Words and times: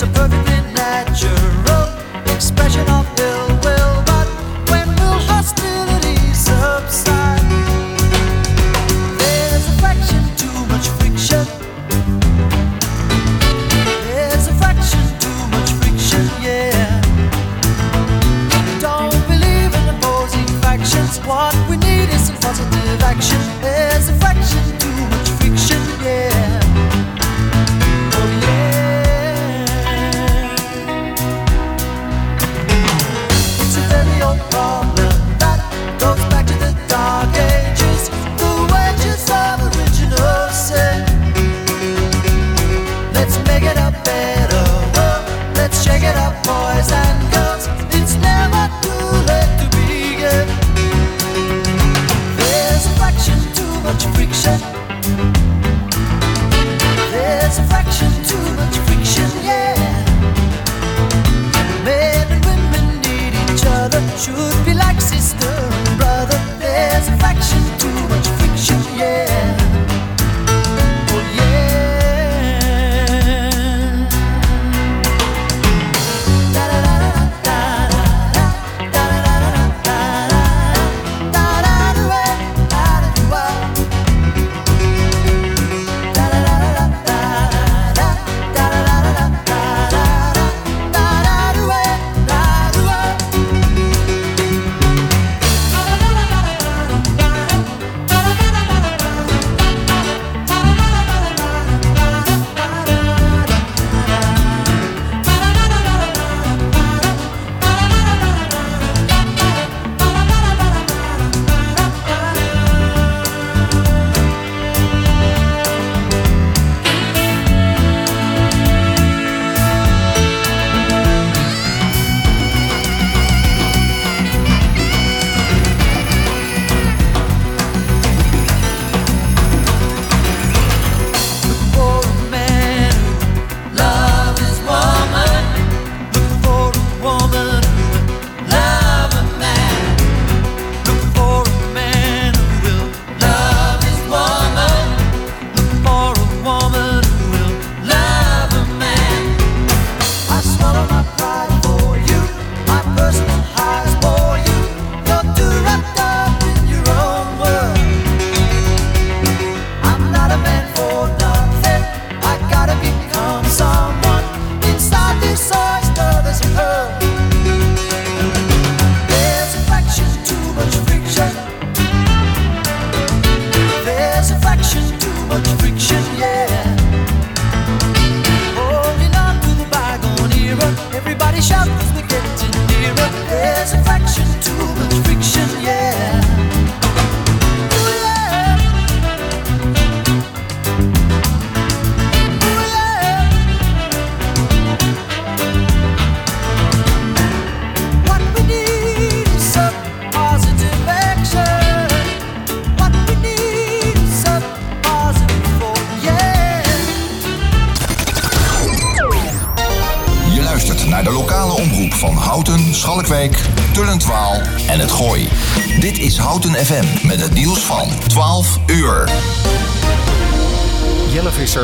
FM 0.00 1.37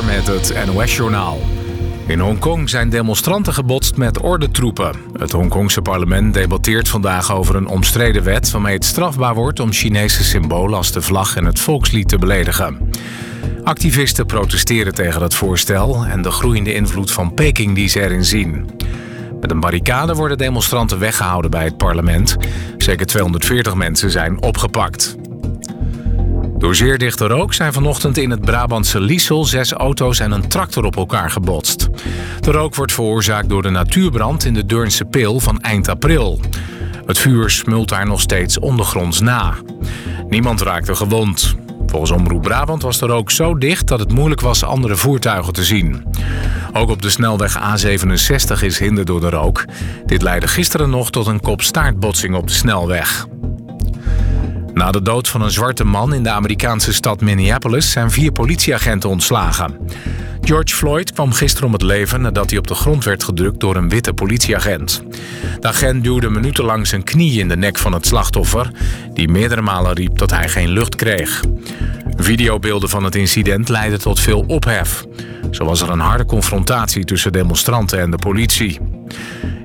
Met 0.03 0.27
het 0.27 0.67
NOS-journaal. 0.67 1.41
In 2.07 2.19
Hongkong 2.19 2.71
zijn 2.71 2.89
demonstranten 2.89 3.53
gebotst 3.53 3.97
met 3.97 4.21
ordentroepen. 4.21 4.95
Het 5.13 5.33
Hongkongse 5.33 5.83
parlement 5.83 6.35
debatteert 6.35 6.89
vandaag 6.89 7.33
over 7.33 7.57
een 7.57 7.67
omstreden 7.67 8.23
wet... 8.23 8.51
waarmee 8.51 8.75
het 8.75 8.85
strafbaar 8.85 9.35
wordt 9.35 9.61
om 9.61 9.73
Chinese 9.73 10.25
symbolen 10.25 10.77
als 10.77 10.93
de 10.93 11.03
vlag 11.03 11.37
en 11.37 11.45
het 11.45 11.59
volkslied 11.59 12.09
te 12.09 12.19
beledigen. 12.19 12.91
Activisten 13.65 14.27
protesteren 14.27 14.95
tegen 14.95 15.23
het 15.23 15.35
voorstel... 15.35 16.05
en 16.05 16.23
de 16.23 16.31
groeiende 16.31 16.75
invloed 16.75 17.11
van 17.11 17.35
Peking 17.35 17.75
die 17.75 17.89
ze 17.89 18.01
erin 18.01 18.25
zien. 18.25 18.71
Met 19.41 19.51
een 19.51 19.61
barricade 19.61 20.15
worden 20.15 20.39
demonstranten 20.39 20.99
weggehouden 20.99 21.51
bij 21.51 21.65
het 21.65 21.77
parlement. 21.77 22.37
Zeker 22.77 23.07
240 23.07 23.75
mensen 23.75 24.11
zijn 24.11 24.43
opgepakt. 24.43 25.17
Door 26.59 26.75
zeer 26.75 26.99
dichte 26.99 27.27
rook 27.27 27.55
zijn 27.55 27.73
vanochtend 27.73 28.17
in 28.17 28.31
het 28.31 28.41
Brabantse 28.41 29.01
Liesel 29.01 29.45
zes 29.45 29.73
auto's 29.73 30.19
en 30.19 30.33
een 30.33 30.49
tractor 30.49 30.85
op 30.85 30.97
elkaar 30.97 31.31
gebotst. 31.31 31.89
De 32.41 32.51
rook 32.51 32.75
wordt 32.75 32.93
veroorzaakt 32.93 33.49
door 33.49 33.63
de 33.63 33.71
natuurbrand 33.71 34.45
in 34.45 34.55
de 34.55 34.67
Deurnse 34.67 35.05
Pil 35.05 35.41
van 35.41 35.61
eind 35.61 35.89
april. 35.89 36.41
Het 37.07 37.19
vuur 37.19 37.51
smult 37.51 37.89
daar 37.89 38.07
nog 38.07 38.21
steeds 38.21 38.59
ondergronds 38.59 39.21
na. 39.21 39.55
Niemand 40.29 40.61
raakte 40.61 40.95
gewond. 40.95 41.55
Volgens 41.87 42.11
Omroep 42.11 42.43
Brabant 42.43 42.83
was 42.83 42.99
de 42.99 43.07
rook 43.07 43.31
zo 43.31 43.59
dicht 43.59 43.89
dat 43.89 43.99
het 43.99 44.13
moeilijk 44.13 44.41
was 44.41 44.65
andere 44.65 44.97
voertuigen 44.97 45.53
te 45.53 45.65
zien. 45.65 46.05
Ook 46.73 46.91
op 46.91 47.03
de 47.03 47.11
snelweg 47.11 47.59
A67 47.59 48.65
is 48.65 48.79
hinder 48.79 49.05
door 49.05 49.21
de 49.21 49.29
rook. 49.29 49.65
Dit 50.07 50.23
leidde 50.23 50.49
gisteren 50.49 50.91
nog 50.91 51.11
tot 51.11 51.27
een 51.27 51.41
kopstaartbotsing 51.41 52.35
op 52.35 52.47
de 52.47 52.53
snelweg. 52.55 53.27
Na 54.75 54.91
de 54.91 55.03
dood 55.03 55.29
van 55.29 55.43
een 55.43 55.51
zwarte 55.51 55.85
man 55.85 56.15
in 56.15 56.23
de 56.23 56.31
Amerikaanse 56.31 56.93
stad 56.93 57.21
Minneapolis 57.21 57.91
zijn 57.91 58.11
vier 58.11 58.33
politieagenten 58.33 59.09
ontslagen. 59.09 59.79
George 60.41 60.75
Floyd 60.75 61.13
kwam 61.13 61.33
gisteren 61.33 61.67
om 61.67 61.73
het 61.73 61.83
leven 61.83 62.21
nadat 62.21 62.51
hij 62.51 62.59
op 62.59 62.67
de 62.67 62.75
grond 62.75 63.05
werd 63.05 63.25
gedrukt 63.25 63.61
door 63.61 63.77
een 63.77 63.89
witte 63.89 64.13
politieagent. 64.13 65.03
De 65.61 65.69
agent 65.69 66.05
duwde 66.05 66.31
minutenlang 66.31 66.87
zijn 66.87 67.05
knie 67.05 67.41
in 67.41 67.49
de 67.49 67.57
nek 67.57 67.79
van 67.79 67.93
het 67.93 68.07
slachtoffer, 68.07 68.71
die 69.13 69.29
meerdere 69.29 69.63
malen 69.63 69.93
riep 69.93 70.19
dat 70.19 70.31
hij 70.31 70.49
geen 70.49 70.69
lucht 70.69 70.95
kreeg. 70.95 71.43
Videobeelden 72.17 72.89
van 72.89 73.05
het 73.05 73.15
incident 73.15 73.69
leidden 73.69 74.01
tot 74.01 74.21
veel 74.21 74.45
ophef. 74.47 75.05
Zo 75.51 75.65
was 75.65 75.81
er 75.81 75.91
een 75.91 76.01
harde 76.01 76.25
confrontatie 76.25 77.05
tussen 77.05 77.33
demonstranten 77.33 78.01
en 78.01 78.11
de 78.11 78.19
politie. 78.19 78.81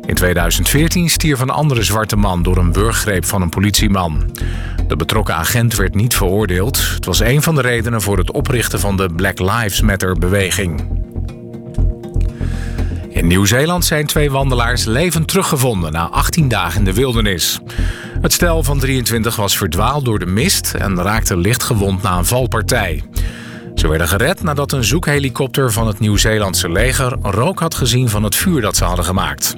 In 0.09 0.15
2014 0.15 1.09
stierf 1.09 1.39
een 1.39 1.49
andere 1.49 1.83
zwarte 1.83 2.15
man 2.15 2.43
door 2.43 2.57
een 2.57 2.71
burggreep 2.71 3.25
van 3.25 3.41
een 3.41 3.49
politieman. 3.49 4.31
De 4.87 4.95
betrokken 4.95 5.35
agent 5.35 5.75
werd 5.75 5.95
niet 5.95 6.15
veroordeeld. 6.15 6.89
Het 6.93 7.05
was 7.05 7.19
een 7.19 7.41
van 7.41 7.55
de 7.55 7.61
redenen 7.61 8.01
voor 8.01 8.17
het 8.17 8.31
oprichten 8.31 8.79
van 8.79 8.97
de 8.97 9.09
Black 9.15 9.39
Lives 9.39 9.81
Matter-beweging. 9.81 10.87
In 13.09 13.27
Nieuw-Zeeland 13.27 13.85
zijn 13.85 14.05
twee 14.05 14.31
wandelaars 14.31 14.85
levend 14.85 15.27
teruggevonden 15.27 15.91
na 15.91 16.09
18 16.09 16.47
dagen 16.47 16.79
in 16.79 16.85
de 16.85 16.93
wildernis. 16.93 17.59
Het 18.21 18.33
stel 18.33 18.63
van 18.63 18.79
23 18.79 19.35
was 19.35 19.57
verdwaald 19.57 20.05
door 20.05 20.19
de 20.19 20.25
mist 20.25 20.73
en 20.73 21.01
raakte 21.01 21.37
licht 21.37 21.63
gewond 21.63 22.01
na 22.01 22.17
een 22.17 22.25
valpartij. 22.25 23.03
Ze 23.79 23.87
werden 23.87 24.07
gered 24.07 24.43
nadat 24.43 24.71
een 24.71 24.83
zoekhelikopter 24.83 25.71
van 25.71 25.87
het 25.87 25.99
Nieuw-Zeelandse 25.99 26.69
leger 26.69 27.17
rook 27.21 27.59
had 27.59 27.75
gezien 27.75 28.09
van 28.09 28.23
het 28.23 28.35
vuur 28.35 28.61
dat 28.61 28.75
ze 28.75 28.83
hadden 28.83 29.05
gemaakt. 29.05 29.55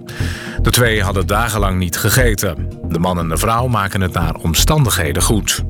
De 0.62 0.70
twee 0.70 1.04
hadden 1.04 1.28
dagenlang 1.28 1.78
niet 1.78 1.98
gegeten. 1.98 2.70
De 2.84 3.00
man 3.00 3.20
en 3.20 3.30
de 3.30 3.38
vrouw 3.38 3.68
maken 3.68 4.02
het 4.02 4.14
naar 4.14 4.36
omstandigheden 4.36 5.24
goed. 5.24 5.64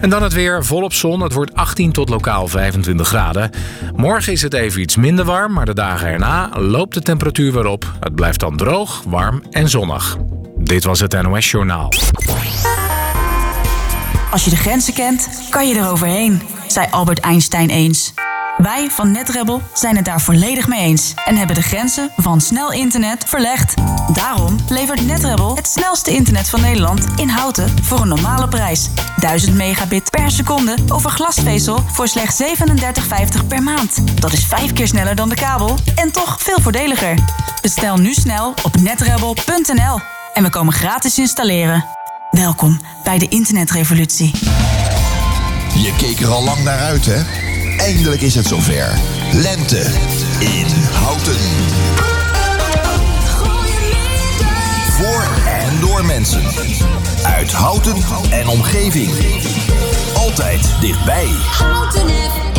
En 0.00 0.10
dan 0.10 0.22
het 0.22 0.32
weer 0.32 0.64
volop 0.64 0.92
zon. 0.92 1.20
Het 1.20 1.32
wordt 1.32 1.54
18 1.54 1.92
tot 1.92 2.08
lokaal 2.08 2.48
25 2.48 3.08
graden. 3.08 3.50
Morgen 3.96 4.32
is 4.32 4.42
het 4.42 4.54
even 4.54 4.80
iets 4.80 4.96
minder 4.96 5.24
warm, 5.24 5.52
maar 5.52 5.66
de 5.66 5.74
dagen 5.74 6.08
erna 6.08 6.50
loopt 6.58 6.94
de 6.94 7.02
temperatuur 7.02 7.52
weer 7.52 7.66
op. 7.66 7.92
Het 8.00 8.14
blijft 8.14 8.40
dan 8.40 8.56
droog, 8.56 9.02
warm 9.06 9.42
en 9.50 9.68
zonnig. 9.68 10.16
Dit 10.58 10.84
was 10.84 11.00
het 11.00 11.22
NOS 11.22 11.50
Journaal. 11.50 11.92
Als 14.30 14.44
je 14.44 14.50
de 14.50 14.56
grenzen 14.56 14.94
kent, 14.94 15.28
kan 15.50 15.68
je 15.68 15.74
eroverheen, 15.74 16.42
zei 16.72 16.86
Albert 16.90 17.18
Einstein 17.18 17.68
eens. 17.68 18.12
Wij 18.56 18.90
van 18.90 19.10
NetRebel 19.10 19.62
zijn 19.74 19.96
het 19.96 20.04
daar 20.04 20.20
volledig 20.20 20.68
mee 20.68 20.80
eens 20.80 21.14
en 21.24 21.36
hebben 21.36 21.56
de 21.56 21.62
grenzen 21.62 22.10
van 22.16 22.40
snel 22.40 22.72
internet 22.72 23.24
verlegd. 23.26 23.74
Daarom 24.12 24.56
levert 24.68 25.06
NetRebel 25.06 25.56
het 25.56 25.66
snelste 25.66 26.10
internet 26.10 26.48
van 26.48 26.60
Nederland 26.60 27.06
in 27.16 27.28
houten 27.28 27.84
voor 27.84 28.00
een 28.00 28.08
normale 28.08 28.48
prijs. 28.48 28.88
1000 29.16 29.56
megabit 29.56 30.10
per 30.10 30.30
seconde 30.30 30.74
over 30.92 31.10
glasvezel 31.10 31.84
voor 31.92 32.08
slechts 32.08 32.42
37,50 32.42 33.46
per 33.48 33.62
maand. 33.62 34.20
Dat 34.20 34.32
is 34.32 34.44
vijf 34.44 34.72
keer 34.72 34.86
sneller 34.86 35.14
dan 35.14 35.28
de 35.28 35.34
kabel 35.34 35.74
en 35.94 36.12
toch 36.12 36.36
veel 36.40 36.60
voordeliger. 36.60 37.14
Bestel 37.62 37.96
nu 37.96 38.14
snel 38.14 38.54
op 38.62 38.76
netrebel.nl 38.80 40.00
en 40.34 40.42
we 40.42 40.50
komen 40.50 40.72
gratis 40.72 41.18
installeren. 41.18 41.84
Welkom 42.30 42.80
bij 43.04 43.18
de 43.18 43.28
internetrevolutie. 43.28 44.32
Je 45.74 45.94
keek 45.96 46.20
er 46.20 46.28
al 46.28 46.44
lang 46.44 46.62
naar 46.64 46.78
uit, 46.78 47.06
hè? 47.06 47.22
Eindelijk 47.76 48.20
is 48.20 48.34
het 48.34 48.46
zover. 48.46 48.98
Lente 49.32 49.80
in 50.38 50.66
Houten. 50.92 51.36
Voor 54.90 55.24
en 55.46 55.80
door 55.80 56.04
mensen. 56.04 56.42
Uit 57.22 57.52
Houten 57.52 57.96
en 58.30 58.48
omgeving. 58.48 59.10
Altijd 60.14 60.60
dichtbij. 60.80 61.28
Houten. 61.58 62.49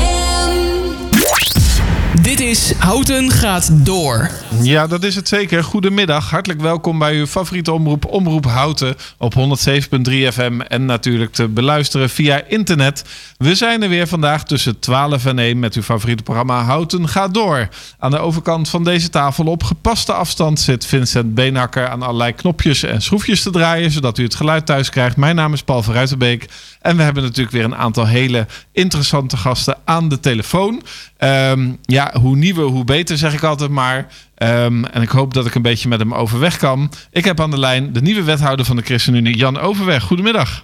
Dit 2.19 2.39
is 2.39 2.73
Houten 2.77 3.29
gaat 3.29 3.85
door. 3.85 4.29
Ja, 4.61 4.87
dat 4.87 5.03
is 5.03 5.15
het 5.15 5.27
zeker. 5.27 5.63
Goedemiddag. 5.63 6.29
Hartelijk 6.29 6.61
welkom 6.61 6.99
bij 6.99 7.15
uw 7.15 7.25
favoriete 7.25 7.71
omroep, 7.71 8.05
Omroep 8.05 8.45
Houten, 8.45 8.95
op 9.17 9.33
107.3 9.33 10.13
FM 10.33 10.59
en 10.67 10.85
natuurlijk 10.85 11.31
te 11.31 11.47
beluisteren 11.47 12.09
via 12.09 12.43
internet. 12.47 13.03
We 13.37 13.55
zijn 13.55 13.83
er 13.83 13.89
weer 13.89 14.07
vandaag 14.07 14.43
tussen 14.43 14.79
12 14.79 15.25
en 15.25 15.39
1 15.39 15.59
met 15.59 15.75
uw 15.75 15.81
favoriete 15.81 16.23
programma 16.23 16.63
Houten 16.63 17.09
gaat 17.09 17.33
door. 17.33 17.67
Aan 17.99 18.11
de 18.11 18.19
overkant 18.19 18.69
van 18.69 18.83
deze 18.83 19.09
tafel 19.09 19.45
op 19.45 19.63
gepaste 19.63 20.13
afstand 20.13 20.59
zit 20.59 20.85
Vincent 20.85 21.33
Beenhakker 21.33 21.87
aan 21.87 22.01
allerlei 22.01 22.33
knopjes 22.33 22.83
en 22.83 23.01
schroefjes 23.01 23.43
te 23.43 23.49
draaien, 23.49 23.91
zodat 23.91 24.17
u 24.17 24.23
het 24.23 24.35
geluid 24.35 24.65
thuis 24.65 24.89
krijgt. 24.89 25.17
Mijn 25.17 25.35
naam 25.35 25.53
is 25.53 25.63
Paul 25.63 25.83
van 25.83 25.93
Ruitenbeek 25.93 26.49
en 26.81 26.97
we 26.97 27.03
hebben 27.03 27.23
natuurlijk 27.23 27.55
weer 27.55 27.63
een 27.63 27.75
aantal 27.75 28.07
hele 28.07 28.47
interessante 28.71 29.37
gasten 29.37 29.77
aan 29.85 30.09
de 30.09 30.19
telefoon. 30.19 30.81
Ehm, 31.17 31.69
ja, 31.81 32.13
hoe 32.19 32.35
nieuwer, 32.35 32.65
hoe 32.65 32.83
beter, 32.83 33.17
zeg 33.17 33.33
ik 33.33 33.43
altijd 33.43 33.69
maar. 33.69 34.07
Ehm, 34.35 34.83
en 34.83 35.01
ik 35.01 35.09
hoop 35.09 35.33
dat 35.33 35.45
ik 35.45 35.55
een 35.55 35.61
beetje 35.61 35.89
met 35.89 35.99
hem 35.99 36.13
overweg 36.13 36.57
kan. 36.57 36.91
Ik 37.11 37.25
heb 37.25 37.39
aan 37.39 37.51
de 37.51 37.59
lijn 37.59 37.93
de 37.93 38.01
nieuwe 38.01 38.23
wethouder 38.23 38.65
van 38.65 38.75
de 38.75 38.81
ChristenUnie, 38.81 39.37
Jan 39.37 39.59
Overweg. 39.59 40.03
Goedemiddag. 40.03 40.63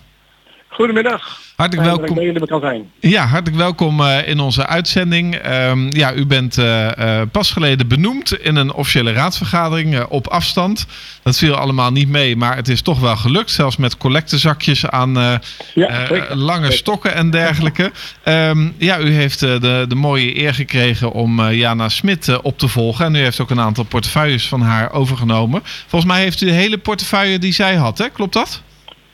Goedemiddag. 0.77 1.39
Hartelijk 1.55 1.87
Fijn 1.87 1.99
dat 1.99 2.09
ik 2.09 2.15
welkom. 2.15 2.15
bij 2.15 2.25
jullie 2.25 2.47
kan 2.47 2.59
zijn. 2.59 2.91
Ja, 2.99 3.25
hartelijk 3.25 3.57
welkom 3.57 4.01
eh, 4.01 4.27
in 4.27 4.39
onze 4.39 4.65
uitzending. 4.67 5.35
Ehm, 5.35 5.89
ja, 5.89 6.13
u 6.13 6.25
bent 6.25 6.57
eh, 6.57 7.21
pas 7.31 7.51
geleden 7.51 7.87
benoemd 7.87 8.39
in 8.39 8.55
een 8.55 8.73
officiële 8.73 9.11
raadsvergadering 9.11 10.03
op 10.03 10.27
afstand. 10.27 10.85
Dat 11.23 11.37
viel 11.37 11.55
allemaal 11.55 11.91
niet 11.91 12.07
mee, 12.07 12.35
maar 12.35 12.55
het 12.55 12.67
is 12.67 12.81
toch 12.81 12.99
wel 12.99 13.15
gelukt. 13.15 13.51
Zelfs 13.51 13.77
met 13.77 13.97
collectezakjes 13.97 14.87
aan 14.87 15.41
Ja, 15.73 16.07
lange 16.33 16.71
stokken 16.71 17.13
en 17.13 17.29
dergelijke. 17.29 17.91
Ehm, 18.23 18.67
ja, 18.77 18.99
u 18.99 19.11
heeft 19.11 19.39
de, 19.39 19.85
de 19.87 19.95
mooie 19.95 20.39
eer 20.39 20.53
gekregen 20.53 21.11
om 21.11 21.49
Jana 21.51 21.89
Smit 21.89 22.41
op 22.41 22.57
te 22.57 22.67
volgen. 22.67 23.05
En 23.05 23.15
u 23.15 23.19
heeft 23.19 23.39
ook 23.39 23.49
een 23.49 23.59
aantal 23.59 23.83
portefeuilles 23.83 24.47
van 24.47 24.61
haar 24.61 24.91
overgenomen. 24.91 25.61
Volgens 25.87 26.11
mij 26.11 26.21
heeft 26.21 26.41
u 26.41 26.45
de 26.45 26.51
hele 26.51 26.77
portefeuille 26.77 27.39
die 27.39 27.53
zij 27.53 27.75
had, 27.75 27.97
hè? 27.97 28.09
Klopt 28.09 28.33
dat? 28.33 28.61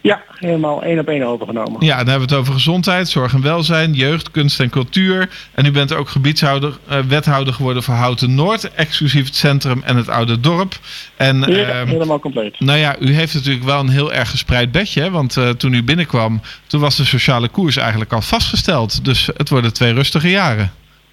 Ja, 0.03 0.21
helemaal 0.39 0.83
één 0.83 0.99
op 0.99 1.07
één 1.07 1.23
overgenomen. 1.23 1.85
Ja, 1.85 1.97
dan 1.97 2.07
hebben 2.07 2.27
we 2.27 2.33
het 2.33 2.41
over 2.41 2.53
gezondheid, 2.53 3.09
zorg 3.09 3.33
en 3.33 3.41
welzijn, 3.41 3.93
jeugd, 3.93 4.31
kunst 4.31 4.59
en 4.59 4.69
cultuur. 4.69 5.29
En 5.53 5.65
u 5.65 5.71
bent 5.71 5.93
ook 5.93 6.09
gebiedshouder, 6.09 6.77
eh, 6.87 6.99
wethouder 6.99 7.53
geworden 7.53 7.83
voor 7.83 7.93
Houten 7.93 8.35
Noord, 8.35 8.73
exclusief 8.73 9.25
het 9.25 9.35
centrum 9.35 9.81
en 9.85 9.95
het 9.97 10.09
oude 10.09 10.39
dorp. 10.39 10.73
En 11.15 11.39
Ja, 11.39 11.45
ehm, 11.67 11.87
helemaal 11.87 12.19
compleet. 12.19 12.59
nou 12.59 12.77
ja, 12.79 12.95
u 12.99 13.13
heeft 13.13 13.33
natuurlijk 13.33 13.65
wel 13.65 13.79
een 13.79 13.89
heel 13.89 14.13
erg 14.13 14.29
gespreid 14.29 14.71
bedje. 14.71 15.01
hè? 15.01 15.09
Want 15.09 15.37
eh, 15.37 15.49
toen 15.49 15.73
u 15.73 15.83
binnenkwam, 15.83 16.41
toen 16.67 16.81
was 16.81 16.95
de 16.97 17.05
sociale 17.05 17.47
koers 17.47 17.77
eigenlijk 17.77 18.13
al 18.13 18.21
vastgesteld. 18.21 19.05
Dus 19.05 19.29
het 19.37 19.49
worden 19.49 19.73
twee 19.73 19.93
rustige 19.93 20.29
jaren. 20.29 20.71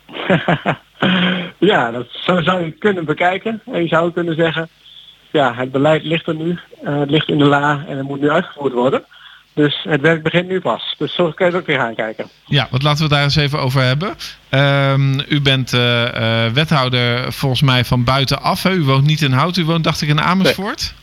ja, 1.58 1.90
dat 1.90 2.06
zo 2.10 2.40
zou 2.42 2.64
je 2.64 2.70
kunnen 2.70 3.04
bekijken. 3.04 3.60
En 3.72 3.82
je 3.82 3.88
zou 3.88 4.12
kunnen 4.12 4.34
zeggen, 4.34 4.68
ja, 5.32 5.54
het 5.54 5.72
beleid 5.72 6.02
ligt 6.04 6.26
er 6.26 6.34
nu. 6.34 6.58
eh, 6.84 6.98
het 6.98 7.10
ligt 7.10 7.28
in 7.28 7.38
de 7.38 7.44
la 7.44 7.84
en 7.88 7.96
het 7.96 8.06
moet 8.06 8.20
nu 8.20 8.30
uitgevoerd 8.30 8.72
worden. 8.72 9.04
Dus 9.54 9.80
het 9.88 10.00
werk 10.00 10.22
begint 10.22 10.48
nu 10.48 10.60
pas. 10.60 10.94
Dus 10.98 11.14
zo 11.14 11.22
kan 11.30 11.46
je 11.46 11.52
het 11.52 11.60
ook 11.60 11.66
weer 11.66 11.78
gaan 11.78 11.94
kijken. 11.94 12.28
Ja, 12.46 12.68
wat 12.70 12.82
laten 12.82 13.02
we 13.04 13.10
daar 13.10 13.22
eens 13.22 13.36
even 13.36 13.58
over 13.60 13.82
hebben. 13.82 14.14
Ehm, 14.48 15.20
u 15.28 15.40
bent 15.40 15.72
eh, 15.72 16.44
eh, 16.46 16.52
wethouder 16.52 17.32
volgens 17.32 17.62
mij 17.62 17.84
van 17.84 18.04
buitenaf. 18.04 18.62
Hè? 18.62 18.70
U 18.70 18.84
woont 18.84 19.06
niet 19.06 19.20
in 19.22 19.32
Hout, 19.32 19.56
u 19.56 19.64
woont 19.64 19.84
dacht 19.84 20.00
ik 20.02 20.08
in 20.08 20.20
Amersfoort. 20.20 20.94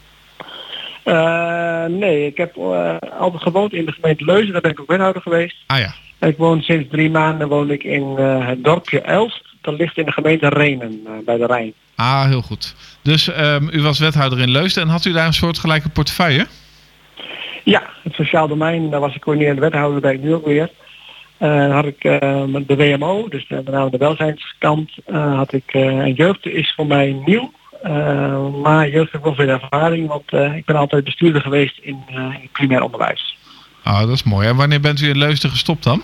Eh, 1.04 1.86
nee, 1.86 2.26
ik 2.26 2.38
heb 2.38 2.56
eh, 2.58 2.96
altijd 3.20 3.42
gewoond 3.42 3.74
in 3.74 3.86
de 3.86 3.92
gemeente 3.92 4.26
Leuzen. 4.26 4.52
Daar 4.52 4.62
ben 4.62 4.72
ik 4.72 4.80
ook 4.80 4.88
wethouder 4.90 5.22
geweest. 5.22 5.56
Ah 5.68 5.80
ja, 5.80 5.94
Ik 6.28 6.38
woon 6.38 6.62
sinds 6.62 6.90
drie 6.92 7.10
maanden 7.10 7.48
woon 7.48 7.72
ik 7.72 7.84
in 7.84 8.16
eh, 8.18 8.48
het 8.48 8.64
dorpje 8.64 9.02
Elst. 9.02 9.42
Dat 9.62 9.74
ligt 9.78 9.98
in 9.98 10.06
de 10.06 10.12
gemeente 10.12 10.48
Renen 10.50 11.02
eh, 11.06 11.12
bij 11.26 11.38
de 11.38 11.46
Rijn. 11.46 11.74
Ah, 11.98 12.26
heel 12.26 12.42
goed. 12.42 12.76
Dus 13.02 13.28
ehm, 13.28 13.68
u 13.72 13.82
was 13.82 14.00
wethouder 14.00 14.40
in 14.40 14.52
Leusden 14.52 14.84
en 14.84 14.90
had 14.90 15.06
u 15.06 15.12
daar 15.12 15.26
een 15.26 15.34
soort 15.34 15.60
gelijke 15.60 15.90
portefeuille? 15.90 16.48
Ja, 17.64 17.84
het 18.04 18.14
sociaal 18.14 18.48
domein, 18.48 18.90
daar 18.90 19.00
was 19.00 19.16
ik 19.16 19.22
coördinerende 19.22 19.62
wethouder, 19.62 20.02
ben 20.02 20.14
ik 20.14 20.22
nu 20.22 20.34
ook 20.34 20.46
weer. 20.46 20.70
Had 21.72 21.86
ik 21.86 22.04
eh, 22.04 22.44
met 22.44 22.68
de 22.68 22.76
WMO, 22.76 23.28
dus 23.28 23.48
met 23.48 23.70
name 23.70 23.90
de 23.90 23.98
welzijnskant, 23.98 24.92
eh, 25.06 25.36
had 25.36 25.54
ik 25.54 25.64
eh, 25.74 26.00
en 26.00 26.14
jeugd 26.14 26.46
is 26.46 26.74
voor 26.76 26.88
mij 26.88 27.22
nieuw. 27.26 27.52
Eh, 27.84 28.56
maar 28.62 28.90
jeugd 28.90 29.14
ik 29.14 29.24
wel 29.24 29.36
veel 29.36 29.48
ervaring, 29.48 30.08
want 30.08 30.34
ik 30.56 30.66
ben 30.66 30.76
altijd 30.76 31.04
bestuurder 31.04 31.42
geweest 31.42 31.78
in, 31.82 32.04
primair 32.52 32.82
onderwijs. 32.82 33.38
Oh, 33.86 34.00
dat 34.00 34.10
is 34.10 34.24
mooi. 34.24 34.48
En 34.48 34.56
wanneer 34.56 34.82
bent 34.82 35.02
u 35.02 35.10
in 35.10 35.18
Leusden 35.18 35.50
gestopt 35.50 35.84
dan? 35.84 36.02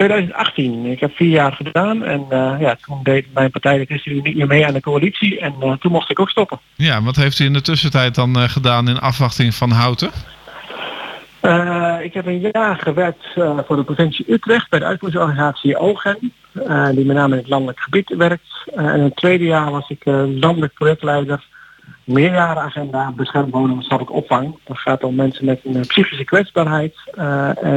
2018, 0.00 0.86
ik 0.86 1.00
heb 1.00 1.14
vier 1.14 1.28
jaar 1.28 1.52
gedaan 1.52 2.04
en 2.04 2.26
eh, 2.28 2.54
ja, 2.58 2.76
toen 2.86 3.00
deed 3.02 3.26
mijn 3.34 3.50
partij 3.50 3.78
de 3.78 3.84
ChristenUnie 3.84 4.22
niet 4.22 4.36
meer 4.36 4.46
mee 4.46 4.66
aan 4.66 4.72
de 4.72 4.80
coalitie 4.80 5.40
en 5.40 5.54
eh, 5.60 5.72
toen 5.72 5.92
mocht 5.92 6.10
ik 6.10 6.20
ook 6.20 6.30
stoppen. 6.30 6.58
Ja, 6.74 7.02
wat 7.02 7.16
heeft 7.16 7.38
u 7.38 7.44
in 7.44 7.52
de 7.52 7.60
tussentijd 7.60 8.14
dan 8.14 8.36
eh, 8.36 8.48
gedaan 8.48 8.88
in 8.88 8.98
afwachting 8.98 9.54
van 9.54 9.70
Houten? 9.70 10.10
Ik 12.02 12.14
heb 12.14 12.26
een 12.26 12.50
jaar 12.52 12.76
gewerkt 12.76 13.26
voor 13.34 13.76
de 13.76 13.84
provincie 13.84 14.32
Utrecht 14.32 14.70
bij 14.70 14.78
de 14.78 14.84
uitvoeringsorganisatie 14.84 15.78
OGEN, 15.78 16.32
die 16.94 17.04
met 17.04 17.16
name 17.16 17.32
in 17.32 17.40
het 17.40 17.48
landelijk 17.48 17.80
gebied 17.80 18.08
werkt. 18.08 18.70
En 18.74 18.94
in 18.94 19.02
het 19.02 19.16
tweede 19.16 19.44
jaar 19.44 19.70
was 19.70 19.88
ik 19.88 20.04
landelijk 20.40 20.74
projectleider, 20.74 21.44
meerjarenagenda, 22.04 23.12
beschermd 23.12 23.52
wonen, 23.52 23.74
maatschappelijk 23.74 24.16
opvang. 24.16 24.58
Dat 24.64 24.78
gaat 24.78 25.04
om 25.04 25.14
mensen 25.14 25.44
met 25.44 25.60
een 25.64 25.86
psychische 25.86 26.24
kwetsbaarheid 26.24 26.94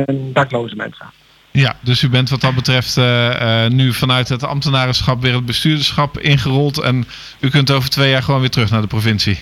en 0.06 0.30
dakloze 0.34 0.76
mensen. 0.76 1.06
Ja, 1.54 1.76
dus 1.80 2.02
u 2.02 2.10
bent 2.10 2.30
wat 2.30 2.42
dat 2.42 2.56
betreft 2.56 2.98
eh, 2.98 3.66
eh, 3.66 3.72
nu 3.72 3.94
vanuit 3.94 4.30
het 4.30 4.44
ambtenarenschap 4.44 5.22
weer 5.22 5.34
het 5.34 5.46
bestuurderschap 5.46 6.20
ingerold. 6.20 6.82
En 6.82 7.06
u 7.40 7.50
kunt 7.50 7.72
over 7.72 7.90
twee 7.90 8.10
jaar 8.10 8.24
gewoon 8.24 8.40
weer 8.40 8.50
terug 8.50 8.72
naar 8.72 8.82
de 8.82 8.88
provincie. 8.88 9.40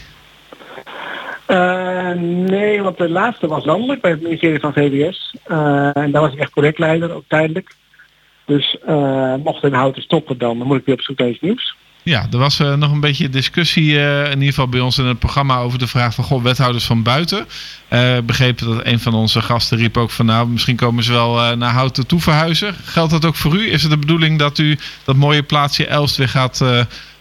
Eh, 1.45 2.11
nee, 2.45 2.81
want 2.81 2.97
de 2.97 3.09
laatste 3.09 3.47
was 3.47 3.65
landelijk 3.65 4.01
bij 4.01 4.11
het 4.11 4.21
ministerie 4.21 4.59
van 4.59 4.73
VWS. 4.73 5.35
En 5.93 6.11
daar 6.11 6.21
was 6.21 6.33
ik 6.33 6.39
echt 6.39 6.51
projectleider, 6.51 7.11
ook 7.11 7.25
tijdelijk. 7.27 7.75
Dus 8.45 8.77
mocht 9.43 9.63
een 9.63 9.73
houten 9.73 10.01
stoppen 10.01 10.37
dan, 10.37 10.57
dan 10.57 10.67
moet 10.67 10.77
ik 10.77 10.85
weer 10.85 10.95
op 10.95 11.01
zoek 11.01 11.17
naar 11.17 11.29
iets 11.29 11.41
nieuws. 11.41 11.75
Ja, 12.03 12.25
er 12.31 12.37
was 12.37 12.59
eh, 12.59 12.75
nog 12.75 12.91
een 12.91 12.99
beetje 12.99 13.29
discussie, 13.29 13.99
eh, 13.99 14.23
in 14.25 14.31
ieder 14.31 14.47
geval 14.47 14.67
bij 14.67 14.79
ons 14.79 14.97
in 14.97 15.05
het 15.05 15.19
programma, 15.19 15.57
over 15.57 15.79
de 15.79 15.87
vraag 15.87 16.13
van 16.13 16.23
goh, 16.23 16.43
wethouders 16.43 16.85
van 16.85 17.03
buiten. 17.03 17.45
Eh 17.87 18.17
begrepen 18.25 18.67
dat 18.67 18.85
een 18.85 18.99
van 18.99 19.13
onze 19.13 19.41
gasten 19.41 19.77
riep 19.77 19.97
ook 19.97 20.09
van 20.09 20.25
nou, 20.25 20.47
misschien 20.47 20.75
komen 20.75 21.03
ze 21.03 21.11
wel 21.11 21.55
naar 21.55 21.73
Houten 21.73 22.07
toe 22.07 22.19
verhuizen. 22.19 22.73
Geldt 22.73 23.11
dat 23.11 23.25
ook 23.25 23.35
voor 23.35 23.55
u? 23.55 23.71
Is 23.71 23.81
het 23.81 23.91
de 23.91 23.97
bedoeling 23.97 24.39
dat 24.39 24.57
u 24.57 24.77
dat 25.03 25.15
mooie 25.15 25.43
plaatsje 25.43 25.87
Elst 25.87 26.17
weer 26.17 26.29
gaat 26.29 26.63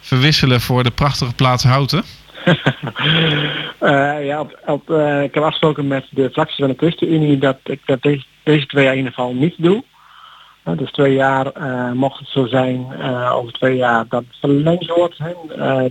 verwisselen 0.01 0.61
voor 0.61 0.83
de 0.83 0.91
prachtige 0.91 1.35
plaats 1.35 1.65
Houten? 1.65 2.03
Ja, 4.23 4.47
ik 5.23 5.35
heb 5.35 5.43
afgesproken 5.43 5.87
met 5.87 6.07
de 6.11 6.31
fractie 6.33 6.65
van 6.65 6.69
de 6.69 6.79
ChristenUnie 6.79 7.39
dat 7.39 7.59
ik 7.65 7.81
dat 7.85 8.03
deze, 8.03 8.25
deze 8.43 8.67
twee 8.67 8.85
jaar 8.85 8.93
in 8.93 8.99
ieder 8.99 9.15
geval 9.15 9.35
niet 9.35 9.55
doe. 9.57 9.85
Eh, 10.71 10.79
dus 10.79 10.91
twee 10.91 11.15
jaar, 11.15 11.47
eh, 11.47 11.93
mocht 11.93 12.19
het 12.19 12.29
zo 12.29 12.47
zijn, 12.47 12.87
eh, 13.00 13.33
over 13.35 13.53
twee 13.53 13.77
jaar 13.77 14.05
dat 14.09 14.23
het 14.29 14.37
verlengd 14.41 14.87
wordt, 14.87 15.19
hè, 15.19 15.33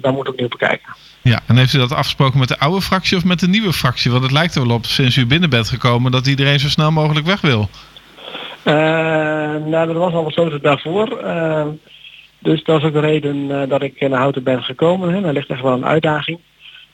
dan 0.02 0.14
moet 0.14 0.28
ik 0.28 0.32
opnieuw 0.32 0.48
bekijken. 0.48 0.96
Ja, 1.22 1.40
en 1.48 1.58
heeft 1.58 1.74
u 1.74 1.78
dat 1.78 1.94
afgesproken 1.94 2.40
met 2.40 2.48
de 2.48 2.60
oude 2.60 2.82
fractie 2.82 3.18
of 3.18 3.26
met 3.26 3.40
de 3.40 3.48
nieuwe 3.48 3.74
fractie? 3.74 4.12
Want 4.12 4.24
het 4.24 4.32
lijkt 4.32 4.56
er 4.56 4.68
wel 4.68 4.76
op, 4.76 4.86
sinds 4.86 5.16
u 5.16 5.26
binnen 5.26 5.50
bent 5.50 5.70
gekomen, 5.70 6.12
dat 6.12 6.28
iedereen 6.28 6.60
zo 6.60 6.68
snel 6.68 6.92
mogelijk 6.92 7.26
weg 7.26 7.42
wil. 7.42 7.70
Nou, 8.64 9.88
dat 9.88 9.96
was 9.96 10.14
al 10.14 10.32
zo 10.32 10.60
daarvoor. 10.60 11.08
Dus 12.40 12.64
dat 12.64 12.80
is 12.80 12.86
ook 12.86 12.94
de 12.94 13.00
reden 13.00 13.70
dat 13.70 13.82
ik 13.82 14.10
naar 14.10 14.20
Houten 14.20 14.44
ben 14.44 14.64
gekomen. 14.64 15.14
Hè. 15.14 15.22
Daar 15.22 15.34
ligt 15.34 15.50
echt 15.50 15.62
wel 15.62 15.74
een 15.74 15.86
uitdaging. 15.86 16.40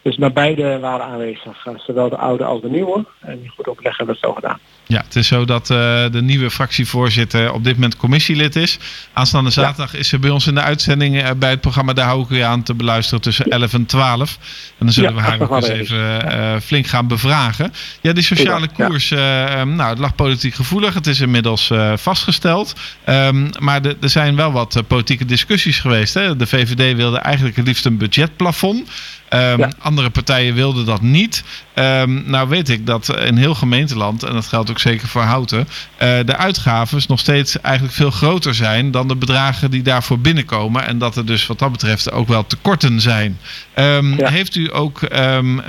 Dus 0.02 0.18
maar 0.18 0.34
beide 0.34 0.80
waren 0.80 1.06
aanwezig, 1.06 1.68
zowel 1.78 2.10
de 2.10 2.18
oude 2.18 2.44
als 2.44 2.62
de 2.62 2.70
nieuwe. 2.70 3.06
En 3.20 3.40
die 3.40 3.50
goed 3.50 3.68
overleg 3.68 3.98
hebben 3.98 4.16
we 4.16 4.22
het 4.22 4.30
zo 4.30 4.42
gedaan. 4.42 4.60
Ja, 4.88 5.02
het 5.06 5.16
is 5.16 5.28
zo 5.28 5.46
dat 5.46 5.70
eh, 5.70 5.78
de 6.12 6.22
nieuwe 6.22 6.52
fractievoorzitter 6.52 7.52
op 7.54 7.64
dit 7.64 7.74
moment 7.74 7.98
commissielid 7.98 8.56
is. 8.56 8.78
Aanstaande 9.14 9.50
zaterdag 9.50 9.94
is 9.94 10.08
ze 10.08 10.20
bij 10.20 10.30
ons 10.30 10.48
in 10.48 10.56
de 10.56 10.62
uitzending 10.62 11.22
eh, 11.22 11.30
bij 11.38 11.50
het 11.50 11.62
programma 11.62 11.94
Daar 11.94 12.06
hou 12.06 12.22
ik 12.24 12.30
u 12.30 12.40
aan 12.40 12.64
te 12.64 12.74
beluisteren 12.74 13.22
tussen 13.22 13.46
11 13.46 13.74
en 13.74 13.86
12. 13.86 14.38
En 14.78 14.86
dan 14.86 14.92
zullen 14.92 15.10
Ja, 15.10 15.16
we 15.16 15.22
haar 15.22 15.42
ook 15.42 15.56
eens 15.56 15.68
even 15.68 16.32
eh, 16.32 16.60
flink 16.64 16.88
gaan 16.88 17.08
bevragen. 17.08 17.74
Ja, 18.02 18.14
die 18.14 18.24
sociale 18.24 18.68
Ja. 18.78 18.88
koers, 18.88 19.12
eh, 19.12 19.62
eh, 19.62 19.68
nou, 19.68 19.90
het 19.90 20.00
lag 20.00 20.16
politiek 20.16 20.54
gevoelig. 20.56 20.94
Het 20.94 21.08
is 21.08 21.20
inmiddels 21.20 21.72
vastgesteld. 21.96 22.74
Ehm, 23.06 23.48
maar 23.60 23.82
de- 23.82 23.98
er 24.02 24.10
zijn 24.10 24.36
wel 24.36 24.52
wat 24.52 24.84
politieke 24.88 25.26
discussies 25.26 25.80
geweest. 25.80 26.14
Hè? 26.14 26.36
De 26.36 26.48
VVD 26.48 26.96
wilde 26.96 27.18
eigenlijk 27.18 27.56
het 27.56 27.68
liefst 27.68 27.86
een 27.86 27.98
budgetplafond. 27.98 28.90
Ehm, 29.30 29.60
Ja. 29.60 29.72
Andere 29.80 30.10
partijen 30.10 30.54
wilden 30.54 30.86
dat 30.86 31.02
niet. 31.02 31.44
Ehm, 31.74 32.30
nou 32.30 32.50
weet 32.50 32.70
ik 32.70 32.86
dat 32.86 33.18
in 33.20 33.38
heel 33.38 33.56
gemeenteland, 33.56 34.24
en 34.24 34.34
dat 34.34 34.48
geldt 34.48 34.70
ook 34.70 34.80
zeker 34.80 35.08
voor 35.08 35.22
Houten, 35.22 35.68
eh, 35.98 36.10
de 36.26 36.36
uitgaves 36.38 37.08
nog 37.08 37.20
steeds 37.20 37.62
eigenlijk 37.62 37.96
veel 37.96 38.12
groter 38.12 38.56
zijn 38.56 38.92
dan 38.92 39.08
de 39.08 39.16
bedragen 39.16 39.72
die 39.72 39.82
daarvoor 39.82 40.20
binnenkomen. 40.20 40.88
En 40.88 40.98
dat 40.98 41.16
er 41.16 41.26
dus 41.26 41.48
wat 41.48 41.60
dat 41.60 41.72
betreft 41.72 42.12
ook 42.12 42.28
wel 42.28 42.48
tekorten 42.48 43.02
zijn. 43.02 43.40
Ehm, 43.74 44.18
Ja. 44.18 44.30
Heeft 44.30 44.56
u 44.56 44.74
ook 44.76 45.00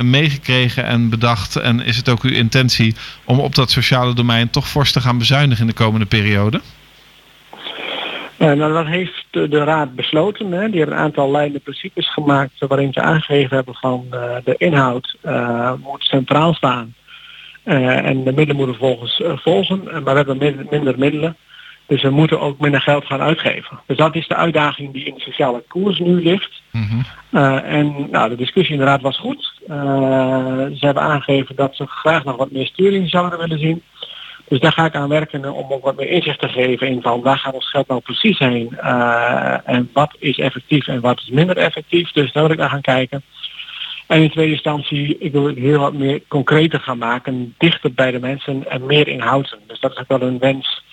meegekregen 0.02 0.84
en 0.84 1.08
bedacht, 1.08 1.56
en 1.56 1.80
is 1.80 1.96
het 1.96 2.08
ook 2.08 2.22
uw 2.22 2.30
intentie 2.32 2.94
om 3.24 3.38
op 3.38 3.54
dat 3.54 3.70
sociale 3.70 4.14
domein 4.14 4.50
toch 4.50 4.68
fors 4.68 4.92
te 4.92 5.00
gaan 5.00 5.18
bezuinigen 5.18 5.60
in 5.60 5.66
de 5.66 5.72
komende 5.82 6.06
periode? 6.06 6.60
Eh, 8.38 8.52
nou, 8.52 8.72
dat 8.72 8.86
heeft 8.86 9.26
de, 9.30 9.64
Raad 9.64 9.94
besloten. 9.94 10.52
Hè. 10.52 10.68
Die 10.70 10.78
hebben 10.78 10.96
een 10.96 11.04
aantal 11.04 11.30
leidende 11.30 11.60
principes 11.60 12.12
gemaakt 12.12 12.52
waarin 12.58 12.92
ze 12.92 13.00
aangegeven 13.00 13.56
hebben 13.56 13.74
van 13.74 14.06
eh, 14.10 14.36
de 14.44 14.54
inhoud 14.56 15.16
eh, 15.20 15.72
moet 15.82 16.02
centraal 16.02 16.54
staan. 16.54 16.94
En 17.64 18.24
de 18.24 18.32
middelen 18.32 18.56
moeten 18.56 18.76
volgens 18.76 19.22
volgen, 19.24 19.82
maar 19.84 20.02
we 20.02 20.10
hebben 20.10 20.38
min- 20.38 20.66
minder 20.70 20.98
middelen. 20.98 21.36
Dus 21.86 22.02
we 22.02 22.10
moeten 22.10 22.40
ook 22.40 22.60
minder 22.60 22.80
geld 22.80 23.04
gaan 23.06 23.20
uitgeven. 23.20 23.80
Dus 23.86 23.96
dat 23.96 24.14
is 24.14 24.28
de 24.28 24.34
uitdaging 24.34 24.92
die 24.92 25.04
in 25.04 25.14
de 25.14 25.20
sociale 25.20 25.62
koers 25.68 25.98
nu 25.98 26.22
ligt. 26.22 26.62
En 27.64 28.08
nou, 28.10 28.28
de 28.28 28.36
discussie 28.36 28.74
in 28.74 28.80
de 28.80 28.86
Raad 28.86 29.00
was 29.00 29.18
goed. 29.18 29.52
Ze 29.66 30.76
hebben 30.80 31.02
aangegeven 31.02 31.56
dat 31.56 31.76
ze 31.76 31.86
graag 31.86 32.24
nog 32.24 32.36
wat 32.36 32.50
meer 32.50 32.66
sturing 32.66 33.08
zouden 33.10 33.38
willen 33.38 33.58
zien. 33.58 33.82
Dus 34.48 34.60
daar 34.60 34.72
ga 34.72 34.84
ik 34.84 34.94
aan 34.94 35.08
werken 35.08 35.52
om 35.52 35.72
ook 35.72 35.84
wat 35.84 35.96
meer 35.96 36.08
inzicht 36.08 36.40
te 36.40 36.48
geven 36.48 36.86
in 36.86 37.02
van 37.02 37.22
waar 37.22 37.38
gaat 37.38 37.54
ons 37.54 37.70
geld 37.70 37.88
nou 37.88 38.00
precies 38.00 38.38
heen 38.38 38.78
eh, 38.78 39.56
en 39.64 39.90
wat 39.92 40.16
is 40.18 40.38
effectief 40.38 40.86
en 40.86 41.00
wat 41.00 41.18
is 41.18 41.28
minder 41.28 41.56
effectief. 41.56 42.12
Dus 42.12 42.32
daar 42.32 42.42
wil 42.42 42.52
ik 42.52 42.58
naar 42.58 42.70
gaan 42.70 42.80
kijken. 42.80 43.22
En 44.06 44.22
in 44.22 44.30
tweede 44.30 44.52
instantie, 44.52 45.18
ik 45.18 45.32
wil 45.32 45.46
het 45.46 45.56
heel 45.56 45.80
wat 45.80 45.92
meer 45.92 46.22
concreter 46.28 46.80
gaan 46.80 46.98
maken, 46.98 47.54
dichter 47.58 47.92
bij 47.92 48.10
de 48.10 48.18
mensen 48.20 48.70
en 48.70 48.86
meer 48.86 49.08
inhouden. 49.08 49.58
Dus 49.66 49.80
dat 49.80 49.92
is 49.92 49.98
ook 49.98 50.08
wel 50.08 50.28
een 50.28 50.38
wens 50.38 50.84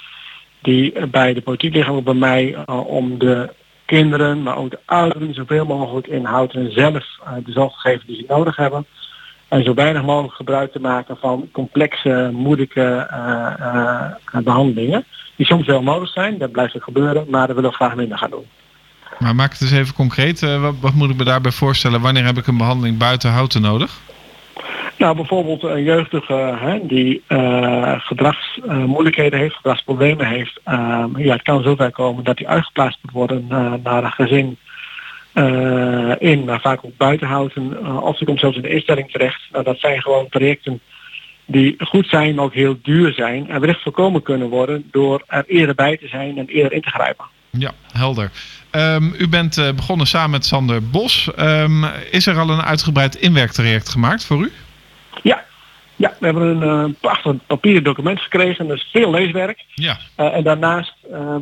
die 0.62 1.07
bij 1.07 1.33
de 1.33 1.41
politiek 1.41 1.74
ligt, 1.74 1.89
ook 1.89 2.03
bij 2.03 2.13
mij, 2.13 2.55
eh, 2.65 2.88
om 2.88 3.17
de 3.17 3.53
kinderen, 3.86 4.43
maar 4.43 4.57
ook 4.57 4.72
de 4.72 4.79
ouderen 4.86 5.33
zoveel 5.33 5.65
mogelijk 5.65 6.07
inhouden 6.07 6.65
en 6.65 6.72
zelf 6.72 7.19
eh, 7.24 7.33
de 7.45 7.51
zorg 7.51 7.74
te 7.74 7.79
geven 7.79 8.07
die 8.07 8.15
ze 8.15 8.24
nodig 8.27 8.55
hebben. 8.55 8.86
En 9.53 9.63
zo 9.63 9.74
weinig 9.74 10.03
mogelijk 10.03 10.33
gebruik 10.33 10.72
te 10.72 10.79
maken 10.79 11.17
van 11.17 11.50
complexe, 11.51 12.29
moeilijke 12.33 13.07
eh, 13.10 13.53
eh, 14.33 14.43
behandelingen. 14.43 15.05
Die 15.36 15.45
soms 15.45 15.65
wel 15.65 15.83
nodig 15.83 16.10
zijn, 16.10 16.38
dat 16.38 16.51
blijft 16.51 16.75
ook 16.75 16.83
gebeuren, 16.83 17.25
maar 17.29 17.48
dat 17.48 17.55
willen 17.55 17.69
we 17.69 17.75
graag 17.75 17.95
minder 17.95 18.17
gaan 18.17 18.29
doen. 18.29 18.45
Maar 19.19 19.36
maak 19.36 19.51
het 19.51 19.62
eens 19.62 19.72
even 19.72 19.93
concreet. 19.93 20.43
Eh, 20.43 20.62
wat, 20.62 20.74
wat 20.81 20.93
moet 20.93 21.10
ik 21.10 21.17
me 21.17 21.24
daarbij 21.24 21.51
voorstellen? 21.51 22.01
Wanneer 22.01 22.25
heb 22.25 22.38
ik 22.38 22.48
een 22.48 22.57
behandeling 22.57 22.98
buiten 22.98 23.31
Houten 23.31 23.62
nodig? 23.62 24.00
Nou, 24.98 25.15
bijvoorbeeld 25.15 25.63
een 25.63 25.83
jeugdige 25.83 26.57
hè, 26.60 26.79
die 26.83 27.24
gedragsmoeilijkheden 27.98 29.39
heeft, 29.39 29.55
gedragsproblemen 29.55 30.25
heeft. 30.25 30.60
ehm, 30.63 31.17
ja, 31.17 31.33
het 31.33 31.41
kan 31.41 31.63
zover 31.63 31.91
komen 31.91 32.24
dat 32.24 32.39
hij 32.39 32.48
uitgeplaatst 32.48 33.00
moet 33.01 33.13
worden 33.13 33.48
naar 33.83 34.03
een 34.03 34.12
gezin 34.12 34.57
eh, 35.34 36.12
in, 36.18 36.44
maar 36.44 36.62
vaak 36.62 36.86
ook 36.86 36.98
buiten 36.98 37.28
houden. 37.28 37.78
eh, 37.84 38.04
of 38.04 38.18
die 38.18 38.28
komt 38.28 38.40
zelfs 38.40 38.56
in 38.56 38.62
de 38.62 38.70
instelling 38.70 39.12
terecht. 39.12 39.42
Nou, 39.52 39.63
dat 39.63 39.80
zijn 39.80 40.02
gewoon 40.02 40.30
trajecten 40.30 40.82
die 41.46 41.75
goed 41.78 42.08
zijn, 42.08 42.36
maar 42.36 42.46
ook 42.46 42.54
heel 42.54 42.78
duur 42.82 43.13
zijn. 43.13 43.50
En 43.50 43.60
wellicht 43.60 43.82
voorkomen 43.82 44.22
kunnen 44.22 44.50
worden 44.50 44.88
door 44.92 45.24
er 45.28 45.44
eerder 45.48 45.75
bij 45.75 45.98
te 45.98 46.08
zijn 46.08 46.38
en 46.38 46.48
eerder 46.48 46.72
in 46.72 46.82
te 46.82 46.90
grijpen. 46.90 47.25
Ja, 47.50 47.72
helder. 47.92 48.32
Ehm, 48.70 49.04
u 49.18 49.28
bent 49.28 49.58
eh, 49.58 49.74
begonnen 49.74 50.08
samen 50.08 50.32
met 50.32 50.46
Sander 50.46 50.90
Bos. 50.90 51.34
Ehm, 51.36 51.84
is 52.12 52.28
er 52.28 52.38
al 52.38 52.50
een 52.50 52.62
uitgebreid 52.62 53.16
inwerktraject 53.16 53.90
gemaakt 53.90 54.25
voor 54.25 54.42
u? 54.42 54.52
Ja, 55.22 55.44
ja 55.96 56.13
we 56.20 56.25
hebben 56.25 56.62
een 56.62 56.90
eh, 56.90 56.94
prachtig 57.00 57.36
papieren 57.48 57.84
document 57.84 58.20
gekregen, 58.20 58.68
dus 58.68 58.90
veel 58.92 59.12
leeswerk. 59.12 59.66
Ja. 59.74 59.98
En 60.16 60.44
daarnaast 60.44 60.94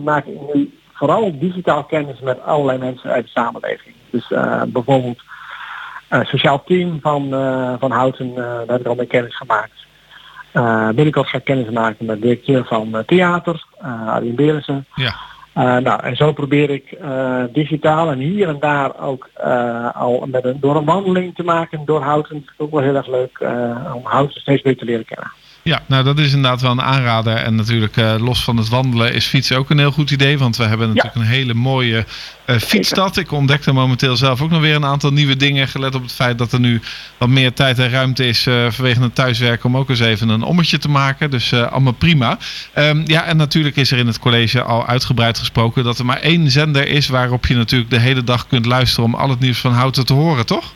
maak 0.03 0.25
ik 0.25 0.53
nu 0.53 0.69
vooral 1.01 1.39
digitaal 1.39 1.84
kennis 1.84 2.20
met 2.20 2.43
allerlei 2.43 2.77
mensen 2.77 3.10
uit 3.10 3.24
de 3.24 3.29
samenleving. 3.29 3.96
Dus 4.10 4.31
eh, 4.31 4.62
bijvoorbeeld 4.67 5.22
een 6.12 6.25
sociaal 6.25 6.63
team 6.63 7.00
van, 7.01 7.34
eh, 7.34 7.74
van 7.79 7.91
Houten, 7.91 8.29
eh, 8.29 8.36
daar 8.36 8.67
heb 8.67 8.79
ik 8.79 8.88
al 8.88 8.96
mee 8.96 9.05
kennis 9.05 9.38
gemaakt. 9.38 9.86
Eh 10.51 10.88
binnenkort 10.88 11.27
ga 11.27 11.38
ik 11.38 11.43
kennis 11.43 11.70
maken 11.70 12.05
met 12.05 12.15
de 12.15 12.22
directeur 12.22 12.65
van 12.65 12.98
eh, 12.98 13.03
theater, 13.03 13.65
Arjen 14.08 14.36
Berensen. 14.36 14.86
Ja. 14.96 15.13
Nou, 15.79 16.03
en 16.03 16.15
zo 16.15 16.34
probeer 16.34 16.70
ik 16.70 16.98
digitaal 17.53 18.12
en 18.12 18.17
hier 18.17 18.48
en 18.48 18.60
daar 18.60 19.00
ook 19.00 19.29
al 19.93 20.27
met 20.27 20.46
een, 20.46 20.58
door 20.60 20.75
een 20.75 20.86
wandeling 20.86 21.36
te 21.36 21.43
maken 21.43 21.86
door 21.86 22.01
Houten. 22.01 22.36
Dat 22.36 22.43
is 22.43 22.65
ook 22.65 22.72
wel 22.72 22.81
heel 22.81 22.96
erg 22.96 23.08
leuk 23.08 23.39
om 23.93 24.01
Houten 24.03 24.41
steeds 24.41 24.62
beter 24.62 24.79
te 24.79 24.86
leren 24.86 25.05
kennen. 25.05 25.31
Ja, 25.63 25.81
nou 25.87 26.03
dat 26.03 26.19
is 26.19 26.33
inderdaad 26.33 26.61
wel 26.61 26.71
een 26.71 26.81
aanrader. 26.81 27.35
En 27.35 27.55
natuurlijk 27.55 27.97
uh, 27.97 28.15
los 28.17 28.43
van 28.43 28.57
het 28.57 28.69
wandelen 28.69 29.13
is 29.13 29.25
fietsen 29.25 29.57
ook 29.57 29.69
een 29.69 29.77
heel 29.77 29.91
goed 29.91 30.11
idee. 30.11 30.37
Want 30.37 30.57
we 30.57 30.63
hebben 30.63 30.87
natuurlijk 30.87 31.15
ja. 31.15 31.21
een 31.21 31.27
hele 31.27 31.53
mooie 31.53 32.05
uh, 32.45 32.57
fietsstad. 32.57 33.17
Ik 33.17 33.31
ontdekte 33.31 33.71
momenteel 33.71 34.15
zelf 34.15 34.41
ook 34.41 34.49
nog 34.49 34.61
weer 34.61 34.75
een 34.75 34.85
aantal 34.85 35.11
nieuwe 35.11 35.35
dingen. 35.35 35.67
Gelet 35.67 35.95
op 35.95 36.01
het 36.01 36.11
feit 36.11 36.37
dat 36.37 36.51
er 36.51 36.59
nu 36.59 36.81
wat 37.17 37.29
meer 37.29 37.53
tijd 37.53 37.79
en 37.79 37.89
ruimte 37.89 38.27
is 38.27 38.45
uh, 38.45 38.71
vanwege 38.71 39.01
het 39.01 39.15
thuiswerken. 39.15 39.69
Om 39.69 39.77
ook 39.77 39.89
eens 39.89 39.99
even 39.99 40.29
een 40.29 40.43
ommetje 40.43 40.77
te 40.77 40.89
maken. 40.89 41.31
Dus 41.31 41.53
allemaal 41.53 41.93
prima. 41.93 42.37
Um, 42.75 43.03
ja, 43.05 43.23
en 43.23 43.37
natuurlijk 43.37 43.75
is 43.75 43.91
er 43.91 43.97
in 43.97 44.07
het 44.07 44.19
college 44.19 44.61
al 44.61 44.87
uitgebreid 44.87 45.39
gesproken 45.39 45.83
dat 45.83 45.99
er 45.99 46.05
maar 46.05 46.19
één 46.19 46.51
zender 46.51 46.87
is 46.87 47.07
waarop 47.07 47.45
je 47.45 47.55
natuurlijk 47.55 47.89
de 47.89 47.99
hele 47.99 48.23
dag 48.23 48.47
kunt 48.47 48.65
luisteren 48.65 49.05
om 49.05 49.15
al 49.15 49.29
het 49.29 49.39
nieuws 49.39 49.59
van 49.59 49.73
Houten 49.73 50.05
te 50.05 50.13
horen, 50.13 50.45
toch? 50.45 50.73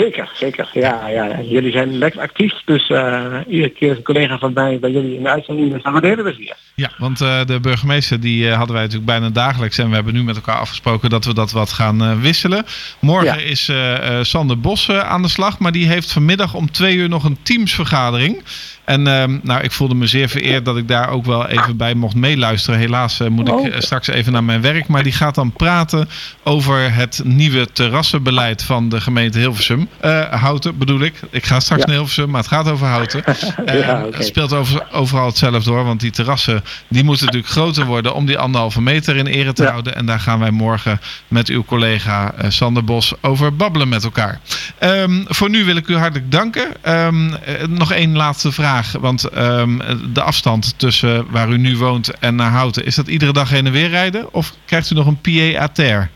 Zeker, 0.00 0.30
zeker. 0.34 0.70
Ja, 0.72 1.08
ja. 1.08 1.40
Jullie 1.40 1.72
zijn 1.72 1.98
lekker 1.98 2.20
actief. 2.20 2.52
Dus 2.64 2.88
uh, 2.88 3.36
iedere 3.48 3.70
keer 3.70 3.90
een 3.96 4.02
collega 4.02 4.38
van 4.38 4.52
mij 4.52 4.78
bij 4.78 4.90
jullie 4.90 5.16
in 5.16 5.22
de 5.22 5.28
uitzending, 5.28 5.72
dus 5.72 5.82
dan 5.82 5.92
waarderen 5.92 6.24
we 6.24 6.32
ze 6.32 6.54
Ja, 6.74 6.90
want 6.98 7.20
uh, 7.20 7.44
de 7.44 7.60
burgemeester 7.60 8.20
die 8.20 8.44
uh, 8.44 8.56
hadden 8.56 8.74
wij 8.74 8.84
natuurlijk 8.84 9.10
bijna 9.10 9.30
dagelijks. 9.30 9.78
En 9.78 9.88
we 9.88 9.94
hebben 9.94 10.14
nu 10.14 10.22
met 10.22 10.36
elkaar 10.36 10.58
afgesproken 10.58 11.10
dat 11.10 11.24
we 11.24 11.34
dat 11.34 11.52
wat 11.52 11.72
gaan 11.72 12.20
wisselen. 12.20 12.64
Morgen 13.00 13.40
ja. 13.40 13.44
is 13.44 13.72
Sander 14.20 14.60
Bos 14.60 14.90
aan 14.90 15.22
de 15.22 15.28
slag. 15.28 15.58
Maar 15.58 15.72
die 15.72 15.88
heeft 15.88 16.12
vanmiddag 16.12 16.54
om 16.54 16.70
twee 16.70 16.96
uur 16.96 17.08
nog 17.08 17.24
een 17.24 17.38
teamsvergadering. 17.42 18.42
En 18.84 19.06
ehm, 19.06 19.38
nou, 19.42 19.62
ik 19.62 19.70
voelde 19.72 19.94
me 19.94 20.06
zeer 20.06 20.28
vereerd 20.28 20.64
dat 20.64 20.76
ik 20.76 20.88
daar 20.88 21.08
ook 21.08 21.24
wel 21.24 21.46
even 21.46 21.76
bij 21.76 21.94
mocht 21.94 22.14
meeluisteren. 22.14 22.78
Helaas 22.80 23.20
eh, 23.20 23.28
moet 23.28 23.48
ik 23.48 23.54
Oh. 23.54 23.66
eh, 23.66 23.80
straks 23.80 24.06
even 24.08 24.32
naar 24.32 24.44
mijn 24.44 24.60
werk. 24.60 24.86
Maar 24.88 25.02
die 25.02 25.12
gaat 25.12 25.34
dan 25.34 25.52
praten 25.52 26.08
over 26.44 26.94
het 26.94 27.20
nieuwe 27.24 27.72
terrassenbeleid 27.72 28.62
van 28.62 28.88
de 28.88 29.00
gemeente 29.00 29.38
Hilversum. 29.38 29.88
Eh, 30.00 30.22
Houten 30.32 30.78
bedoel 30.78 31.00
ik. 31.00 31.14
Ik 31.30 31.44
ga 31.46 31.60
straks 31.60 31.80
Ja. 31.80 31.86
naar 31.86 31.96
Hilversum, 31.96 32.30
maar 32.30 32.40
het 32.40 32.50
gaat 32.50 32.68
over 32.68 32.86
Houten. 32.86 33.22
Ja. 33.66 34.04
Het 34.10 34.26
speelt 34.26 34.52
over, 34.52 34.86
overal 34.92 35.26
hetzelfde 35.26 35.70
hoor. 35.70 35.84
Want 35.84 36.00
die 36.00 36.10
terrassen 36.10 36.64
die 36.88 37.04
moeten 37.04 37.24
natuurlijk 37.26 37.52
groter 37.52 37.84
worden 37.86 38.14
om 38.14 38.26
die 38.26 38.38
anderhalve 38.38 38.82
meter 38.82 39.16
in 39.16 39.26
ere 39.26 39.52
te 39.52 39.62
Ja. 39.62 39.70
houden. 39.70 39.96
En 39.96 40.06
daar 40.06 40.20
gaan 40.20 40.38
wij 40.38 40.50
morgen 40.50 41.00
met 41.28 41.48
uw 41.48 41.64
collega 41.64 42.34
Sander 42.48 42.84
Bos 42.84 43.12
over 43.20 43.56
babbelen 43.56 43.88
met 43.88 44.04
elkaar. 44.04 44.40
Ehm, 44.78 45.22
voor 45.26 45.50
nu 45.50 45.64
wil 45.64 45.76
ik 45.76 45.88
u 45.88 45.96
hartelijk 45.96 46.30
danken. 46.32 46.68
Ehm, 46.82 47.32
eh, 47.32 47.66
nog 47.68 47.92
één 47.92 48.16
laatste 48.16 48.52
vraag. 48.52 48.69
Want 49.00 49.24
ehm, 49.24 49.78
de 50.12 50.22
afstand 50.22 50.78
tussen 50.78 51.30
waar 51.30 51.48
u 51.48 51.58
nu 51.58 51.76
woont 51.76 52.18
en 52.18 52.34
naar 52.34 52.50
Houten, 52.50 52.84
is 52.84 52.94
dat 52.94 53.08
iedere 53.08 53.32
dag 53.32 53.50
heen 53.50 53.66
en 53.66 53.72
weer 53.72 53.88
rijden? 53.88 54.34
Of 54.34 54.54
krijgt 54.64 54.90
u 54.90 54.94
nog 54.94 55.06
een 55.06 55.20
PA 55.20 55.62
à 55.62 55.68
terre? 55.68 56.08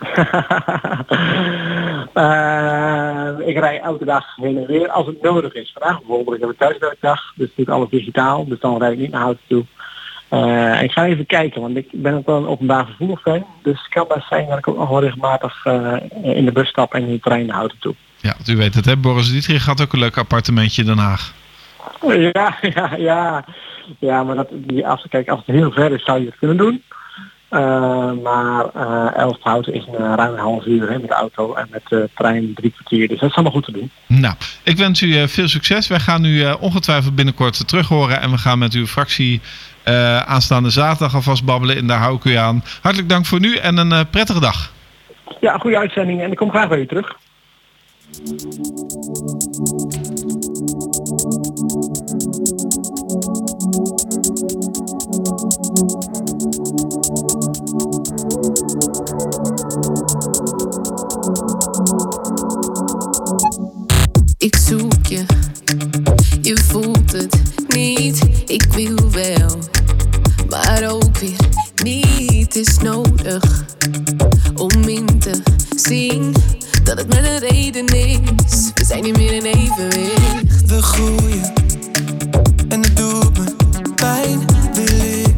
Eh, 2.12 3.48
ik 3.48 3.58
rij 3.58 3.80
elke 3.80 4.04
dag 4.04 4.24
heen 4.36 4.58
en 4.58 4.66
weer 4.66 4.88
als 4.88 5.06
het 5.06 5.22
nodig 5.22 5.52
is. 5.52 5.74
Vandaag 5.78 5.98
bijvoorbeeld, 5.98 6.34
ik 6.34 6.40
heb 6.40 6.50
een 6.50 6.56
thuiswerkdag, 6.56 7.32
dus 7.34 7.48
doe 7.56 7.64
ik 7.64 7.72
alles 7.72 7.88
digitaal, 7.88 8.46
dus 8.46 8.60
dan 8.60 8.78
rijd 8.78 8.92
ik 8.92 8.98
niet 8.98 9.10
naar 9.10 9.20
houten 9.20 9.44
toe. 9.48 9.64
En 10.28 10.84
ik 10.84 10.90
ga 10.90 11.06
even 11.06 11.26
kijken, 11.26 11.60
want 11.60 11.76
ik 11.76 11.86
ben 11.92 12.14
ook 12.14 12.26
wel 12.26 12.36
een 12.36 12.46
openbaar 12.46 12.86
vervoer 12.86 13.18
fan, 13.22 13.46
dus 13.62 13.78
het 13.78 13.88
kan 13.88 14.04
best 14.14 14.28
zijn 14.28 14.48
dat 14.48 14.58
ik 14.58 14.68
ook 14.68 14.78
nog 14.78 14.88
wel 14.88 15.00
regelmatig 15.00 15.64
eh, 15.64 15.96
in 16.22 16.44
de 16.44 16.52
bus 16.52 16.68
stap 16.68 16.94
en 16.94 17.02
in 17.02 17.12
de 17.12 17.20
trein 17.20 17.46
naar 17.46 17.56
houten 17.56 17.78
toe. 17.78 17.94
Ja, 18.16 18.36
u 18.46 18.56
weet 18.56 18.74
het, 18.74 18.84
hè? 18.84 18.96
Boris 18.96 19.30
Dietrich 19.30 19.66
had 19.66 19.82
ook 19.82 19.92
een 19.92 19.98
leuk 19.98 20.18
appartementje 20.18 20.82
in 20.82 20.88
Den 20.88 20.98
Haag. 20.98 21.32
Ja, 22.32 22.58
ja, 22.60 22.94
ja. 22.96 23.44
Ja, 23.98 24.24
maar 24.24 24.36
dat, 24.36 24.48
die 24.52 24.86
als, 24.86 25.06
kijk, 25.08 25.28
als 25.28 25.42
het 25.46 25.56
heel 25.56 25.70
ver 25.70 25.92
is 25.92 26.04
zou 26.04 26.20
je 26.20 26.26
het 26.26 26.38
kunnen 26.38 26.56
doen. 26.56 26.82
Eh, 27.48 28.12
maar 28.22 28.64
eh 28.74 29.16
Elst 29.16 29.42
Houten 29.42 29.74
is 29.74 29.86
een 29.86 29.94
eh, 29.94 30.12
ruim 30.16 30.32
een 30.32 30.38
half 30.38 30.64
uur 30.66 30.90
hè, 30.90 30.98
met 30.98 31.08
de 31.08 31.14
auto 31.14 31.54
en 31.54 31.66
met 31.70 31.82
de 31.88 32.08
trein 32.14 32.54
drie 32.54 32.70
kwartier. 32.70 33.08
Dus 33.08 33.18
dat 33.18 33.28
is 33.28 33.34
allemaal 33.34 33.52
goed 33.52 33.64
te 33.64 33.72
doen. 33.72 33.90
Nou, 34.06 34.34
ik 34.62 34.76
wens 34.76 35.00
u 35.00 35.16
eh, 35.16 35.26
veel 35.26 35.48
succes. 35.48 35.88
Wij 35.88 36.00
gaan 36.00 36.24
u 36.24 36.42
eh, 36.42 36.54
ongetwijfeld 36.60 37.14
binnenkort 37.14 37.68
terug 37.68 37.88
horen. 37.88 38.20
En 38.20 38.30
we 38.30 38.38
gaan 38.38 38.58
met 38.58 38.72
uw 38.72 38.86
fractie 38.86 39.40
eh, 39.82 40.16
aanstaande 40.16 40.70
zaterdag 40.70 41.14
alvast 41.14 41.44
babbelen. 41.44 41.76
En 41.76 41.86
daar 41.86 41.98
hou 41.98 42.16
ik 42.16 42.24
u 42.24 42.34
aan. 42.34 42.64
Hartelijk 42.80 43.08
dank 43.08 43.26
voor 43.26 43.40
nu 43.40 43.56
en 43.56 43.76
een 43.76 43.92
eh, 43.92 44.00
prettige 44.10 44.40
dag. 44.40 44.72
Ja, 45.40 45.58
goede 45.58 45.78
uitzending 45.78 46.20
en 46.20 46.30
ik 46.30 46.36
kom 46.36 46.50
graag 46.50 46.68
bij 46.68 46.78
u 46.78 46.86
terug. 46.86 47.16
Niet. 67.68 68.22
Ik 68.46 68.62
wil 68.72 69.10
wel, 69.10 69.58
maar 70.48 70.90
ook 70.90 71.18
weer 71.18 71.48
niet. 71.82 72.56
Is 72.56 72.78
nodig 72.78 73.64
om 74.54 74.88
in 74.88 75.18
te 75.18 75.42
zien 75.76 76.34
dat 76.96 76.98
het 76.98 77.08
met 77.08 77.24
een 77.24 77.38
reden 77.38 77.86
is. 77.86 78.70
We 78.74 78.84
zijn 78.84 79.02
niet 79.02 79.16
meer 79.16 79.32
in 79.32 79.44
evenwicht. 79.44 80.66
We 80.66 80.82
groeien 80.82 81.52
en 82.68 82.82
het 82.82 82.96
doet 82.96 83.38
me 83.38 83.44
pijn. 83.94 84.44
Wil 84.72 85.00
ik 85.18 85.34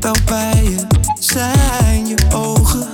nog 0.00 0.24
bij 0.24 0.62
je 0.62 0.86
zijn? 1.18 2.06
Je 2.06 2.16
ogen 2.34 2.86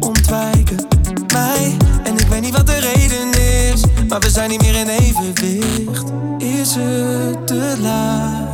ontwijken 0.00 0.86
mij. 1.32 1.76
En 2.04 2.18
ik 2.18 2.26
weet 2.26 2.40
niet 2.40 2.56
wat 2.56 2.66
de 2.66 2.78
reden 2.78 3.40
is, 3.72 3.82
maar 4.08 4.20
we 4.20 4.30
zijn 4.30 4.50
niet 4.50 4.62
meer 4.62 4.74
in 4.74 4.88
evenwicht. 4.88 6.04
Is 6.38 6.74
het 6.74 7.46
te 7.46 7.76
laat? 7.80 8.46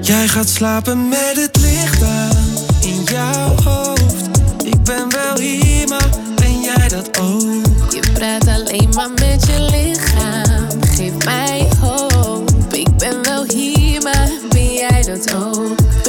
Jij 0.00 0.28
gaat 0.28 0.48
slapen 0.48 1.08
met 1.08 1.32
het 1.34 1.51
jouw 3.12 3.54
hoofd. 3.64 4.26
Ik 4.64 4.82
ben 4.82 5.10
wel 5.10 5.38
hier, 5.38 5.88
maar 5.88 6.08
ben 6.34 6.60
jij 6.60 6.88
dat 6.88 7.20
ook? 7.20 7.92
Je 7.92 8.00
praat 8.12 8.48
alleen 8.48 8.88
maar 8.94 9.10
met 9.10 9.46
je 9.46 9.68
lichaam. 9.70 10.68
Geef 10.80 11.24
mij 11.24 11.68
hoop. 11.80 12.50
Ik 12.72 12.96
ben 12.96 13.22
wel 13.22 13.44
hier, 13.44 14.02
maar 14.02 14.30
ben 14.48 14.72
jij 14.72 15.02
dat 15.02 15.34
ook? 15.34 16.01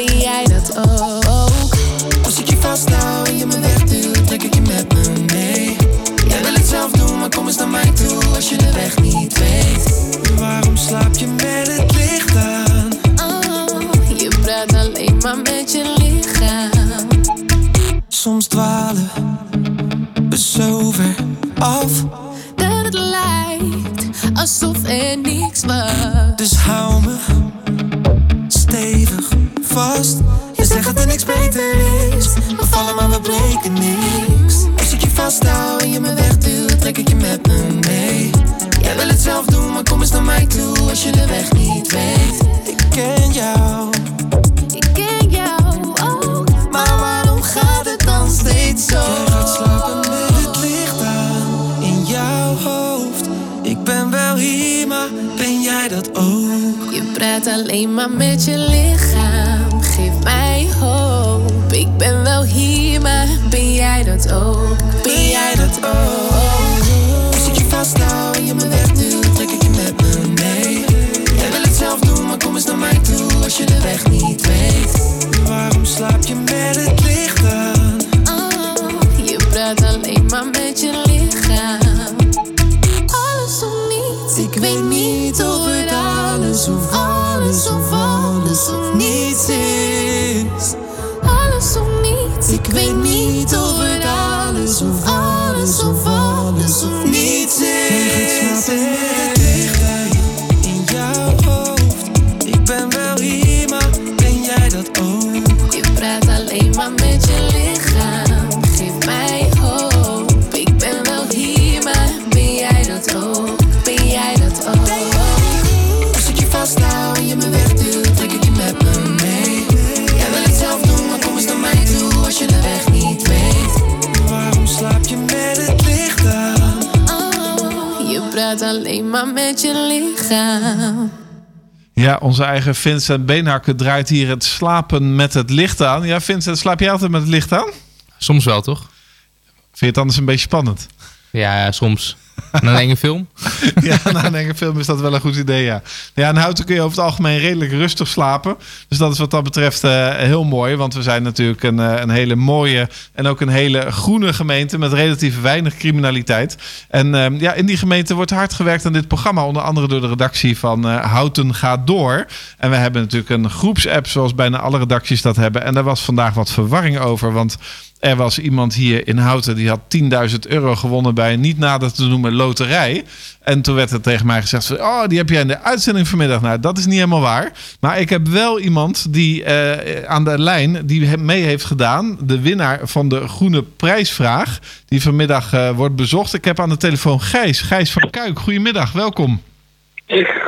Onze 132.34 132.46
eigen 132.46 132.76
Vincent 132.76 133.26
Beenhakker 133.26 133.76
draait 133.76 134.10
hier 134.10 134.30
het 134.30 134.44
slapen 134.44 135.16
met 135.16 135.34
het 135.34 135.50
licht 135.50 135.82
aan. 135.82 136.04
Ja, 136.04 136.22
Vincent, 136.22 136.58
slaap 136.58 136.80
jij 136.80 136.92
altijd 136.92 137.12
met 137.12 137.22
het 137.22 137.30
licht 137.30 137.52
aan? 137.52 137.70
Soms 138.18 138.46
wel, 138.46 138.62
toch? 138.62 138.80
Vind 138.80 139.80
je 139.80 139.86
het 139.86 139.98
anders 139.98 140.18
een 140.18 140.26
beetje 140.26 140.40
spannend? 140.40 140.88
Ja, 141.32 141.72
soms. 141.72 142.18
Na 142.52 142.72
een 142.72 142.78
enge 142.78 142.98
film. 142.98 143.28
ja, 143.82 143.98
na 144.12 144.26
een 144.26 144.36
enge 144.36 144.56
film 144.56 144.80
is 144.80 144.86
dat 144.86 145.00
wel 145.00 145.14
een 145.14 145.22
goed 145.22 145.36
idee, 145.36 145.64
ja. 145.64 145.82
Ja, 146.14 146.30
in 146.30 146.36
Houten 146.36 146.66
kun 146.66 146.76
je 146.76 146.82
over 146.82 146.98
het 146.98 147.06
algemeen 147.06 147.40
redelijk 147.40 147.72
rustig 147.72 148.08
slapen. 148.08 148.58
Dus 148.94 149.02
dat 149.02 149.12
is 149.12 149.20
wat 149.20 149.32
dat 149.32 149.44
betreft 149.44 149.84
eh, 149.84 150.10
heel 150.16 150.44
mooi. 150.44 150.76
Want 150.76 150.94
we 150.94 151.02
zijn 151.02 151.24
natuurlijk 151.24 151.64
een, 151.64 151.80
eh, 151.80 152.02
een 152.02 152.10
hele 152.10 152.36
mooie 152.36 152.90
en 153.14 153.28
ook 153.28 153.42
een 153.42 153.50
hele 153.50 153.92
groene 153.92 154.34
gemeente... 154.34 154.78
met 154.78 154.94
relatief 154.94 155.42
weinig 155.42 155.78
criminaliteit. 155.78 156.58
En 156.90 157.16
eh, 157.16 157.40
ja, 157.40 157.54
in 157.54 157.66
die 157.66 157.78
gemeente 157.78 158.16
wordt 158.16 158.32
hard 158.32 158.54
gewerkt 158.54 158.86
aan 158.86 158.94
dit 158.94 159.08
programma. 159.08 159.46
Onder 159.46 159.62
andere 159.62 159.88
door 159.88 160.02
de 160.02 160.08
redactie 160.08 160.58
van 160.58 160.88
eh, 160.88 161.12
Houten 161.12 161.54
gaat 161.54 161.88
door. 161.88 162.26
En 162.58 162.70
we 162.70 162.76
hebben 162.76 163.02
natuurlijk 163.02 163.30
een 163.30 163.50
groepsapp 163.50 164.08
zoals 164.08 164.36
bijna 164.36 164.60
alle 164.60 164.78
redacties 164.78 165.22
dat 165.22 165.36
hebben. 165.36 165.64
En 165.64 165.74
daar 165.74 165.84
was 165.84 166.02
vandaag 166.02 166.34
wat 166.34 166.52
verwarring 166.52 167.00
over, 167.00 167.32
want... 167.32 167.58
Er 168.04 168.16
was 168.16 168.40
iemand 168.40 168.74
hier 168.74 169.08
in 169.08 169.18
Houten 169.18 169.56
die 169.56 169.70
had 169.70 169.80
10.000 169.98 170.40
euro 170.48 170.76
gewonnen 170.76 171.16
bij 171.16 171.34
een 171.34 171.40
niet 171.40 171.58
nader 171.58 171.94
te 171.94 172.04
noemen 172.04 172.34
loterij. 172.34 173.04
En 173.40 173.62
toen 173.62 173.76
werd 173.76 173.92
er 173.92 174.02
tegen 174.02 174.26
mij 174.26 174.42
gezegd: 174.42 174.80
Oh, 174.80 175.08
die 175.08 175.18
heb 175.18 175.30
jij 175.30 175.42
in 175.42 175.48
de 175.48 175.60
uitzending 175.60 176.08
vanmiddag. 176.08 176.42
Nou, 176.42 176.60
dat 176.60 176.78
is 176.78 176.86
niet 176.86 176.96
helemaal 176.96 177.22
waar. 177.22 177.52
Maar 177.80 178.00
ik 178.00 178.10
heb 178.10 178.28
wel 178.28 178.60
iemand 178.60 179.14
die 179.14 179.44
eh, 179.44 180.04
aan 180.04 180.24
de 180.24 180.40
lijn 180.40 180.86
die 180.86 181.18
mee 181.18 181.44
heeft 181.44 181.66
gedaan. 181.66 182.18
De 182.22 182.40
winnaar 182.40 182.80
van 182.84 183.10
de 183.10 183.28
Groene 183.28 183.64
Prijsvraag. 183.64 184.60
Die 184.86 185.02
vanmiddag 185.02 185.54
eh, 185.54 185.70
wordt 185.70 185.96
bezocht. 185.96 186.34
Ik 186.34 186.46
heb 186.46 186.60
aan 186.60 186.70
de 186.70 186.78
telefoon 186.78 187.22
Gijs. 187.22 187.62
Gijs 187.62 187.92
van 187.92 188.10
Kuik. 188.10 188.40
Goedemiddag, 188.40 188.92
welkom. 188.92 189.42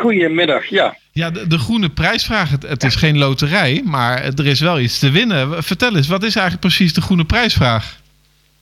Goedemiddag, 0.01 0.65
ja. 0.65 0.95
Ja, 1.19 1.29
de, 1.31 1.47
de 1.47 1.57
Groene 1.57 1.89
Prijsvraag. 1.89 2.49
Het, 2.49 2.63
het 2.63 2.83
is 2.83 2.95
geen 2.95 3.17
loterij, 3.17 3.81
maar 3.85 4.23
er 4.23 4.45
is 4.45 4.59
wel 4.59 4.79
iets 4.79 4.99
te 4.99 5.11
winnen. 5.11 5.63
Vertel 5.63 5.95
eens, 5.95 6.07
wat 6.07 6.23
is 6.23 6.35
eigenlijk 6.35 6.67
precies 6.67 6.93
de 6.93 7.01
Groene 7.01 7.25
Prijsvraag? 7.25 7.99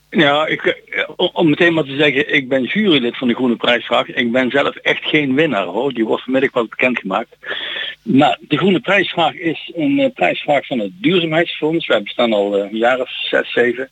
Ja, 0.10 0.46
ik, 0.46 0.62
eh, 0.62 1.04
om- 1.16 1.50
meteen 1.50 1.74
maar 1.74 1.84
te 1.84 1.96
zeggen, 1.96 2.34
ik 2.34 2.48
ben 2.50 2.64
jurylid 2.64 3.18
van 3.18 3.28
de 3.28 3.34
Groene 3.34 3.56
Prijsvraag. 3.56 4.08
Ik 4.08 4.32
ben 4.32 4.50
zelf 4.50 4.76
echt 4.76 5.04
geen 5.04 5.34
winnaar 5.36 5.66
hoor, 5.66 5.94
die 5.94 6.06
wordt 6.06 6.24
vanmiddag 6.24 6.52
wel 6.54 6.68
bekendgemaakt. 6.68 7.36
Nou, 8.04 8.36
de 8.40 8.58
Groene 8.58 8.80
Prijsvraag 8.80 9.34
is 9.34 9.72
een 9.76 10.00
eh, 10.00 10.14
prijsvraag 10.14 10.66
van 10.66 10.80
het 10.80 10.92
Duurzaamheidsfonds. 10.94 11.88
Wij 11.88 12.04
bestaan 12.04 12.34
al 12.34 12.58
eh, 12.58 12.72
een 12.72 12.78
jaar 12.78 13.00
of 13.00 13.10
zes, 13.30 13.52
zeven. 13.52 13.90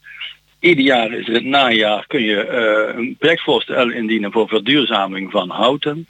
Ieder 0.59 0.83
jaar 0.83 1.11
is 1.11 1.27
er 1.27 1.33
het 1.33 1.45
najaar 1.45 2.03
kun 2.07 2.21
je 2.23 2.45
eh, 2.45 2.97
een 2.97 3.15
projectvoorstel 3.19 3.89
indienen 3.91 4.31
voor 4.31 4.47
verduurzaming 4.47 5.31
van 5.31 5.49
houten. 5.49 6.05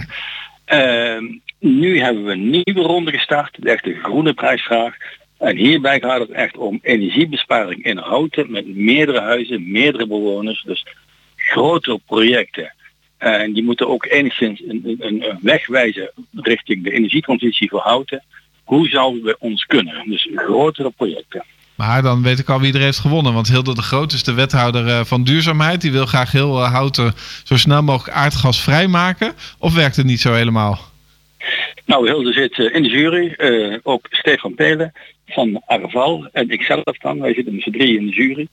Ehm, 0.71 1.25
nu 1.59 1.99
hebben 1.99 2.23
we 2.23 2.31
een 2.31 2.49
nieuwe 2.49 2.81
ronde 2.81 3.11
gestart, 3.11 3.55
de 3.59 3.69
echte 3.69 3.93
groene 3.93 4.33
prijsvraag. 4.33 4.95
En 5.37 5.55
hierbij 5.55 5.99
gaat 5.99 6.19
het 6.19 6.29
echt 6.29 6.57
om 6.57 6.79
energiebesparing 6.81 7.83
in 7.83 7.97
houten 7.97 8.51
met 8.51 8.75
meerdere 8.75 9.19
huizen, 9.19 9.71
meerdere 9.71 10.07
bewoners, 10.07 10.63
dus 10.63 10.85
grotere 11.35 11.99
projecten. 12.05 12.73
En 13.17 13.53
die 13.53 13.63
moeten 13.63 13.87
ook 13.87 14.05
enigszins 14.05 14.61
een, 14.67 14.97
een, 14.99 15.23
een 15.27 15.39
weg 15.41 15.67
wijzen 15.67 16.11
richting 16.31 16.83
de 16.83 16.91
energietransitie 16.91 17.69
voor 17.69 17.79
houten. 17.79 18.23
Hoe 18.63 18.87
zouden 18.87 19.23
we 19.23 19.35
ons 19.39 19.65
kunnen? 19.65 20.09
Dus 20.09 20.29
grotere 20.35 20.91
projecten. 20.91 21.43
Maar 21.75 22.01
dan 22.01 22.23
weet 22.23 22.39
ik 22.39 22.49
al 22.49 22.59
wie 22.59 22.73
er 22.73 22.79
heeft 22.79 22.99
gewonnen. 22.99 23.33
Want 23.33 23.47
Hilde 23.47 23.75
de 23.75 23.81
Groot 23.81 24.13
is 24.13 24.23
de 24.23 24.33
wethouder 24.33 24.87
eh, 24.87 25.03
van 25.03 25.23
duurzaamheid. 25.23 25.81
Die 25.81 25.91
wil 25.91 26.05
graag 26.05 26.31
heel 26.31 26.57
eh, 26.57 26.73
houten 26.73 27.13
zo 27.43 27.57
snel 27.57 27.83
mogelijk 27.83 28.17
aardgasvrij 28.17 28.87
maken. 28.87 29.33
Of 29.57 29.73
werkt 29.73 29.95
het 29.95 30.05
niet 30.05 30.21
zo 30.21 30.33
helemaal? 30.33 30.79
Nou, 31.85 32.09
Hilde 32.09 32.33
zit 32.33 32.59
eh, 32.59 32.75
in 32.75 32.83
de 32.83 32.89
jury. 32.89 33.35
ook 33.83 34.07
Stefan 34.09 34.55
Pelen 34.55 34.91
van 35.27 35.61
Arval 35.65 36.27
en 36.31 36.49
ikzelf 36.49 36.97
dan. 36.97 37.19
Wij 37.19 37.33
zitten 37.33 37.53
met 37.53 37.63
z'n 37.63 37.71
drie 37.71 37.97
in 37.97 38.05
de 38.05 38.11
jury. 38.11 38.47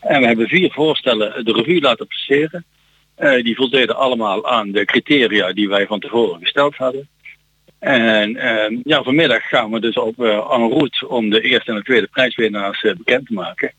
En 0.00 0.20
we 0.20 0.26
hebben 0.26 0.48
vier 0.48 0.72
voorstellen 0.72 1.44
de 1.44 1.52
revue 1.52 1.80
laten 1.80 2.06
passeren. 2.06 2.64
Die 3.42 3.56
voldeden 3.56 3.96
allemaal 3.96 4.48
aan 4.48 4.70
de 4.70 4.84
criteria 4.84 5.52
die 5.52 5.68
wij 5.68 5.86
van 5.86 6.00
tevoren 6.00 6.40
gesteld 6.40 6.76
hadden. 6.76 7.08
En 7.80 8.36
eh, 8.36 8.78
ja, 8.84 9.02
vanmiddag 9.02 9.48
gaan 9.48 9.70
we 9.70 9.80
dus 9.80 9.96
op 9.96 10.20
en 10.24 10.68
route 10.68 11.08
om 11.08 11.30
de 11.30 11.40
eerste 11.40 11.70
en 11.70 11.76
de 11.76 11.82
tweede 11.82 12.06
prijswinnaars 12.06 12.82
eh, 12.82 12.94
bekend 12.94 13.26
te 13.26 13.32
maken. 13.32 13.72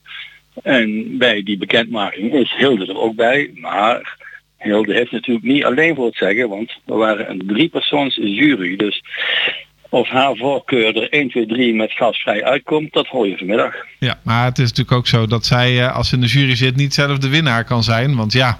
En 0.63 1.17
bij 1.17 1.43
die 1.43 1.57
bekendmaking 1.57 2.33
is 2.33 2.53
Hilde 2.57 2.85
er 2.85 2.99
ook 2.99 3.15
bij. 3.15 3.51
Maar 3.55 4.17
Hilde 4.57 4.93
heeft 4.93 5.11
natuurlijk 5.11 5.45
niet 5.45 5.63
alleen 5.63 5.95
voor 5.95 6.05
het 6.05 6.15
zeggen, 6.15 6.49
want 6.49 6.77
we 6.85 6.93
waren 6.93 7.29
een 7.29 7.43
driepersoons 7.47 8.15
jury. 8.15 8.75
Dus 8.75 9.01
of 9.91 10.07
haar 10.07 10.35
voorkeur 10.35 10.95
er 10.95 11.09
1, 11.09 11.29
2, 11.29 11.45
3 11.45 11.75
met 11.75 11.91
gasvrij 11.91 12.43
uitkomt, 12.43 12.93
dat 12.93 13.07
hoor 13.07 13.27
je 13.27 13.37
vanmiddag. 13.37 13.75
Ja, 13.99 14.19
maar 14.23 14.45
het 14.45 14.57
is 14.57 14.69
natuurlijk 14.69 14.97
ook 14.97 15.07
zo 15.07 15.27
dat 15.27 15.45
zij, 15.45 15.79
eh, 15.79 15.95
als 15.95 16.09
ze 16.09 16.15
in 16.15 16.21
de 16.21 16.27
jury 16.27 16.55
zit, 16.55 16.75
niet 16.75 16.93
zelf 16.93 17.17
de 17.17 17.29
winnaar 17.29 17.63
kan 17.63 17.83
zijn. 17.83 18.15
Want 18.15 18.33
ja, 18.33 18.59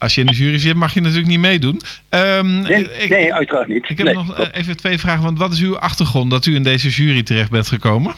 als 0.00 0.14
je 0.14 0.20
in 0.20 0.26
de 0.26 0.32
jury 0.34 0.58
zit, 0.58 0.74
mag 0.74 0.94
je 0.94 1.00
natuurlijk 1.00 1.28
niet 1.28 1.38
meedoen. 1.40 1.80
Ehm, 2.08 2.60
Nee, 2.60 2.92
ik, 2.98 3.08
nee, 3.10 3.34
uiteraard 3.34 3.68
niet. 3.68 3.88
ik 3.88 3.98
heb 3.98 4.06
Nee, 4.06 4.14
nog 4.14 4.38
eh, 4.38 4.46
even 4.52 4.76
twee 4.76 4.98
vragen. 4.98 5.22
Want 5.22 5.38
wat 5.38 5.52
is 5.52 5.60
uw 5.60 5.78
achtergrond 5.78 6.30
dat 6.30 6.46
u 6.46 6.54
in 6.54 6.62
deze 6.62 6.88
jury 6.88 7.22
terecht 7.22 7.50
bent 7.50 7.68
gekomen? 7.68 8.14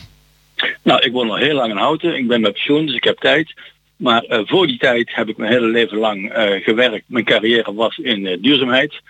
Nou, 0.83 1.01
ik 1.01 1.12
woon 1.12 1.31
al 1.31 1.37
heel 1.37 1.55
lang 1.55 1.71
in 1.71 1.77
Houten. 1.77 2.16
Ik 2.16 2.29
ben 2.29 2.40
met 2.40 2.53
pensioen, 2.53 2.87
dus 2.87 2.95
ik 2.95 3.05
heb 3.05 3.18
tijd. 3.18 3.55
Maar 3.97 4.23
eh, 4.23 4.40
voor 4.45 4.66
die 4.66 4.79
tijd 4.79 5.14
heb 5.14 5.29
ik 5.29 5.37
mijn 5.37 5.53
hele 5.53 5.66
leven 5.66 5.99
lang 5.99 6.31
eh, 6.31 6.64
gewerkt. 6.64 7.05
Mijn 7.07 7.25
carrière 7.25 7.75
was 7.75 7.97
in 7.99 8.38
duurzaamheid. 8.40 9.01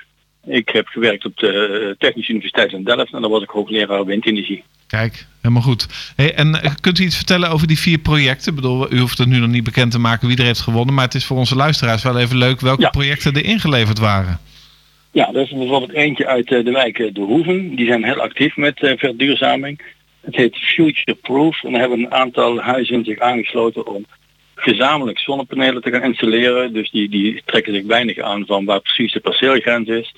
Ik 0.46 0.68
heb 0.68 0.86
gewerkt 0.86 1.24
op 1.24 1.36
de 1.36 1.48
eh, 1.52 1.94
Technische 1.98 2.30
Universiteit 2.32 2.72
in 2.72 2.84
Delft 2.84 3.12
en 3.12 3.20
daar 3.20 3.30
was 3.30 3.42
ik 3.42 3.48
hoogleraar 3.50 4.04
windenergie. 4.04 4.62
Kijk, 4.86 5.26
helemaal 5.40 5.62
goed. 5.62 6.12
Hey, 6.16 6.34
en 6.34 6.62
eh, 6.62 6.70
kunt 6.80 6.98
u 6.98 7.04
iets 7.04 7.16
vertellen 7.16 7.50
over 7.50 7.66
die 7.66 7.78
vier 7.78 7.98
projecten? 7.98 8.48
Ik 8.50 8.54
bedoel, 8.54 8.92
u 8.92 8.98
hoeft 8.98 9.18
het 9.18 9.28
nu 9.28 9.38
nog 9.38 9.48
niet 9.48 9.64
bekend 9.64 9.90
te 9.90 9.98
maken 9.98 10.28
wie 10.28 10.36
er 10.36 10.44
heeft 10.44 10.60
gewonnen. 10.60 10.94
Maar 10.94 11.04
het 11.04 11.14
is 11.14 11.24
voor 11.24 11.36
onze 11.36 11.56
luisteraars 11.56 12.02
wel 12.02 12.18
even 12.18 12.36
leuk 12.36 12.60
welke 12.60 12.82
Ja. 12.82 12.90
projecten 12.90 13.34
er 13.34 13.44
ingeleverd 13.44 13.98
waren. 13.98 14.38
Ja, 15.10 15.28
er 15.34 15.40
is 15.40 15.50
bijvoorbeeld 15.50 15.92
eentje 15.92 16.26
uit 16.26 16.52
eh, 16.52 16.64
de 16.64 16.70
wijk 16.70 16.96
De 16.96 17.20
Hoeven. 17.20 17.74
Die 17.76 17.86
zijn 17.86 18.04
heel 18.04 18.20
actief 18.20 18.56
met 18.56 18.78
verduurzaming. 18.96 19.80
Het 20.20 20.36
heet 20.36 20.56
Future 20.56 21.14
Proof. 21.14 21.64
En 21.64 21.70
daar 21.72 21.80
hebben 21.80 21.98
een 21.98 22.12
aantal 22.12 22.58
huizen 22.60 23.04
zich 23.04 23.18
aangesloten 23.18 23.86
om 23.86 24.04
gezamenlijk 24.62 25.18
zonnepanelen 25.18 25.82
te 25.82 25.90
gaan 25.90 26.02
installeren. 26.02 26.72
Dus 26.72 26.90
die, 26.90 27.08
die 27.08 27.42
trekken 27.44 27.74
zich 27.74 27.84
weinig 27.84 28.18
aan 28.18 28.46
van 28.46 28.64
waar 28.64 28.80
precies 28.80 29.12
de 29.12 29.20
perceelgrens 29.20 29.88
is. 29.88 30.14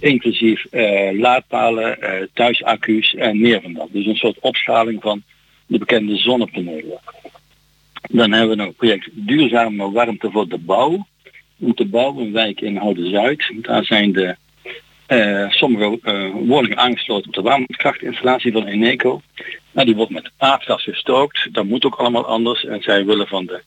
Inclusief 0.00 0.64
eh, 0.64 1.18
laadpalen, 1.18 2.02
eh, 2.02 2.26
thuisaccu's 2.32 3.14
en 3.14 3.40
meer 3.40 3.60
van 3.60 3.72
dat. 3.72 3.88
Dus 3.92 4.06
een 4.06 4.16
soort 4.16 4.38
opschaling 4.40 5.02
van 5.02 5.22
de 5.66 5.78
bekende 5.78 6.16
zonnepanelen. 6.16 7.00
Dan 8.10 8.32
hebben 8.32 8.50
we 8.50 8.56
nog 8.56 8.66
het 8.66 8.76
project 8.76 9.08
Duurzame 9.12 9.90
Warmte 9.90 10.30
voor 10.30 10.48
de 10.48 10.58
Bouw. 10.58 11.06
Om 11.58 11.74
te 11.74 11.86
bouwen 11.86 12.24
een 12.24 12.32
wijk 12.32 12.60
in 12.60 12.76
Houden-Zuid. 12.76 13.52
Daar 13.60 13.84
zijn 13.84 14.12
de 14.12 14.36
eh, 15.06 15.50
sommige 15.50 15.98
eh, 16.02 16.30
woningen 16.32 16.78
aangesloten 16.78 17.26
op 17.26 17.34
de 17.34 17.42
warmtekrachtinstallatie 17.42 18.52
van 18.52 18.66
Eneco. 18.66 19.22
Nou, 19.72 19.86
die 19.86 19.96
wordt 19.96 20.12
met 20.12 20.30
aardgas 20.36 20.82
gestookt. 20.82 21.48
Dat 21.52 21.64
moet 21.64 21.84
ook 21.84 21.94
allemaal 21.94 22.26
anders. 22.26 22.64
En 22.64 22.82
zij 22.82 23.04
willen 23.04 23.26
van 23.26 23.46
de 23.46 23.62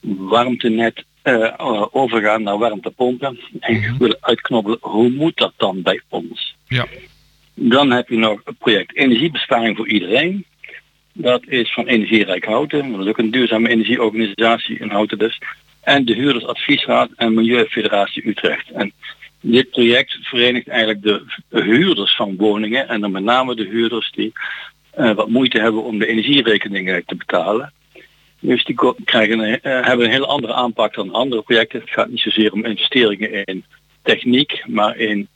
warmtenet 0.00 1.04
eh, 1.22 1.86
overgaan 1.90 2.42
naar 2.42 2.58
warmtepompen. 2.58 3.38
En 3.60 3.98
willen 3.98 4.18
uitknobbelen 4.20 4.78
hoe 4.80 5.10
moet 5.10 5.36
dat 5.36 5.52
dan 5.56 5.82
bij 5.82 6.00
ons. 6.08 6.56
Ja. 6.68 6.86
Dan 7.54 7.90
heb 7.90 8.08
je 8.08 8.16
nog 8.16 8.40
het 8.44 8.58
project 8.58 8.96
Energiebesparing 8.96 9.76
voor 9.76 9.88
iedereen. 9.88 10.44
Dat 11.12 11.42
is 11.46 11.72
van 11.72 11.86
Energierijk 11.86 12.44
Houten. 12.44 12.92
Dat 12.92 13.00
is 13.00 13.06
ook 13.06 13.18
een 13.18 13.30
duurzame 13.30 13.68
energieorganisatie 13.68 14.78
in 14.78 14.90
Houten 14.90 15.18
dus. 15.18 15.38
En 15.80 16.04
de 16.04 16.14
Huurdersadviesraad 16.14 17.10
en 17.16 17.34
Milieufederatie 17.34 18.28
Utrecht. 18.28 18.70
En 18.70 18.92
dit 19.42 19.70
project 19.70 20.18
verenigt 20.20 20.68
eigenlijk 20.68 21.02
de 21.02 21.24
huurders 21.48 22.16
van 22.16 22.36
woningen 22.36 22.88
en 22.88 23.00
dan 23.00 23.10
met 23.10 23.22
name 23.22 23.54
de 23.54 23.64
huurders 23.64 24.12
die 24.12 24.32
eh, 24.90 25.12
wat 25.12 25.28
moeite 25.28 25.58
hebben 25.58 25.82
om 25.84 25.98
de 25.98 26.06
energierekeningen 26.06 27.04
te 27.06 27.14
betalen. 27.14 27.72
Dus 28.40 28.64
die 28.64 28.76
krijgen 29.04 29.60
eh, 29.62 29.86
hebben 29.86 30.06
een 30.06 30.12
hele 30.12 30.26
andere 30.26 30.52
aanpak 30.52 30.94
dan 30.94 31.12
andere 31.12 31.42
projecten. 31.42 31.80
Het 31.80 31.90
gaat 31.90 32.08
niet 32.08 32.20
zozeer 32.20 32.52
om 32.52 32.64
investeringen 32.64 33.44
in 33.44 33.64
techniek, 34.02 34.62
maar 34.66 34.96
in 34.96 35.28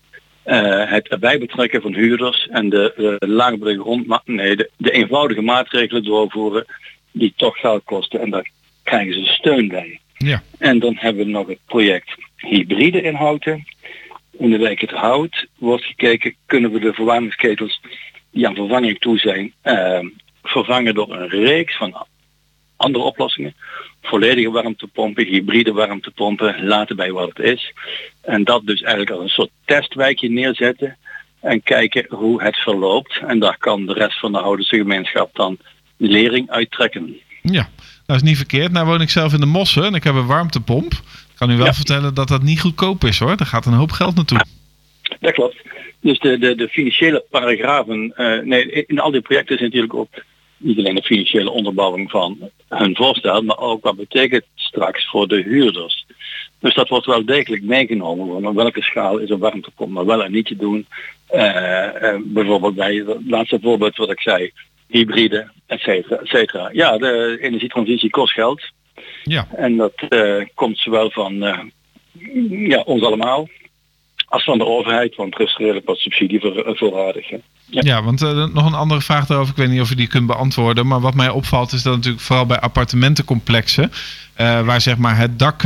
eh, 0.42 0.90
het 0.90 1.08
erbij 1.08 1.38
betrekken 1.38 1.82
van 1.82 1.94
huurders 1.94 2.48
en 2.50 2.68
de 2.68 3.16
laagbare 3.18 3.80
grond, 3.80 4.26
nee, 4.26 4.56
de 4.76 4.90
eenvoudige 4.90 5.42
maatregelen 5.42 6.04
doorvoeren 6.04 6.64
die 7.12 7.32
toch 7.36 7.56
geld 7.56 7.84
kosten 7.84 8.20
en 8.20 8.30
daar 8.30 8.50
krijgen 8.82 9.14
ze 9.14 9.32
steun 9.32 9.68
bij. 9.68 10.00
Ja. 10.18 10.42
En 10.58 10.78
dan 10.78 10.96
hebben 10.96 11.24
we 11.24 11.30
nog 11.30 11.46
het 11.46 11.58
project 11.66 12.14
hybride 12.36 13.02
inhouden. 13.02 13.64
In 14.38 14.50
de 14.50 14.58
wijk 14.58 14.80
het 14.80 14.90
hout 14.90 15.46
wordt 15.58 15.84
gekeken, 15.84 16.34
kunnen 16.46 16.72
we 16.72 16.80
de 16.80 16.92
verwarmingsketels 16.92 17.80
die 18.30 18.46
aan 18.46 18.54
vervanging 18.54 18.98
toe 18.98 19.18
zijn, 19.18 19.52
eh, 19.62 20.00
vervangen 20.42 20.94
door 20.94 21.16
een 21.16 21.28
reeks 21.28 21.76
van 21.76 22.06
andere 22.76 23.04
oplossingen. 23.04 23.54
Volledige 24.02 24.50
warmtepompen, 24.50 25.26
hybride 25.26 25.72
warmtepompen, 25.72 26.66
laten 26.66 26.96
bij 26.96 27.12
wat 27.12 27.28
het 27.28 27.38
is. 27.38 27.72
En 28.22 28.44
dat 28.44 28.66
dus 28.66 28.80
eigenlijk 28.80 29.10
als 29.10 29.22
een 29.22 29.28
soort 29.28 29.50
testwijkje 29.64 30.30
neerzetten 30.30 30.96
en 31.40 31.62
kijken 31.62 32.06
hoe 32.08 32.42
het 32.42 32.56
verloopt. 32.56 33.20
En 33.26 33.38
daar 33.38 33.58
kan 33.58 33.86
de 33.86 33.92
rest 33.92 34.18
van 34.18 34.32
de 34.32 34.38
Houdense 34.38 34.76
gemeenschap 34.76 35.34
dan 35.34 35.58
lering 35.96 36.50
uittrekken. 36.50 37.20
Ja, 37.42 37.68
dat 38.06 38.16
is 38.16 38.22
niet 38.22 38.36
verkeerd. 38.36 38.72
Nou 38.72 38.86
woon 38.86 39.00
ik 39.00 39.10
zelf 39.10 39.32
in 39.32 39.40
de 39.40 39.46
Mossen 39.46 39.84
en 39.84 39.94
ik 39.94 40.04
heb 40.04 40.14
een 40.14 40.26
warmtepomp. 40.26 40.92
Ik 40.92 41.34
kan 41.34 41.50
u 41.50 41.56
wel 41.56 41.66
Ja. 41.66 41.74
vertellen 41.74 42.14
dat 42.14 42.28
dat 42.28 42.42
niet 42.42 42.60
goedkoop 42.60 43.04
is 43.04 43.18
hoor. 43.18 43.34
Er 43.36 43.46
gaat 43.46 43.66
een 43.66 43.72
hoop 43.72 43.90
geld 43.90 44.14
naartoe. 44.14 44.40
Dat 45.20 45.32
klopt. 45.32 45.56
Dus 46.00 46.18
de, 46.18 46.38
de, 46.38 46.54
de 46.54 46.68
financiële 46.68 47.24
paragrafen, 47.30 48.12
eh, 48.16 48.38
nee, 48.42 48.84
in 48.86 49.00
al 49.00 49.10
die 49.10 49.20
projecten 49.20 49.54
is 49.56 49.62
natuurlijk 49.62 49.94
ook 49.94 50.08
niet 50.56 50.78
alleen 50.78 50.94
de 50.94 51.02
financiële 51.02 51.50
onderbouwing 51.50 52.10
van 52.10 52.38
hun 52.68 52.96
voorstel, 52.96 53.42
maar 53.42 53.58
ook 53.58 53.82
wat 53.82 53.96
betekent 53.96 54.44
straks 54.54 55.08
voor 55.08 55.28
de 55.28 55.42
huurders. 55.42 56.06
Dus 56.60 56.74
dat 56.74 56.88
wordt 56.88 57.06
wel 57.06 57.24
degelijk 57.24 57.62
meegenomen. 57.62 58.46
Op 58.46 58.54
welke 58.54 58.82
schaal 58.82 59.18
is 59.18 59.30
een 59.30 59.38
warmtepomp 59.38 59.90
maar 59.90 60.06
wel 60.06 60.24
en 60.24 60.32
niet 60.32 60.46
te 60.46 60.56
doen. 60.56 60.86
Eh, 61.26 62.02
eh, 62.02 62.20
bijvoorbeeld 62.24 62.74
bij 62.74 62.94
het 62.94 63.18
laatste 63.28 63.58
voorbeeld 63.62 63.96
wat 63.96 64.10
ik 64.10 64.20
zei, 64.20 64.52
hybride, 64.88 65.50
et 65.66 65.80
cetera, 65.80 66.16
et 66.16 66.28
cetera. 66.28 66.68
Ja, 66.72 66.98
de 66.98 67.38
energietransitie 67.40 68.10
kost 68.10 68.32
geld. 68.32 68.62
Ja. 69.22 69.46
En 69.56 69.76
dat 69.76 69.92
eh, 70.08 70.46
komt 70.54 70.78
zowel 70.78 71.10
van 71.10 71.42
eh, 71.42 71.58
ja, 72.68 72.80
ons 72.80 73.02
allemaal 73.02 73.48
als 74.28 74.44
van 74.44 74.58
de 74.58 74.66
overheid, 74.66 75.16
want 75.16 75.34
er 75.34 75.40
is 75.40 75.56
redelijk 75.56 75.86
wat 75.86 75.98
subsidie 75.98 76.40
voor, 76.40 76.56
eh, 76.56 76.76
voorradig. 76.76 77.28
hè. 77.28 77.36
Ja, 77.68 78.02
want 78.02 78.20
nog 78.54 78.66
een 78.66 78.74
andere 78.74 79.00
vraag 79.00 79.26
daarover. 79.26 79.52
Ik 79.52 79.58
weet 79.58 79.70
niet 79.70 79.80
of 79.80 79.90
u 79.90 79.94
die 79.94 80.06
kunt 80.06 80.26
beantwoorden. 80.26 80.86
Maar 80.86 81.00
wat 81.00 81.14
mij 81.14 81.28
opvalt 81.28 81.72
is 81.72 81.82
dat 81.82 81.94
natuurlijk 81.94 82.22
vooral 82.22 82.46
bij 82.46 82.60
appartementencomplexen. 82.60 83.92
waar 84.36 84.80
zeg 84.80 84.96
maar 84.96 85.16
het 85.16 85.38
dak 85.38 85.62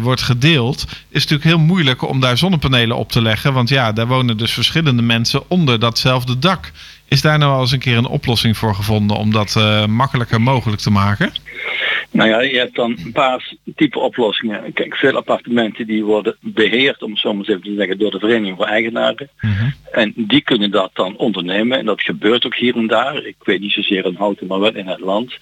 wordt 0.00 0.22
gedeeld. 0.22 0.82
Is 0.82 1.22
het 1.22 1.30
natuurlijk 1.30 1.44
heel 1.44 1.58
moeilijk 1.58 2.08
om 2.08 2.20
daar 2.20 2.38
zonnepanelen 2.38 2.96
op 2.96 3.12
te 3.12 3.22
leggen. 3.22 3.52
Want 3.52 3.68
ja, 3.68 3.92
daar 3.92 4.06
wonen 4.06 4.36
dus 4.36 4.52
verschillende 4.52 5.02
mensen 5.02 5.50
onder 5.50 5.78
datzelfde 5.78 6.38
dak. 6.38 6.72
Is 7.08 7.22
daar 7.22 7.38
nou 7.38 7.52
al 7.52 7.60
eens 7.60 7.72
een 7.72 7.78
keer 7.78 7.96
een 7.96 8.06
oplossing 8.06 8.56
voor 8.56 8.74
gevonden 8.74 9.16
om 9.16 9.32
dat 9.32 9.56
eh, 9.56 9.86
makkelijker 9.86 10.40
mogelijk 10.40 10.80
te 10.80 10.90
maken? 10.90 11.32
Nou 12.14 12.28
ja, 12.28 12.40
je 12.40 12.58
hebt 12.58 12.74
dan 12.74 12.98
een 13.04 13.12
paar 13.12 13.52
type 13.76 13.98
oplossingen. 13.98 14.72
Kijk, 14.72 14.96
veel 14.96 15.16
appartementen 15.16 15.86
die 15.86 16.04
worden 16.04 16.36
beheerd, 16.40 17.02
om 17.02 17.10
het 17.10 17.20
zo 17.20 17.28
maar 17.28 17.38
eens 17.38 17.48
even 17.48 17.62
te 17.62 17.74
zeggen, 17.74 17.98
door 17.98 18.10
de 18.10 18.18
Vereniging 18.18 18.56
voor 18.56 18.66
Eigenaren. 18.66 19.28
En 19.92 20.12
die 20.16 20.40
kunnen 20.40 20.70
dat 20.70 20.90
dan 20.92 21.16
ondernemen. 21.16 21.78
En 21.78 21.84
dat 21.84 22.02
gebeurt 22.02 22.46
ook 22.46 22.56
hier 22.56 22.76
en 22.76 22.86
daar. 22.86 23.24
Ik 23.24 23.36
weet 23.44 23.60
niet 23.60 23.72
zozeer 23.72 24.04
in 24.04 24.14
Houten, 24.14 24.46
maar 24.46 24.60
wel 24.60 24.74
in 24.74 24.86
het 24.86 25.00
land. 25.00 25.38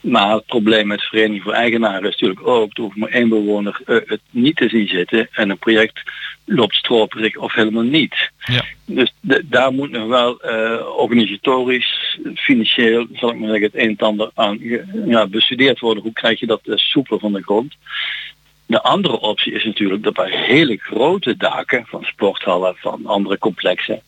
Maar 0.00 0.34
het 0.34 0.46
probleem 0.46 0.86
met 0.86 0.98
de 0.98 1.06
Vereniging 1.06 1.42
voor 1.42 1.52
Eigenaren 1.52 2.08
is 2.08 2.20
natuurlijk 2.20 2.46
ook, 2.46 2.76
er 2.76 2.82
hoeft 2.82 2.96
maar 2.96 3.08
één 3.08 3.28
bewoner 3.28 3.80
eh, 3.86 3.96
het 4.04 4.20
niet 4.30 4.56
te 4.56 4.68
zien 4.68 4.88
zitten. 4.88 5.28
En 5.32 5.50
een 5.50 5.58
project 5.58 6.02
loopt 6.44 6.74
stroperig 6.74 7.36
of 7.36 7.54
helemaal 7.54 7.82
niet. 7.82 8.30
Ja. 8.38 8.64
Dus 8.84 9.12
de- 9.20 9.44
daar 9.48 9.72
moet 9.72 9.90
nog 9.90 10.08
wel 10.08 10.40
eh, 10.40 10.86
organisatorisch, 10.96 12.18
financieel, 12.34 13.06
zal 13.12 13.30
ik 13.30 13.38
maar 13.38 13.48
zeggen, 13.48 13.66
het 13.66 13.74
een 13.80 13.88
en 13.88 14.06
ander 14.06 14.30
aan 14.34 14.58
ja, 15.06 15.26
bestudeerd 15.26 15.80
worden. 15.80 16.02
Hoe 16.02 16.12
krijg 16.12 16.40
je 16.40 16.46
dat 16.46 16.60
eh, 16.64 16.76
soepel 16.76 17.18
van 17.18 17.32
de 17.32 17.42
grond? 17.42 17.74
De 18.66 18.82
andere 18.82 19.20
optie 19.20 19.52
is 19.52 19.64
natuurlijk 19.64 20.02
dat 20.02 20.12
bij 20.14 20.30
hele 20.30 20.76
grote 20.76 21.36
daken 21.36 21.84
van 21.86 22.04
sporthallen, 22.04 22.74
van 22.76 23.06
andere 23.06 23.38
complexen, 23.38 24.02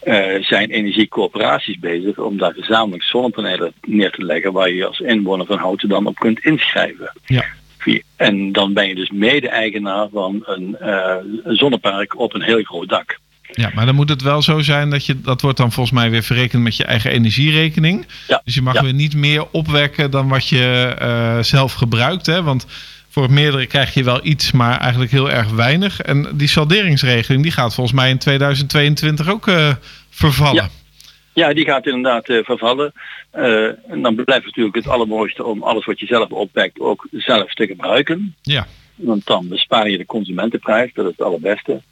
eh, 0.00 0.42
zijn 0.42 0.70
energiecoöperaties 0.70 1.78
bezig 1.78 2.18
om 2.18 2.38
daar 2.38 2.52
gezamenlijk 2.52 3.02
zonnepanelen 3.02 3.72
neer 3.80 4.10
te 4.10 4.24
leggen 4.24 4.52
waar 4.52 4.70
je 4.70 4.86
als 4.86 5.00
inwoner 5.00 5.46
van 5.46 5.58
Houten 5.58 5.88
dan 5.88 6.06
op 6.06 6.18
kunt 6.18 6.44
inschrijven. 6.44 7.12
Ja. 7.24 7.44
En 8.16 8.52
dan 8.52 8.72
ben 8.72 8.88
je 8.88 8.94
dus 8.94 9.10
mede-eigenaar 9.10 10.08
van 10.12 10.42
een, 10.44 10.76
eh, 10.76 11.14
een 11.44 11.56
zonnepark 11.56 12.18
op 12.18 12.34
een 12.34 12.42
heel 12.42 12.62
groot 12.62 12.88
dak. 12.88 13.18
Ja, 13.54 13.70
maar 13.74 13.86
dan 13.86 13.94
moet 13.94 14.08
het 14.08 14.22
wel 14.22 14.42
zo 14.42 14.60
zijn 14.60 14.90
dat 14.90 15.06
je 15.06 15.20
dat 15.20 15.40
wordt 15.40 15.56
dan 15.56 15.72
volgens 15.72 15.96
mij 15.96 16.10
weer 16.10 16.22
verrekend 16.22 16.62
met 16.62 16.76
je 16.76 16.84
eigen 16.84 17.10
energierekening. 17.10 18.06
Ja, 18.28 18.40
Dus 18.44 18.54
je 18.54 18.62
mag 18.62 18.74
ja. 18.74 18.82
weer 18.82 18.94
niet 18.94 19.14
meer 19.14 19.46
opwekken 19.50 20.10
dan 20.10 20.28
wat 20.28 20.48
je 20.48 20.94
eh, 20.98 21.42
zelf 21.42 21.72
gebruikt. 21.72 22.26
Hè? 22.26 22.42
Want 22.42 22.66
voor 23.08 23.22
het 23.22 23.32
meerdere 23.32 23.66
krijg 23.66 23.94
je 23.94 24.04
wel 24.04 24.20
iets, 24.22 24.52
maar 24.52 24.78
eigenlijk 24.78 25.10
heel 25.10 25.30
erg 25.30 25.50
weinig. 25.50 26.00
En 26.00 26.28
die 26.34 26.48
salderingsregeling 26.48 27.42
die 27.42 27.52
gaat 27.52 27.74
volgens 27.74 27.96
mij 27.96 28.10
in 28.10 28.18
2022 28.18 29.28
ook 29.28 29.48
eh, 29.48 29.74
vervallen. 30.10 30.62
Ja. 30.62 30.68
Ja, 31.32 31.52
die 31.52 31.64
gaat 31.64 31.86
inderdaad 31.86 32.28
eh, 32.28 32.44
vervallen. 32.44 32.92
Eh, 33.30 33.90
en 33.90 34.02
dan 34.02 34.14
blijft 34.14 34.44
natuurlijk 34.44 34.74
het 34.74 34.88
allermooiste 34.88 35.44
om 35.44 35.62
alles 35.62 35.84
wat 35.84 36.00
je 36.00 36.06
zelf 36.06 36.30
opwekt 36.30 36.80
ook 36.80 37.06
zelf 37.10 37.54
te 37.54 37.66
gebruiken. 37.66 38.34
Ja. 38.42 38.66
Want 38.94 39.26
dan 39.26 39.48
bespaar 39.48 39.90
je 39.90 39.98
de 39.98 40.06
consumentenprijs, 40.06 40.90
dat 40.94 41.04
is 41.04 41.10
het 41.10 41.26
allerbeste. 41.26 41.82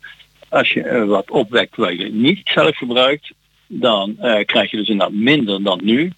Als 0.48 0.72
je 0.72 0.83
eh, 0.83 1.05
wat 1.05 1.31
opwekt 1.31 1.76
waar 1.76 1.94
je 1.94 2.12
niet 2.12 2.40
zelf 2.44 2.76
gebruikt, 2.76 3.33
dan 3.66 4.16
krijg 4.44 4.70
je 4.70 4.76
dus 4.76 4.88
inderdaad 4.88 5.16
minder 5.16 5.62
dan 5.62 5.81
nu. 5.83 6.12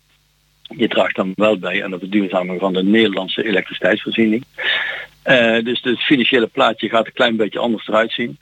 Je 0.76 0.88
draagt 0.88 1.16
dan 1.16 1.32
wel 1.36 1.58
bij 1.58 1.84
aan 1.84 1.90
de 1.90 1.98
verduurzaming 1.98 2.60
van 2.60 2.72
de 2.72 2.82
Nederlandse 2.82 3.44
elektriciteitsvoorziening. 3.44 4.44
Dus 5.62 5.80
het 5.82 6.02
financiële 6.02 6.46
plaatje 6.46 6.88
gaat 6.88 7.06
een 7.06 7.12
klein 7.12 7.36
beetje 7.36 7.58
anders 7.58 7.88
eruit 7.88 8.12
zien. 8.12 8.38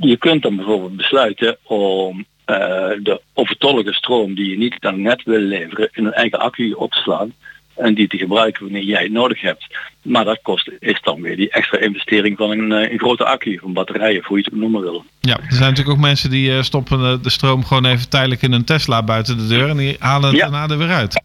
Je 0.00 0.16
kunt 0.18 0.42
dan 0.42 0.56
bijvoorbeeld 0.56 0.96
besluiten 0.96 1.56
om 1.62 2.26
de 2.46 3.20
overtollige 3.34 3.92
stroom 3.92 4.34
die 4.34 4.50
je 4.50 4.58
niet 4.58 4.76
aan 4.80 4.92
het 4.94 5.02
net 5.02 5.22
wil 5.24 5.40
leveren 5.40 5.88
in 5.92 6.04
een 6.06 6.12
eigen 6.12 6.38
accu 6.38 6.72
op 6.72 6.92
te 6.92 7.00
slaan 7.00 7.32
en 7.76 7.94
die 7.94 8.08
te 8.08 8.16
gebruiken 8.16 8.62
wanneer 8.62 8.82
jij 8.82 9.02
het 9.02 9.12
nodig 9.12 9.40
hebt. 9.40 9.66
Maar 10.02 10.24
dat 10.24 10.38
kost 10.42 10.70
is 10.78 11.00
dan 11.02 11.20
weer 11.20 11.36
die 11.36 11.50
extra 11.50 11.78
investering 11.78 12.36
van 12.36 12.50
een, 12.50 12.72
eh, 12.72 12.92
een 12.92 12.98
grote 12.98 13.24
accu, 13.24 13.58
van 13.58 13.72
batterijen, 13.72 14.20
of 14.20 14.26
hoe 14.26 14.38
je 14.38 14.44
het 14.44 14.52
ook 14.52 14.60
noemen 14.60 14.80
wil. 14.80 15.04
Ja, 15.20 15.36
er 15.36 15.44
zijn 15.48 15.60
natuurlijk 15.60 15.96
ook 15.96 16.04
mensen 16.04 16.30
die 16.30 16.56
eh, 16.56 16.62
stoppen 16.62 17.22
de, 17.22 17.30
stroom 17.30 17.64
gewoon 17.64 17.84
even 17.84 18.08
tijdelijk 18.08 18.42
in 18.42 18.52
een 18.52 18.64
Tesla 18.64 19.02
buiten 19.02 19.38
de 19.38 19.46
deur. 19.46 19.68
En 19.68 19.76
die 19.76 19.96
halen 19.98 20.28
het 20.28 20.38
Ja. 20.38 20.48
daarna 20.48 20.74
er 20.74 20.78
weer 20.78 20.90
uit. 20.90 21.22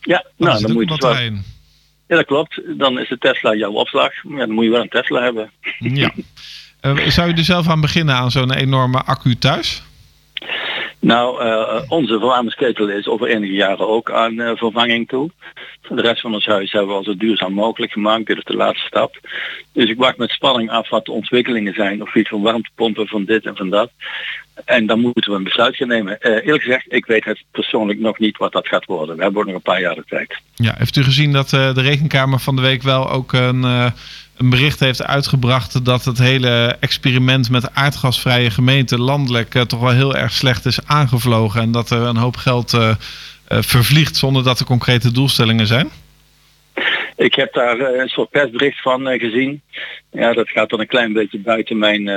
Ja, 0.00 0.24
Nou, 0.36 0.50
nou 0.50 0.62
dan 0.62 0.72
moet 0.72 0.82
je 0.82 0.96
dus 0.96 0.98
wel. 0.98 1.32
Ja, 2.06 2.16
dat 2.16 2.26
klopt. 2.26 2.60
Dan 2.78 2.98
is 2.98 3.08
de 3.08 3.18
Tesla 3.18 3.54
jouw 3.54 3.72
opslag. 3.72 4.12
Ja, 4.28 4.36
dan 4.36 4.50
moet 4.50 4.64
je 4.64 4.70
wel 4.70 4.80
een 4.80 4.88
Tesla 4.88 5.22
hebben. 5.22 5.50
Ja. 5.78 6.10
Eh, 6.80 7.08
zou 7.08 7.28
je 7.28 7.34
er 7.34 7.44
zelf 7.44 7.68
aan 7.68 7.80
beginnen 7.80 8.14
aan 8.14 8.30
zo'n 8.30 8.52
enorme 8.52 9.02
accu 9.02 9.38
thuis? 9.38 9.82
Nou, 11.00 11.42
eh, 11.42 11.82
onze 11.88 12.18
verwarmingsketel 12.18 12.88
is 12.88 13.06
over 13.06 13.26
enige 13.26 13.52
jaren 13.52 13.88
ook 13.88 14.10
aan 14.10 14.40
eh, 14.40 14.56
vervanging 14.56 15.08
toe. 15.08 15.30
De 15.88 16.00
rest 16.00 16.20
van 16.20 16.34
ons 16.34 16.46
huis 16.46 16.72
hebben 16.72 16.90
we 16.90 16.96
al 16.96 17.04
zo 17.04 17.16
duurzaam 17.16 17.52
mogelijk 17.52 17.92
gemaakt. 17.92 18.26
Dit 18.26 18.36
is 18.36 18.44
de 18.44 18.56
laatste 18.56 18.86
stap. 18.86 19.14
Dus 19.72 19.88
ik 19.90 19.98
wacht 19.98 20.16
met 20.16 20.30
spanning 20.30 20.70
af 20.70 20.88
wat 20.88 21.04
de 21.04 21.12
ontwikkelingen 21.12 21.74
zijn 21.74 22.02
op 22.02 22.08
gebied 22.08 22.28
van 22.28 22.42
warmtepompen, 22.42 23.06
van 23.06 23.24
dit 23.24 23.44
en 23.44 23.56
van 23.56 23.70
dat. 23.70 23.90
En 24.64 24.86
dan 24.86 25.00
moeten 25.00 25.30
we 25.30 25.36
een 25.36 25.44
besluit 25.44 25.76
gaan 25.76 25.88
nemen. 25.88 26.20
Eh, 26.20 26.32
eerlijk 26.32 26.62
gezegd, 26.62 26.84
ik 26.88 27.06
weet 27.06 27.24
het 27.24 27.42
persoonlijk 27.50 27.98
nog 27.98 28.18
niet 28.18 28.36
wat 28.36 28.52
dat 28.52 28.68
gaat 28.68 28.84
worden. 28.84 29.16
We 29.16 29.22
hebben 29.22 29.46
nog 29.46 29.54
een 29.54 29.62
paar 29.62 29.80
jaar 29.80 29.94
de 29.94 30.04
tijd. 30.06 30.40
Ja, 30.54 30.74
heeft 30.78 30.96
u 30.96 31.02
gezien 31.02 31.32
dat 31.32 31.48
de 31.48 31.72
Rekenkamer 31.72 32.38
van 32.38 32.56
de 32.56 32.62
week 32.62 32.82
wel 32.82 33.10
ook 33.10 33.32
een, 33.32 33.92
een 34.40 34.50
bericht 34.50 34.80
heeft 34.80 35.04
uitgebracht 35.04 35.84
dat 35.84 36.04
het 36.04 36.18
hele 36.18 36.76
experiment 36.80 37.50
met 37.50 37.74
aardgasvrije 37.74 38.50
gemeenten 38.50 39.00
landelijk 39.00 39.54
eh, 39.54 39.62
toch 39.62 39.80
wel 39.80 39.92
heel 39.92 40.16
erg 40.16 40.32
slecht 40.32 40.66
is 40.66 40.86
aangevlogen 40.86 41.60
en 41.60 41.70
dat 41.70 41.90
er 41.90 42.02
een 42.02 42.16
hoop 42.16 42.36
geld 42.36 42.72
eh, 42.72 42.94
vervliegt 43.48 44.16
zonder 44.16 44.44
dat 44.44 44.58
er 44.58 44.66
concrete 44.66 45.12
doelstellingen 45.12 45.66
zijn? 45.66 45.88
Ik 47.16 47.34
heb 47.34 47.52
daar 47.52 47.80
een 47.80 48.08
soort 48.08 48.30
persbericht 48.30 48.82
van 48.82 49.06
gezien. 49.06 49.62
Ja, 50.10 50.32
dat 50.32 50.48
gaat 50.48 50.70
dan 50.70 50.80
een 50.80 50.86
klein 50.86 51.12
beetje 51.12 51.38
buiten 51.38 51.78
mijn 51.78 52.08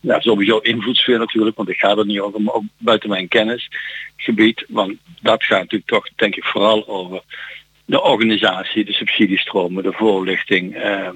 ja, 0.00 0.20
sowieso 0.20 0.58
invloedssfeer 0.58 1.18
natuurlijk, 1.18 1.56
want 1.56 1.68
ik 1.68 1.78
ga 1.78 1.96
er 1.96 2.06
niet 2.06 2.20
over, 2.20 2.42
maar 2.42 2.54
ook 2.54 2.64
buiten 2.78 3.08
mijn 3.08 3.28
kennisgebied. 3.28 4.64
Want 4.68 4.94
dat 5.20 5.44
gaat 5.44 5.58
natuurlijk 5.58 5.90
toch, 5.90 6.08
denk 6.16 6.36
ik, 6.36 6.44
vooral 6.44 6.88
over 6.88 7.22
de 7.88 8.02
organisatie, 8.02 8.84
de 8.84 8.92
subsidiestromen, 8.92 9.82
de 9.82 9.92
voorlichting. 9.92 10.74
eh, 10.74 11.08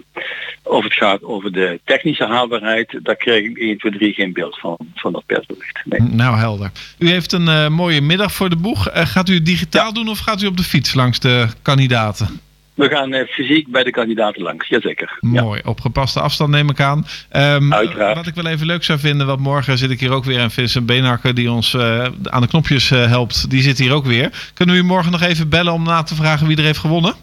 of 0.63 0.85
het 0.85 0.93
gaat 0.93 1.23
over 1.23 1.53
de 1.53 1.81
technische 1.85 2.27
haalbaarheid, 2.27 2.99
daar 3.03 3.17
kreeg 3.17 3.45
ik 3.45 3.59
1, 3.59 3.79
2, 3.79 3.93
3 3.93 4.13
geen 4.13 4.33
beeld 4.33 4.59
van, 4.59 4.77
van 4.95 5.13
dat 5.13 5.27
persbericht. 5.27 5.81
Nee. 5.85 6.01
Nou, 6.01 6.37
helder. 6.37 6.71
U 6.99 7.09
heeft 7.09 7.33
een 7.33 7.49
eh, 7.49 7.69
mooie 7.69 8.01
middag 8.01 8.33
voor 8.33 8.49
de 8.49 8.57
boeg. 8.57 8.89
Eh, 8.89 9.07
gaat 9.07 9.29
u 9.29 9.35
het 9.35 9.47
digitaal 9.47 9.93
doen 9.93 10.09
of 10.09 10.19
gaat 10.19 10.43
u 10.43 10.47
op 10.47 10.57
de 10.57 10.63
fiets 10.63 10.95
langs 10.95 11.19
de 11.21 11.47
kandidaten? 11.63 12.41
We 12.75 12.89
gaan 12.89 13.13
eh, 13.13 13.29
fysiek 13.29 13.69
bij 13.69 13.85
de 13.85 13.91
kandidaten 13.91 14.43
langs, 14.43 14.69
jazeker. 14.69 15.19
Ja. 15.21 15.43
Mooi, 15.43 15.61
op 15.65 15.81
gepaste 15.81 16.21
afstand 16.21 16.51
neem 16.51 16.71
ik 16.71 16.81
aan. 16.81 17.07
Ehm, 17.29 17.73
Uiteraard. 17.73 18.17
Wat 18.17 18.27
ik 18.27 18.35
wel 18.35 18.47
even 18.47 18.67
leuk 18.67 18.85
zou 18.85 18.99
vinden, 18.99 19.27
want 19.27 19.41
morgen 19.41 19.79
zit 19.79 19.91
ik 19.91 20.01
hier 20.01 20.11
ook 20.13 20.25
weer 20.25 20.39
en 20.39 20.51
Vincent 20.51 20.87
Beenhakker 20.87 21.35
die 21.35 21.51
ons 21.51 21.75
eh, 21.75 22.07
aan 22.23 22.41
de 22.41 22.49
knopjes 22.49 22.91
eh, 22.91 23.07
helpt, 23.07 23.51
die 23.51 23.63
zit 23.63 23.79
hier 23.79 23.93
ook 23.93 24.05
weer. 24.05 24.51
Kunnen 24.55 24.75
we 24.75 24.81
u 24.81 24.85
morgen 24.85 25.13
nog 25.13 25.23
even 25.23 25.49
bellen 25.49 25.73
om 25.73 25.83
na 25.83 26.03
te 26.03 26.15
vragen 26.15 26.47
wie 26.47 26.57
er 26.57 26.63
heeft 26.65 26.79
gewonnen? 26.79 27.15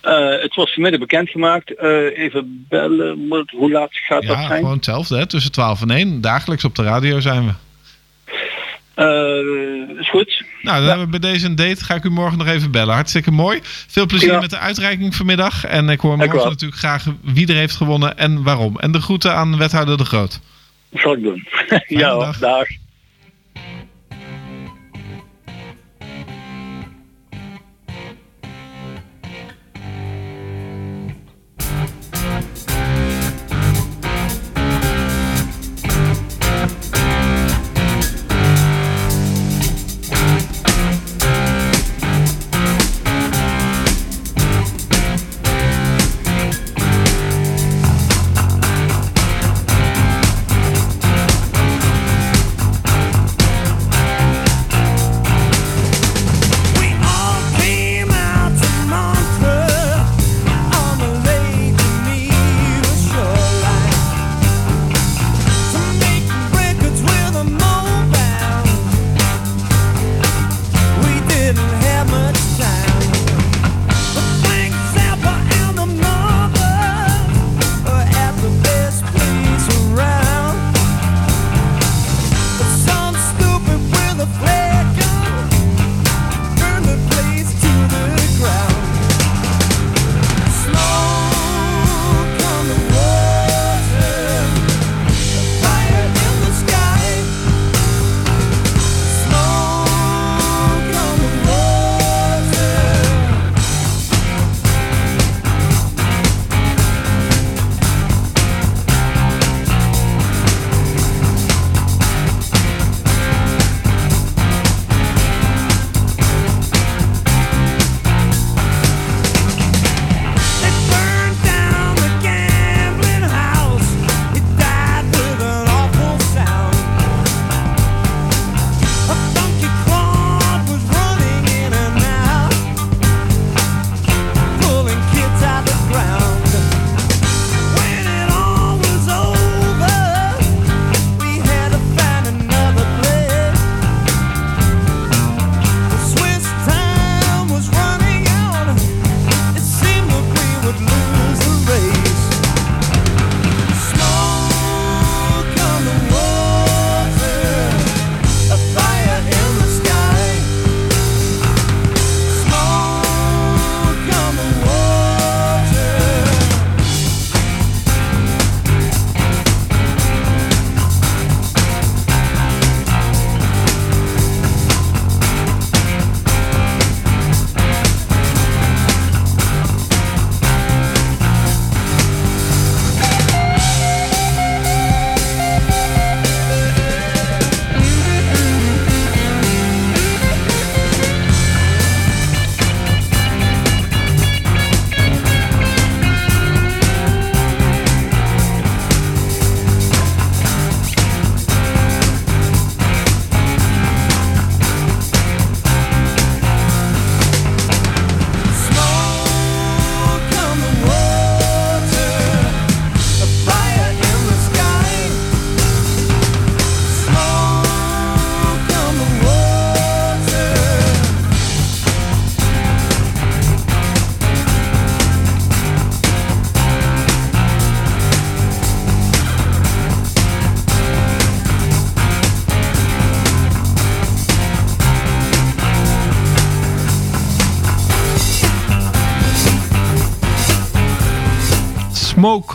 Het 0.00 0.54
wordt 0.54 0.72
vanmiddag 0.72 1.00
bekendgemaakt. 1.00 1.78
Even 2.16 2.66
bellen, 2.68 3.46
hoe 3.50 3.70
laat 3.70 3.88
gaat 3.92 4.22
dat 4.22 4.36
Ja, 4.36 4.46
zijn? 4.46 4.58
gewoon 4.58 4.74
hetzelfde, 4.76 5.16
hè? 5.16 5.26
tussen 5.26 5.52
12 5.52 5.80
en 5.82 5.90
1. 5.90 6.20
Dagelijks 6.20 6.64
op 6.64 6.74
de 6.74 6.82
radio 6.82 7.20
zijn 7.20 7.46
we. 7.46 7.52
Eh, 8.94 9.98
is 9.98 10.10
goed. 10.10 10.44
Nou, 10.62 10.78
dan 10.78 10.88
hebben 10.88 11.10
we 11.10 11.18
bij 11.18 11.30
deze 11.32 11.46
een 11.46 11.54
date. 11.54 11.84
Ga 11.84 11.94
ik 11.94 12.04
u 12.04 12.10
morgen 12.10 12.38
nog 12.38 12.46
even 12.46 12.70
bellen. 12.70 12.94
Hartstikke 12.94 13.30
mooi. 13.30 13.58
Veel 13.62 14.06
plezier 14.06 14.32
Ja. 14.32 14.40
met 14.40 14.50
de 14.50 14.58
uitreiking 14.58 15.14
vanmiddag. 15.14 15.64
En 15.64 15.88
ik 15.88 16.00
hoor 16.00 16.16
morgen 16.16 16.48
natuurlijk 16.48 16.80
graag 16.80 17.04
wie 17.22 17.46
er 17.48 17.54
heeft 17.54 17.76
gewonnen 17.76 18.18
en 18.18 18.42
waarom. 18.42 18.78
En 18.78 18.92
de 18.92 19.00
groeten 19.00 19.34
aan 19.34 19.58
wethouder 19.58 19.96
De 19.96 20.04
Groot. 20.04 20.40
Dat 20.90 21.00
zal 21.00 21.12
ik 21.12 21.22
doen. 21.22 21.46
ja, 22.00 22.10
hoor, 22.10 22.24
dag. 22.24 22.38
dag. 22.38 22.66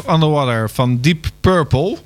Smoke 0.09 0.25
on 0.25 0.29
the 0.29 0.35
Water 0.35 0.69
van 0.69 1.01
Deep 1.01 1.25
Purple. 1.39 1.97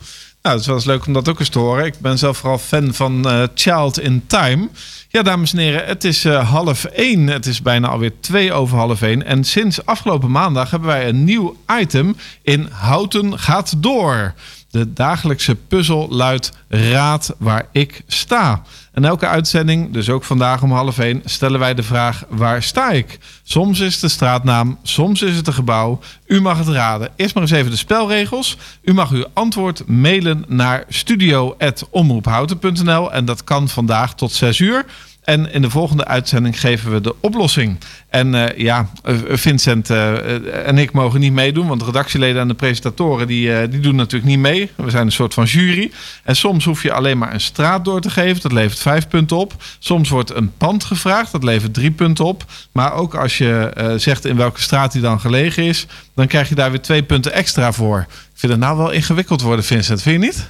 Nou, 0.42 0.58
het 0.58 0.68
eens 0.68 0.86
leuk 0.86 1.06
om 1.06 1.14
dat 1.14 1.30
ook 1.30 1.40
eens 1.40 1.50
te 1.50 1.60
horen. 1.60 1.86
Ik 1.86 2.00
ben 2.00 2.18
zelf 2.18 2.38
vooral 2.38 2.58
fan 2.58 2.94
van 2.94 3.30
eh, 3.30 3.44
Child 3.56 4.00
in 4.00 4.24
Time. 4.28 4.70
Ja, 5.08 5.22
dames 5.22 5.54
en 5.54 5.60
heren, 5.60 5.86
het 5.86 6.04
is 6.04 6.26
eh, 6.26 6.50
half 6.50 6.86
één. 6.86 7.28
Het 7.28 7.46
is 7.46 7.62
bijna 7.62 7.88
alweer 7.88 8.12
twee 8.20 8.54
over 8.54 8.78
half 8.78 9.02
één. 9.02 9.26
En 9.26 9.44
sinds 9.44 9.86
afgelopen 9.86 10.32
maandag 10.32 10.70
hebben 10.70 10.90
wij 10.90 11.08
een 11.08 11.24
nieuw 11.24 11.58
item 11.80 12.16
in 12.42 12.68
Houten 12.72 13.40
gaat 13.40 13.74
door. 13.78 14.34
De 14.74 14.94
dagelijkse 14.94 15.56
puzzel 15.56 16.08
luidt 16.10 16.52
Raad 16.68 17.36
waar 17.38 17.68
ik 17.72 18.04
sta. 18.08 18.62
En 18.92 19.06
elke 19.06 19.28
uitzending, 19.28 19.94
dus 19.94 20.10
ook 20.10 20.24
vandaag 20.24 20.62
om 20.62 20.72
half 20.72 21.00
één, 21.00 21.22
stellen 21.26 21.60
wij 21.60 21.74
de 21.74 21.84
vraag: 21.84 22.24
waar 22.30 22.64
sta 22.64 22.92
ik? 22.92 23.20
Soms 23.44 23.80
is 23.80 23.92
het 23.92 24.02
de 24.02 24.08
straatnaam, 24.08 24.78
soms 24.84 25.22
is 25.22 25.36
het 25.36 25.48
een 25.48 25.54
gebouw. 25.54 26.00
U 26.26 26.42
mag 26.42 26.58
het 26.58 26.68
raden. 26.68 27.10
Eerst 27.16 27.34
maar 27.34 27.44
eens 27.44 27.52
even 27.52 27.72
de 27.72 27.78
spelregels. 27.78 28.58
U 28.82 28.94
mag 28.94 29.12
uw 29.12 29.26
antwoord 29.34 29.88
mailen 29.88 30.46
naar 30.48 30.86
studio.omroephouten.nl 30.88 33.12
en 33.12 33.26
dat 33.26 33.44
kan 33.44 33.70
vandaag 33.70 34.16
tot 34.16 34.32
6 34.32 34.60
uur. 34.60 34.86
En 35.24 35.52
in 35.52 35.62
de 35.62 35.70
volgende 35.70 36.06
uitzending 36.06 36.60
geven 36.60 36.92
we 36.92 37.02
de 37.02 37.16
oplossing. 37.20 37.78
En 38.10 38.36
eh, 38.36 38.58
ja, 38.58 38.90
eh, 39.04 39.16
Vincent 39.30 39.90
eh, 39.90 40.68
en 40.68 40.78
ik 40.78 40.92
mogen 40.92 41.20
niet 41.20 41.34
meedoen, 41.34 41.68
want 41.68 41.80
de 41.80 41.86
redactieleden 41.86 42.42
en 42.42 42.48
de 42.48 42.54
presentatoren 42.54 43.28
die, 43.28 43.70
die 43.70 43.80
doen 43.80 43.96
natuurlijk 43.96 44.32
niet 44.32 44.40
mee. 44.40 44.72
We 44.76 44.90
zijn 44.90 45.06
een 45.06 45.12
soort 45.12 45.34
van 45.34 45.46
jury. 45.46 45.92
En 46.24 46.36
soms 46.36 46.66
hoef 46.66 46.84
je 46.84 46.94
alleen 46.94 47.18
maar 47.18 47.34
een 47.34 47.42
straat 47.42 47.86
door 47.86 48.02
te 48.02 48.10
geven, 48.10 48.42
dat 48.42 48.52
levert 48.52 48.80
vijf 48.80 49.08
punten 49.08 49.38
op. 49.38 49.54
Soms 49.80 50.10
wordt 50.10 50.36
een 50.36 50.52
pand 50.58 50.84
gevraagd, 50.84 51.32
dat 51.32 51.44
levert 51.44 51.74
drie 51.74 51.92
punten 51.92 52.26
op. 52.26 52.46
Maar 52.72 52.94
ook 52.94 53.16
als 53.16 53.38
je 53.38 53.72
zegt 53.98 54.26
in 54.26 54.36
welke 54.36 54.62
straat 54.62 54.92
die 54.92 55.02
dan 55.02 55.20
gelegen 55.20 55.64
is, 55.64 55.86
dan 56.16 56.28
krijg 56.28 56.50
je 56.50 56.56
daar 56.56 56.72
weer 56.72 56.82
twee 56.82 57.04
punten 57.04 57.34
extra 57.34 57.72
voor. 57.72 58.00
Ik 58.10 58.40
vind 58.40 58.52
het 58.52 58.62
nou 58.62 58.78
wel 58.78 58.92
ingewikkeld 58.92 59.42
worden, 59.42 59.66
Vincent, 59.66 60.02
vind 60.02 60.22
je 60.22 60.28
niet? 60.28 60.50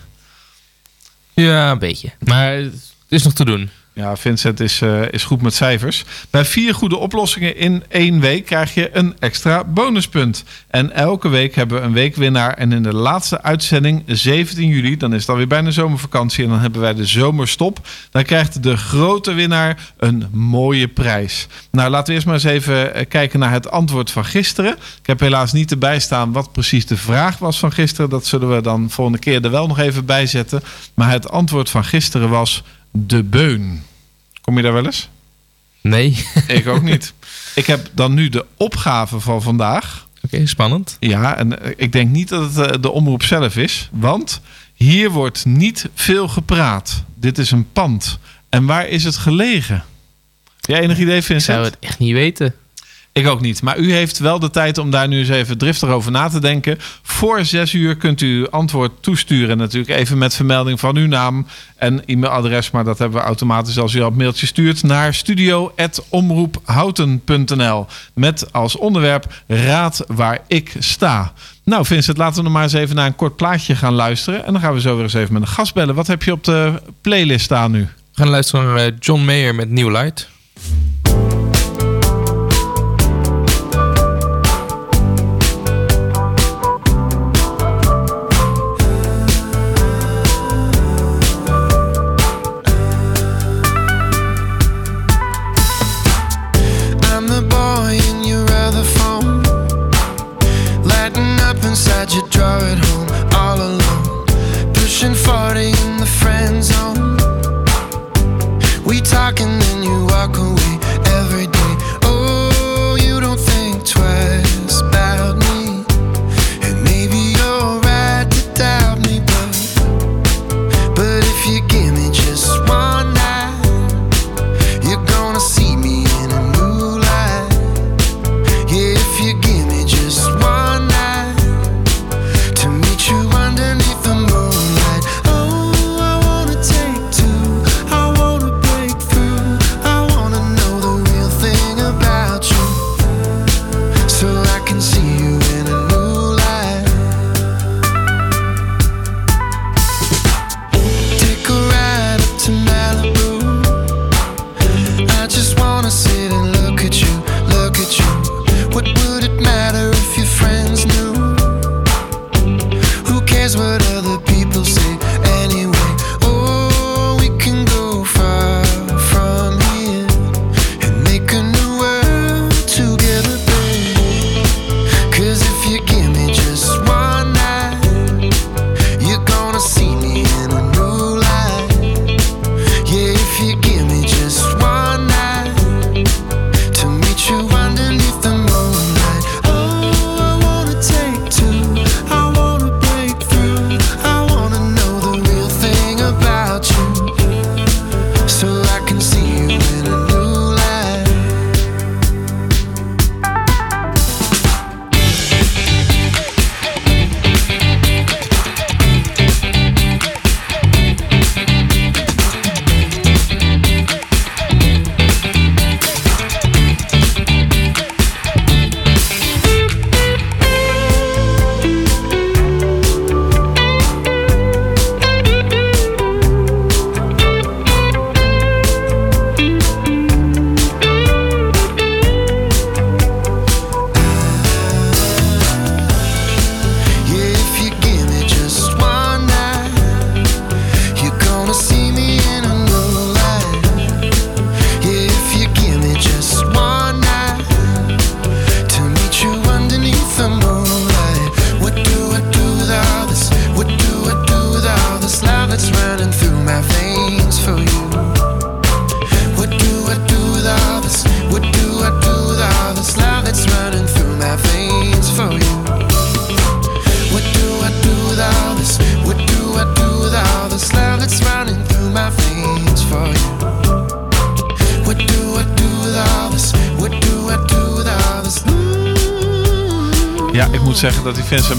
Ja, 1.34 1.72
een 1.72 1.80
beetje. 1.80 2.12
Maar 2.26 2.54
het 2.54 2.94
is 3.08 3.24
nog 3.24 3.34
te 3.34 3.46
doen. 3.46 3.70
Ja, 3.96 4.18
Vincent 4.18 4.60
is, 4.60 4.82
eh, 4.82 5.02
is 5.12 5.24
goed 5.24 5.42
met 5.42 5.54
cijfers. 5.54 6.04
Bij 6.30 6.46
vier 6.46 6.74
goede 6.74 6.98
oplossingen 6.98 7.58
in 7.58 7.84
één 7.88 8.20
week 8.20 8.46
krijg 8.46 8.74
je 8.74 8.90
een 8.98 9.16
extra 9.20 9.64
bonuspunt. 9.64 10.44
En 10.68 10.92
elke 10.92 11.30
week 11.30 11.56
hebben 11.56 11.80
we 11.80 11.86
een 11.86 11.94
weekwinnaar. 11.94 12.54
En 12.54 12.72
in 12.72 12.84
de 12.84 12.94
laatste 12.94 13.42
uitzending, 13.42 14.04
17 14.06 14.68
juli, 14.68 14.98
dan 14.98 15.14
is 15.14 15.20
het 15.20 15.30
alweer 15.30 15.48
bijna 15.48 15.72
zomervakantie. 15.72 16.44
En 16.44 16.50
dan 16.50 16.60
hebben 16.60 16.82
wij 16.82 16.94
de 16.94 17.06
zomerstop. 17.06 17.88
Dan 18.12 18.24
krijgt 18.24 18.64
de 18.64 18.78
grote 18.78 19.34
winnaar 19.34 19.94
een 19.98 20.26
mooie 20.32 20.88
prijs. 20.88 21.48
Nou, 21.72 21.90
laten 21.90 22.08
we 22.08 22.14
eerst 22.14 22.26
maar 22.26 22.36
eens 22.36 22.44
even 22.44 22.94
eh, 22.94 23.06
kijken 23.08 23.40
naar 23.40 23.52
het 23.52 23.72
antwoord 23.72 24.12
van 24.12 24.26
gisteren. 24.26 24.72
Ik 24.74 25.08
heb 25.08 25.20
helaas 25.20 25.52
niet 25.52 25.72
erbij 25.72 26.00
staan 26.00 26.32
wat 26.32 26.52
precies 26.52 26.86
de 26.86 26.98
vraag 26.98 27.38
was 27.38 27.60
van 27.60 27.72
gisteren. 27.72 28.10
Dat 28.10 28.26
zullen 28.26 28.56
we 28.56 28.62
dan 28.62 28.90
volgende 28.90 29.20
keer 29.20 29.44
er 29.44 29.52
wel 29.52 29.68
nog 29.68 29.80
even 29.80 30.06
bij 30.06 30.26
zetten. 30.26 30.64
Maar 30.94 31.12
het 31.12 31.30
antwoord 31.30 31.70
van 31.70 31.86
gisteren 31.86 32.30
was 32.30 32.64
de 32.94 33.24
beun. 33.24 33.84
Kom 34.42 34.58
je 34.58 34.64
daar 34.64 34.74
wel 34.74 34.86
eens? 34.86 35.10
Nee. 35.82 36.26
Ik 36.48 36.68
ook 36.68 36.82
niet. 36.82 37.14
Ik 37.56 37.66
heb 37.66 37.90
dan 37.94 38.14
nu 38.14 38.30
de 38.30 38.46
opgave 38.58 39.20
van 39.20 39.42
vandaag. 39.42 40.08
Oké, 40.22 40.46
spannend. 40.46 40.98
Ja, 41.00 41.38
en 41.38 41.62
eh, 41.62 41.72
ik 41.78 41.92
denk 41.92 42.10
niet 42.10 42.30
dat 42.30 42.56
het 42.56 42.72
eh, 42.72 42.82
de 42.82 42.92
omroep 42.92 43.24
zelf 43.24 43.58
is. 43.58 43.90
Want 43.92 44.42
hier 44.74 45.10
wordt 45.10 45.46
niet 45.46 45.90
veel 45.94 46.28
gepraat. 46.28 47.04
Dit 47.16 47.38
is 47.38 47.52
een 47.52 47.72
pand. 47.72 48.20
En 48.50 48.66
waar 48.66 48.88
is 48.88 49.04
het 49.04 49.18
gelegen? 49.18 49.84
Heb 50.56 50.66
jij 50.70 50.80
enig 50.82 50.98
idee, 51.00 51.18
Ik 51.18 51.24
zou 51.24 51.40
Vincent? 51.40 51.66
het 51.66 51.78
echt 51.80 52.00
niet 52.00 52.14
weten. 52.14 52.56
Ik 53.14 53.28
ook 53.28 53.42
niet. 53.42 53.62
Maar 53.62 53.78
u 53.78 53.94
heeft 53.94 54.18
wel 54.18 54.40
de 54.40 54.50
tijd 54.50 54.78
om 54.78 54.90
daar 54.90 55.08
nu 55.08 55.20
eens 55.20 55.30
even 55.30 55.58
driftig 55.58 55.90
over 55.90 56.12
na 56.12 56.30
te 56.30 56.40
denken. 56.40 56.78
Voor 57.02 57.46
zes 57.46 57.74
uur 57.74 57.96
kunt 57.96 58.22
u 58.22 58.48
antwoord 58.50 58.92
toesturen. 59.00 59.58
Natuurlijk 59.58 60.00
even 60.00 60.18
met 60.18 60.36
vermelding 60.36 60.80
van 60.80 60.96
uw 60.96 61.08
naam 61.08 61.48
en 61.76 62.06
e-mailadres. 62.06 62.72
Maar 62.72 62.84
dat 62.84 62.98
hebben 62.98 63.20
we 63.20 63.26
automatisch 63.26 63.80
als 63.80 63.94
u 63.94 64.00
al 64.00 64.06
het 64.06 64.18
mailtje 64.18 64.46
stuurt 64.46 64.84
naar 64.84 65.14
studio.omroephouten.nl. 65.14 67.86
Met 68.14 68.54
als 68.54 68.76
onderwerp 68.76 69.44
Raad 69.48 70.04
waar 70.08 70.40
ik 70.48 70.76
sta. 70.80 71.34
Nou 71.64 71.86
Vincent, 71.86 72.18
laten 72.18 72.38
we 72.38 72.44
nog 72.44 72.54
maar 72.54 72.64
eens 72.64 72.74
even 72.74 72.96
naar 72.96 73.08
een 73.08 73.16
kort 73.16 73.36
plaatje 73.36 73.76
gaan 73.76 73.94
luisteren. 73.94 74.46
En 74.46 74.54
dan 74.54 74.62
gaan 74.62 74.74
we 74.74 74.82
zo 74.82 74.94
weer 74.94 75.04
eens 75.04 75.14
even 75.14 75.34
met 75.34 75.42
een 75.42 75.48
gast 75.48 75.74
bellen. 75.74 75.96
Wat 75.96 76.08
heb 76.08 76.24
je 76.24 76.32
op 76.32 76.44
de 76.44 76.82
playlist 77.02 77.46
staan 77.46 77.72
nu? 77.72 77.82
We 77.82 77.88
gaan 78.14 78.30
luisteren 78.30 78.66
naar 78.66 78.76
eh, 78.76 78.92
John 79.00 79.26
Mayer 79.26 79.56
met 79.56 79.70
New 79.70 79.92
Light. 79.92 80.32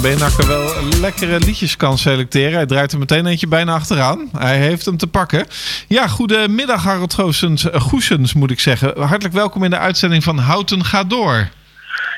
Beenakker 0.05 0.47
wel 0.47 0.85
lekkere 1.01 1.39
liedjes 1.41 1.77
kan 1.77 1.99
selecteren. 1.99 2.55
Hij 2.55 2.67
draait 2.67 2.93
er 2.93 2.99
meteen 2.99 3.27
eentje 3.27 3.47
bijna 3.47 3.75
achteraan. 3.75 4.29
Hij 4.39 4.59
heeft 4.59 4.85
hem 4.85 4.97
te 4.97 5.07
pakken. 5.07 5.47
Ja, 5.89 6.07
goedemiddag 6.09 6.85
Harold 6.85 7.15
Goossens, 7.15 7.67
Goesens 7.73 8.35
moet 8.35 8.51
ik 8.51 8.61
zeggen. 8.61 9.01
Hartelijk 9.01 9.35
welkom 9.35 9.65
in 9.65 9.71
de 9.71 9.79
uitzending 9.79 10.25
van 10.25 10.39
Houten 10.39 10.85
gaat 10.85 11.11
door. 11.11 11.49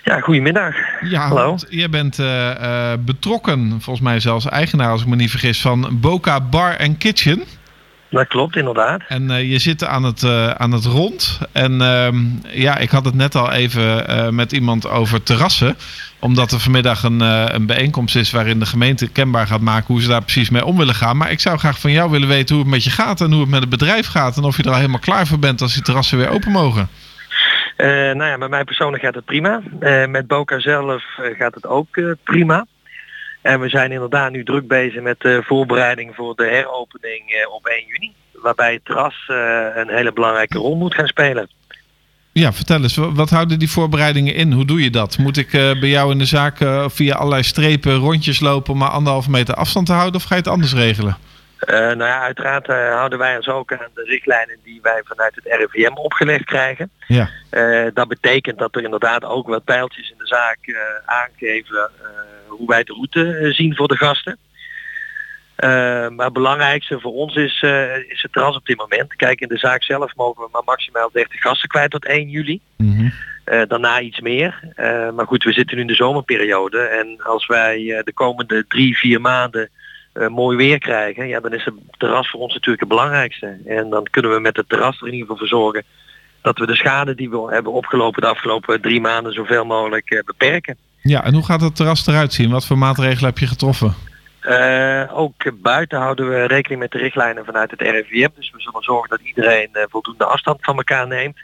Ja, 0.05 0.21
goedemiddag. 0.21 0.75
Ja, 1.01 1.29
Hallo. 1.29 1.57
Jij 1.69 1.89
bent 1.89 2.19
eh, 2.19 2.51
eh, 2.51 2.99
betrokken, 2.99 3.69
volgens 3.71 4.07
mij 4.07 4.21
zelfs 4.21 4.47
eigenaar 4.47 4.91
als 4.91 5.01
ik 5.01 5.07
me 5.07 5.17
niet 5.17 5.31
vergis, 5.31 5.61
van 5.61 5.99
Boca 6.01 6.41
Bar 6.41 6.79
and 6.79 6.99
Kitchen. 6.99 7.43
Dat 8.17 8.27
klopt, 8.27 8.57
inderdaad. 8.57 9.03
En 9.09 9.31
eh, 9.31 9.51
je 9.51 9.59
zit 9.59 9.85
aan 9.85 10.03
het, 10.03 10.23
eh, 10.23 10.51
aan 10.51 10.73
het 10.73 10.85
rond. 10.85 11.41
En 11.53 11.81
ehm, 11.81 12.17
ja, 12.43 12.77
ik 12.77 12.91
had 12.91 13.05
het 13.05 13.15
net 13.15 13.35
al 13.35 13.53
even 13.53 14.09
eh, 14.09 14.29
met 14.29 14.53
iemand 14.53 14.89
over 14.89 15.23
terrassen. 15.23 15.77
Omdat 16.19 16.53
er 16.53 16.61
vanmiddag 16.61 17.03
een, 17.03 17.21
een 17.55 17.67
bijeenkomst 17.67 18.17
is 18.17 18.31
waarin 18.31 18.59
de 18.59 18.67
gemeente 18.67 19.09
kenbaar 19.09 19.47
gaat 19.47 19.61
maken 19.61 19.87
hoe 19.87 20.03
ze 20.03 20.09
daar 20.09 20.23
precies 20.23 20.51
mee 20.51 20.65
om 20.65 20.77
willen 20.77 20.95
gaan. 20.95 21.17
Maar 21.17 21.31
ik 21.31 21.41
zou 21.41 21.59
graag 21.59 21.81
van 21.81 21.91
jou 21.91 22.11
willen 22.11 22.29
weten 22.29 22.55
hoe 22.55 22.65
het 22.65 22.73
met 22.75 22.85
je 22.85 22.91
gaat 22.91 23.21
en 23.21 23.31
hoe 23.33 23.41
het 23.41 23.51
met 23.51 23.61
het 23.61 23.69
bedrijf 23.69 24.07
gaat. 24.07 24.37
En 24.37 24.45
of 24.45 24.57
je 24.57 24.63
er 24.63 24.69
al 24.69 24.77
helemaal 24.77 24.99
klaar 24.99 25.27
voor 25.27 25.39
bent 25.39 25.63
als 25.63 25.75
die 25.75 25.83
terrassen 25.83 26.19
weer 26.19 26.29
open 26.29 26.53
mogen. 26.53 26.89
Nou 27.77 28.25
ja, 28.25 28.37
met 28.37 28.51
mij 28.51 28.65
persoonlijk 28.65 29.03
gaat 29.03 29.15
het 29.15 29.25
prima. 29.25 29.61
Met 30.09 30.27
Boca 30.27 30.61
zelf 30.61 31.03
gaat 31.39 31.55
het 31.55 31.67
ook 31.67 32.01
prima. 32.25 32.67
En 33.47 33.61
we 33.61 33.69
zijn 33.69 33.93
inderdaad 33.93 34.31
nu 34.31 34.45
druk 34.45 34.69
bezig 34.69 35.03
met 35.03 35.21
de 35.21 35.43
voorbereiding 35.45 36.15
voor 36.15 36.35
de 36.37 36.45
heropening 36.47 37.31
eh, 37.31 37.53
op 37.55 37.67
1 37.67 37.85
juni. 37.87 38.13
Waarbij 38.33 38.73
het 38.73 38.85
terras 38.85 39.25
eh, 39.27 39.37
een 39.75 39.89
hele 39.89 40.13
belangrijke 40.13 40.59
rol 40.59 40.77
moet 40.77 40.95
gaan 40.95 41.07
spelen. 41.07 41.49
Ja, 42.33 42.53
vertel 42.53 42.83
eens, 42.83 42.97
wa- 42.97 43.13
wat 43.13 43.31
houden 43.31 43.59
die 43.59 43.71
voorbereidingen 43.71 44.35
in? 44.35 44.53
Hoe 44.53 44.65
doe 44.65 44.83
je 44.83 44.91
dat? 44.91 45.19
Moet 45.19 45.37
ik 45.37 45.53
eh, 45.53 45.81
bij 45.81 45.89
jou 45.89 46.11
in 46.13 46.19
de 46.19 46.25
zaak 46.25 46.57
via 46.87 47.15
allerlei 47.15 47.43
strepen 47.43 47.95
rondjes 47.97 48.41
lopen 48.41 48.73
om 48.73 48.79
maar 48.79 48.91
anderhalve 48.91 49.31
meter 49.31 49.55
afstand 49.55 49.87
te 49.87 49.93
houden? 49.93 50.15
Of 50.21 50.23
ga 50.27 50.35
je 50.35 50.41
het 50.41 50.51
anders 50.51 50.75
regelen? 50.75 51.17
Eh, 51.59 51.77
nou 51.79 51.99
ja, 52.05 52.21
uiteraard 52.21 52.67
houden 52.67 53.19
wij 53.19 53.37
ons 53.37 53.49
ook 53.49 53.73
aan 53.73 53.89
de 53.95 54.03
richtlijnen 54.03 54.57
die 54.65 54.79
wij 54.83 55.03
vanuit 55.05 55.35
het 55.35 55.45
RIVM 55.45 55.93
opgelegd 55.97 56.45
krijgen. 56.45 56.91
Ja. 57.07 57.29
Dat 57.95 58.09
betekent 58.09 58.59
dat 58.59 58.77
er 58.77 58.85
inderdaad 58.85 59.25
ook 59.25 59.47
wat 59.47 59.65
pijltjes 59.65 60.11
in 60.11 60.19
de 60.19 60.27
zaak 60.27 60.59
aangeven 61.05 61.91
hoe 62.57 62.69
wij 62.69 62.85
de 62.85 62.93
route 62.93 63.37
eh, 63.37 63.53
zien 63.53 63.77
voor 63.77 63.89
de 63.89 63.97
gasten. 63.97 64.39
Eh, 65.57 65.69
maar 66.09 66.25
het 66.25 66.33
belangrijkste 66.33 67.01
voor 67.01 67.13
ons 67.13 67.35
is, 67.35 67.63
eh, 67.63 67.97
is 67.97 68.23
het 68.23 68.33
terras 68.33 68.57
op 68.57 68.67
dit 68.67 68.77
moment. 68.77 69.17
Kijk, 69.17 69.41
in 69.41 69.49
de 69.49 69.59
zaak 69.59 69.83
zelf 69.83 70.15
mogen 70.15 70.43
we 70.43 70.49
maar 70.53 70.63
maximaal 70.65 71.11
30 71.13 71.41
gasten 71.41 71.69
kwijt 71.69 71.91
tot 71.91 72.09
1 72.09 72.29
juli. 72.29 72.61
Eh, 73.45 73.63
daarna 73.69 74.01
iets 74.01 74.21
meer. 74.21 74.61
Maar 75.15 75.27
goed, 75.27 75.45
we 75.45 75.53
zitten 75.53 75.77
nu 75.77 75.83
in 75.83 75.89
de 75.89 75.95
zomerperiode. 75.95 76.79
En 76.79 77.23
als 77.23 77.47
wij 77.47 78.03
de 78.05 78.13
komende 78.13 78.65
drie, 78.69 78.97
vier 78.99 79.21
maanden 79.21 79.71
mooi 80.29 80.57
weer 80.57 80.79
krijgen, 80.79 81.29
ja, 81.29 81.41
dan 81.41 81.53
is 81.53 81.65
het 81.65 81.75
terras 81.99 82.31
voor 82.31 82.41
ons 82.41 82.53
natuurlijk 82.53 82.81
het 82.81 82.89
belangrijkste. 82.89 83.57
En 83.67 83.91
dan 83.91 84.07
kunnen 84.11 84.35
we 84.35 84.41
met 84.41 84.57
het 84.57 84.69
terras 84.69 85.01
er 85.01 85.07
in 85.07 85.13
ieder 85.13 85.21
geval 85.21 85.37
voor 85.37 85.59
zorgen 85.59 85.85
dat 86.43 86.59
we 86.59 86.67
de 86.67 86.77
schade 86.77 87.15
die 87.15 87.31
we 87.31 87.47
hebben 87.51 87.73
opgelopen 87.73 88.23
de 88.23 88.29
afgelopen 88.29 88.81
drie 88.81 89.01
maanden 89.01 89.33
zoveel 89.33 89.65
mogelijk 89.65 90.23
beperken. 90.27 90.77
Ja, 91.07 91.25
en 91.25 91.35
hoe 91.35 91.45
gaat 91.45 91.61
het 91.61 91.77
terras 91.77 92.07
eruit 92.07 92.33
zien? 92.33 92.51
Wat 92.51 92.67
voor 92.67 92.79
maatregelen 92.79 93.31
heb 93.31 93.39
je 93.39 93.47
getroffen? 93.47 93.95
Eh, 94.41 95.19
ook 95.19 95.63
buiten 95.63 95.99
houden 95.99 96.29
we 96.29 96.47
rekening 96.47 96.81
met 96.81 96.91
de 96.91 96.99
richtlijnen 96.99 97.45
vanuit 97.45 97.71
het 97.71 97.81
RIVM. 97.81 98.29
Dus 98.35 98.51
we 98.51 98.61
zullen 98.61 98.83
zorgen 98.83 99.09
dat 99.09 99.21
iedereen 99.21 99.69
eh, 99.73 99.83
voldoende 99.89 100.25
afstand 100.25 100.65
van 100.65 100.77
elkaar 100.77 101.07
neemt. 101.07 101.39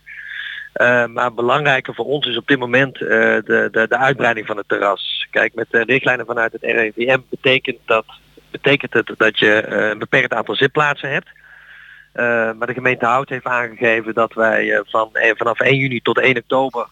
Eh, 0.72 1.06
maar 1.06 1.34
belangrijker 1.34 1.94
voor 1.94 2.04
ons 2.04 2.26
is 2.26 2.36
op 2.36 2.46
dit 2.46 2.58
moment 2.58 2.98
de, 2.98 3.68
de, 3.72 3.86
de 3.88 3.96
uitbreiding 3.96 4.46
van 4.46 4.56
het 4.56 4.68
terras. 4.68 5.26
Kijk, 5.30 5.54
met 5.54 5.66
de 5.70 5.82
richtlijnen 5.82 6.26
vanuit 6.26 6.52
het 6.52 6.62
RIVM 6.62 7.18
betekent, 7.30 7.78
dat, 7.84 8.04
betekent 8.50 8.92
het 8.92 9.14
dat 9.16 9.38
je 9.38 9.66
een 9.66 9.98
beperkt 9.98 10.32
aantal 10.32 10.56
zitplaatsen 10.56 11.10
hebt. 11.10 11.28
Maar 12.58 12.66
de 12.66 12.74
gemeente 12.74 13.06
Hout 13.06 13.28
heeft 13.28 13.46
aangegeven 13.46 14.14
dat 14.14 14.34
wij 14.34 14.82
van, 14.84 15.10
vanaf 15.12 15.60
1 15.60 15.76
juni 15.76 16.00
tot 16.00 16.18
1 16.18 16.36
oktober 16.36 16.86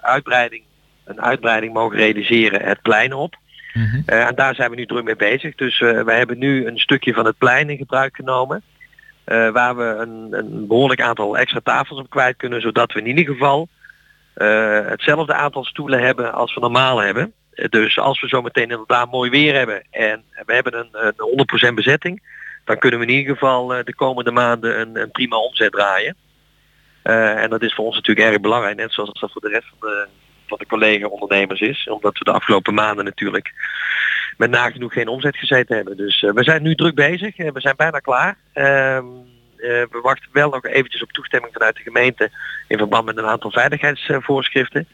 uitbreiding, 0.00 0.62
een 1.06 1.20
uitbreiding 1.20 1.72
mogen 1.72 1.96
realiseren 1.96 2.62
het 2.62 2.82
plein 2.82 3.12
op. 3.12 3.36
Eh, 4.06 4.26
en 4.26 4.34
daar 4.34 4.54
zijn 4.54 4.70
we 4.70 4.76
nu 4.76 4.86
druk 4.86 5.04
mee 5.04 5.16
bezig. 5.16 5.54
Dus 5.54 5.80
eh, 5.80 6.02
wij 6.02 6.16
hebben 6.16 6.38
nu 6.38 6.66
een 6.66 6.78
stukje 6.78 7.14
van 7.14 7.26
het 7.26 7.38
plein 7.38 7.70
in 7.70 7.76
gebruik 7.76 8.16
genomen. 8.16 8.62
eh, 9.24 9.50
waar 9.50 9.76
we 9.76 9.84
een, 9.84 10.28
een 10.30 10.66
behoorlijk 10.66 11.00
aantal 11.00 11.36
extra 11.36 11.60
tafels 11.62 11.98
op 11.98 12.10
kwijt 12.10 12.36
kunnen. 12.36 12.60
Zodat 12.60 12.92
we 12.92 13.00
in 13.00 13.06
ieder 13.06 13.24
geval 13.34 13.68
hetzelfde 14.88 15.34
aantal 15.34 15.64
stoelen 15.64 16.02
hebben 16.02 16.32
als 16.32 16.54
we 16.54 16.60
normaal 16.60 16.98
hebben. 16.98 17.32
Dus 17.68 17.98
als 17.98 18.20
we 18.20 18.28
zometeen 18.28 18.70
inderdaad 18.70 19.10
mooi 19.10 19.30
weer 19.30 19.54
hebben 19.54 19.82
en 19.90 20.22
we 20.44 20.54
hebben 20.54 20.78
een, 20.78 20.88
een 21.16 21.70
100% 21.70 21.74
bezetting. 21.74 22.22
Dan 22.64 22.78
kunnen 22.78 23.00
we 23.00 23.06
in 23.06 23.12
ieder 23.12 23.32
geval 23.32 23.66
de 23.66 23.94
komende 23.94 24.30
maanden 24.30 24.80
een, 24.80 25.00
een 25.00 25.10
prima 25.10 25.36
omzet 25.36 25.72
draaien. 25.72 26.16
En 27.02 27.50
dat 27.50 27.62
is 27.62 27.74
voor 27.74 27.84
ons 27.84 27.94
natuurlijk 27.94 28.28
erg 28.28 28.40
belangrijk. 28.40 28.76
Net 28.76 28.92
zoals 28.92 29.20
dat 29.20 29.32
voor 29.32 29.40
de 29.40 29.48
rest 29.48 29.68
van 29.68 29.88
de, 29.88 30.06
van 30.46 30.58
de 30.58 30.66
collega-ondernemers 30.66 31.60
is. 31.60 31.88
Omdat 31.88 32.18
we 32.18 32.24
de 32.24 32.32
afgelopen 32.32 32.74
maanden 32.74 33.04
natuurlijk 33.04 33.52
met 34.36 34.50
nagenoeg 34.50 34.92
geen 34.92 35.08
omzet 35.08 35.36
gezeten 35.36 35.76
hebben. 35.76 35.96
Dus 35.96 36.22
eh, 36.22 36.32
we 36.32 36.44
zijn 36.44 36.62
nu 36.62 36.74
druk 36.74 36.94
bezig. 36.94 37.36
Eh, 37.36 37.52
we 37.52 37.60
zijn 37.60 37.76
bijna 37.76 37.98
klaar. 37.98 38.36
Ehm, 38.52 39.04
eh, 39.56 39.82
we 39.90 39.98
wachten 40.02 40.28
wel 40.32 40.50
nog 40.50 40.66
eventjes 40.66 41.02
op 41.02 41.12
toestemming 41.12 41.52
vanuit 41.52 41.76
de 41.76 41.82
gemeente 41.82 42.30
in 42.68 42.78
verband 42.78 43.04
met 43.04 43.16
een 43.16 43.26
aantal 43.26 43.50
veiligheidsvoorschriften. 43.50 44.88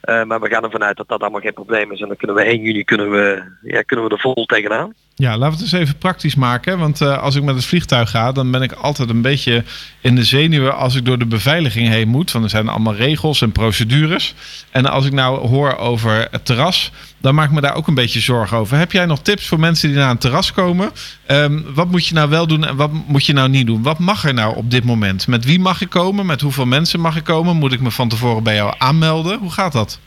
Maar 0.00 0.40
we 0.40 0.48
gaan 0.48 0.64
ervan 0.64 0.84
uit 0.84 0.96
dat 0.96 1.08
dat 1.08 1.20
allemaal 1.20 1.40
geen 1.40 1.52
probleem 1.52 1.92
is. 1.92 2.00
En 2.00 2.08
dan 2.08 2.16
kunnen 2.16 2.36
we 2.36 2.42
1 2.42 2.60
juni 2.60 2.84
kunnen 2.84 3.10
we, 3.10 3.42
ja, 3.62 3.82
kunnen 3.82 4.04
we 4.06 4.14
er 4.14 4.20
vol 4.20 4.44
tegenaan. 4.44 4.94
Ja, 5.20 5.36
laten 5.36 5.58
we 5.58 5.64
het 5.64 5.72
eens 5.72 5.82
even 5.82 5.98
praktisch 5.98 6.34
maken. 6.34 6.78
Want 6.78 7.00
eh, 7.00 7.22
als 7.22 7.34
ik 7.34 7.42
met 7.42 7.54
het 7.54 7.64
vliegtuig 7.64 8.10
ga, 8.10 8.32
dan 8.32 8.50
ben 8.50 8.62
ik 8.62 8.72
altijd 8.72 9.08
een 9.10 9.22
beetje 9.22 9.64
in 10.00 10.14
de 10.14 10.24
zenuwen 10.24 10.76
als 10.76 10.94
ik 10.94 11.04
door 11.04 11.18
de 11.18 11.26
beveiliging 11.26 11.88
heen 11.88 12.08
moet. 12.08 12.32
Want 12.32 12.44
er 12.44 12.50
zijn 12.50 12.68
allemaal 12.68 12.94
regels 12.94 13.42
en 13.42 13.52
procedures. 13.52 14.34
En 14.70 14.86
als 14.86 15.04
ik 15.06 15.12
nou 15.12 15.48
hoor 15.48 15.76
over 15.76 16.28
het 16.30 16.44
terras, 16.44 16.90
dan 17.20 17.34
maak 17.34 17.48
ik 17.48 17.54
me 17.54 17.60
daar 17.60 17.74
ook 17.74 17.86
een 17.86 17.94
beetje 17.94 18.20
zorgen 18.20 18.56
over. 18.56 18.78
Heb 18.78 18.92
jij 18.92 19.06
nog 19.06 19.20
tips 19.20 19.46
voor 19.46 19.60
mensen 19.60 19.88
die 19.88 19.98
naar 19.98 20.10
een 20.10 20.18
terras 20.18 20.52
komen? 20.52 20.90
Ehm, 21.26 21.60
wat 21.74 21.90
moet 21.90 22.06
je 22.06 22.14
nou 22.14 22.28
wel 22.30 22.46
doen 22.46 22.64
en 22.64 22.76
wat 22.76 22.90
moet 23.06 23.26
je 23.26 23.32
nou 23.32 23.48
niet 23.48 23.66
doen? 23.66 23.82
Wat 23.82 23.98
mag 23.98 24.24
er 24.24 24.34
nou 24.34 24.56
op 24.56 24.70
dit 24.70 24.84
moment? 24.84 25.26
Met 25.26 25.44
wie 25.44 25.60
mag 25.60 25.80
ik 25.80 25.90
komen? 25.90 26.26
Met 26.26 26.40
hoeveel 26.40 26.66
mensen 26.66 27.00
mag 27.00 27.16
ik 27.16 27.24
komen? 27.24 27.56
Moet 27.56 27.72
ik 27.72 27.80
me 27.80 27.90
van 27.90 28.08
tevoren 28.08 28.42
bij 28.42 28.54
jou 28.54 28.74
aanmelden? 28.78 29.38
Hoe 29.38 29.52
gaat 29.52 29.72
dat? 29.72 29.98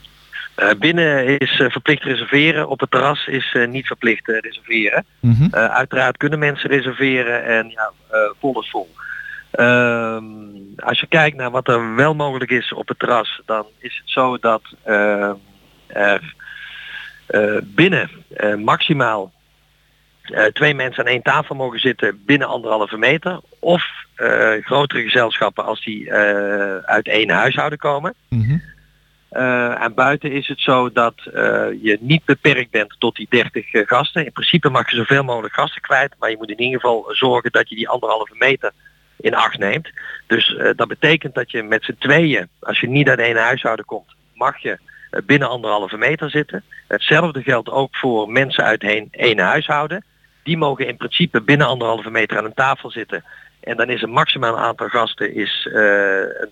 Eh, 0.54 0.70
binnen 0.78 1.38
is 1.38 1.60
eh, 1.60 1.70
verplicht 1.70 2.02
reserveren. 2.02 2.68
Op 2.68 2.80
het 2.80 2.90
terras 2.90 3.26
is 3.26 3.52
eh, 3.54 3.68
niet 3.68 3.86
verplicht 3.86 4.28
reserveren. 4.28 5.04
Mhm. 5.20 5.54
Uiteraard 5.54 6.16
kunnen 6.16 6.38
mensen 6.38 6.70
reserveren 6.70 7.44
en 7.44 7.68
ja, 7.68 7.92
vol 8.40 8.60
is 8.60 8.70
vol. 8.70 8.94
Ehm, 9.50 10.24
als 10.76 11.00
je 11.00 11.06
kijkt 11.08 11.36
naar 11.36 11.50
wat 11.50 11.68
er 11.68 11.94
wel 11.94 12.14
mogelijk 12.14 12.50
is 12.50 12.72
op 12.72 12.88
het 12.88 12.98
terras, 12.98 13.40
dan 13.46 13.66
is 13.78 13.96
het 13.96 14.10
zo 14.10 14.38
dat 14.38 14.62
ehm, 14.82 15.34
er 15.86 16.34
binnen 17.64 18.10
maximaal 18.64 19.32
twee 20.52 20.74
mensen 20.74 21.04
aan 21.04 21.10
één 21.10 21.22
tafel 21.22 21.54
mogen 21.54 21.80
zitten 21.80 22.22
binnen 22.26 22.48
anderhalve 22.48 22.96
meter. 22.96 23.40
Of 23.58 23.84
grotere 24.64 25.02
gezelschappen 25.02 25.64
als 25.64 25.84
die 25.84 26.12
uit 26.84 27.08
één 27.08 27.30
huishouden 27.30 27.78
komen. 27.78 28.14
Eh, 29.32 29.82
en 29.82 29.94
buiten 29.94 30.32
is 30.32 30.48
het 30.48 30.60
zo 30.60 30.92
dat 30.92 31.14
eh, 31.16 31.32
je 31.82 31.96
niet 32.00 32.24
beperkt 32.24 32.70
bent 32.70 32.94
tot 32.98 33.16
die 33.16 33.26
30 33.30 33.72
eh, 33.72 33.86
gasten. 33.86 34.24
In 34.24 34.32
principe 34.32 34.70
mag 34.70 34.90
je 34.90 34.96
zoveel 34.96 35.22
mogelijk 35.22 35.54
gasten 35.54 35.80
kwijt, 35.80 36.14
maar 36.18 36.30
je 36.30 36.36
moet 36.36 36.50
in 36.50 36.60
ieder 36.60 36.80
geval 36.80 37.04
zorgen 37.08 37.52
dat 37.52 37.68
je 37.68 37.74
die 37.74 37.88
anderhalve 37.88 38.34
meter 38.38 38.72
in 39.16 39.34
acht 39.34 39.58
neemt. 39.58 39.90
Dus 40.26 40.56
dat 40.76 40.88
betekent 40.88 41.34
dat 41.34 41.50
je 41.50 41.62
met 41.62 41.84
z'n 41.84 41.96
tweeën, 41.98 42.48
als 42.60 42.80
je 42.80 42.88
niet 42.88 43.08
uit 43.08 43.18
één 43.18 43.36
huishouden 43.36 43.84
komt, 43.84 44.14
mag 44.34 44.58
je 44.58 44.78
binnen 45.24 45.48
anderhalve 45.48 45.96
meter 45.96 46.30
zitten. 46.30 46.64
Hetzelfde 46.88 47.42
geldt 47.42 47.70
ook 47.70 47.96
voor 47.96 48.28
mensen 48.28 48.64
uit 48.64 48.82
één, 49.10 49.38
huishouden. 49.38 50.04
Die 50.42 50.56
mogen 50.56 50.86
in 50.86 50.96
principe 50.96 51.40
binnen 51.40 51.66
anderhalve 51.66 52.10
meter 52.10 52.38
aan 52.38 52.44
een 52.44 52.54
tafel 52.54 52.90
zitten. 52.90 53.24
En 53.60 53.76
dan 53.76 53.90
is 53.90 54.02
een 54.02 54.10
maximaal 54.10 54.58
aantal 54.58 54.88
gasten, 54.88 55.34
is, 55.34 55.68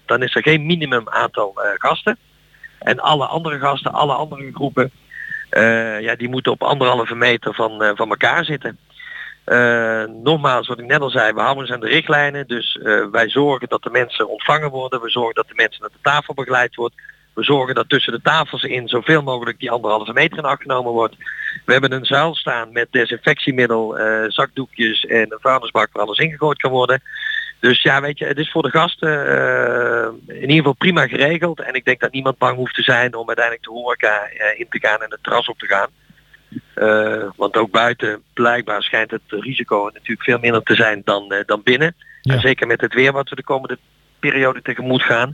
dan 0.07 0.23
is 0.23 0.35
er 0.35 0.43
geen 0.43 0.67
minimum 0.67 1.09
aantal 1.09 1.53
gasten. 1.79 2.19
En 2.81 3.01
alle 3.01 3.27
andere 3.27 3.59
gasten, 3.59 3.93
alle 3.93 4.13
andere 4.13 4.51
groepen, 4.53 4.91
eh, 5.51 6.01
ja, 6.01 6.15
die 6.15 6.29
moeten 6.29 6.53
op 6.53 6.63
anderhalve 6.63 7.15
meter 7.15 7.55
van, 7.55 7.83
eh, 7.83 7.91
van 7.95 8.09
elkaar 8.09 8.45
zitten. 8.45 8.79
Eh, 9.45 10.05
nogmaals, 10.05 10.69
wat 10.69 10.79
ik 10.79 10.87
net 10.87 11.01
al 11.01 11.11
zei, 11.11 11.33
we 11.33 11.41
houden 11.41 11.63
ons 11.63 11.73
aan 11.73 11.81
de 11.81 11.87
richtlijnen. 11.87 12.47
Dus 12.47 12.79
wij 13.13 13.29
zorgen 13.29 13.69
dat 13.69 13.83
de 13.83 13.91
mensen 13.91 14.29
ontvangen 14.29 14.71
worden. 14.71 15.01
We 15.01 15.11
zorgen 15.11 15.35
dat 15.35 15.49
de 15.49 15.55
mensen 15.55 15.81
naar 15.81 15.91
de 15.91 16.11
tafel 16.11 16.35
begeleid 16.35 16.75
wordt. 16.75 16.95
We 17.35 17.45
zorgen 17.45 17.75
dat 17.75 17.89
tussen 17.89 18.13
de 18.13 18.21
tafels 18.23 18.63
in 18.63 18.89
zoveel 18.89 19.23
mogelijk 19.23 19.59
die 19.59 19.71
anderhalve 19.71 20.13
meter 20.13 20.39
in 20.39 20.45
acht 20.45 20.63
genomen 20.63 20.93
wordt. 20.93 21.17
We 21.65 21.73
hebben 21.73 21.93
een 21.93 22.05
zuil 22.05 22.35
staan 22.35 22.73
met 22.73 22.87
desinfectiemiddel, 22.91 23.99
zakdoekjes 24.29 25.05
en 25.05 25.33
een 25.33 25.39
vuilnisbak 25.41 25.89
waar 25.93 26.05
alles 26.05 26.19
ingegooid 26.19 26.59
kan 26.59 26.71
worden. 26.71 27.03
Dus 27.61 27.83
ja, 27.83 28.01
weet 28.01 28.19
je, 28.19 28.25
het 28.25 28.39
is 28.39 28.51
voor 28.51 28.63
de 28.63 28.71
gasten 28.71 29.27
eh, 29.27 30.09
in 30.27 30.41
ieder 30.41 30.57
geval 30.57 30.73
prima 30.73 31.07
geregeld. 31.07 31.61
En 31.61 31.75
ik 31.75 31.85
denk 31.85 32.01
dat 32.01 32.13
niemand 32.13 32.39
bang 32.39 32.57
hoeft 32.57 32.75
te 32.75 32.83
zijn 32.83 33.15
om 33.15 33.27
uiteindelijk 33.27 33.67
de 33.67 33.73
horeca 33.73 34.23
eh, 34.23 34.61
in 34.61 34.67
te 34.69 34.79
gaan 34.79 35.03
en 35.03 35.11
het 35.11 35.23
terras 35.23 35.49
op 35.49 35.59
te 35.59 35.67
gaan. 35.67 35.89
Eh, 36.75 37.29
want 37.37 37.57
ook 37.57 37.71
buiten 37.71 38.23
blijkbaar 38.33 38.83
schijnt 38.83 39.11
het 39.11 39.23
risico 39.29 39.91
natuurlijk 39.93 40.23
veel 40.23 40.39
minder 40.39 40.63
te 40.63 40.75
zijn 40.75 41.03
dan, 41.05 41.35
dan 41.47 41.63
binnen. 41.63 41.95
En 42.23 42.41
zeker 42.41 42.67
met 42.67 42.81
het 42.81 42.95
weer 42.95 43.13
wat 43.13 43.29
we 43.29 43.37
de 43.37 43.43
komende 43.43 43.79
periode 44.19 44.63
tegemoet 44.63 45.03
gaan. 45.03 45.33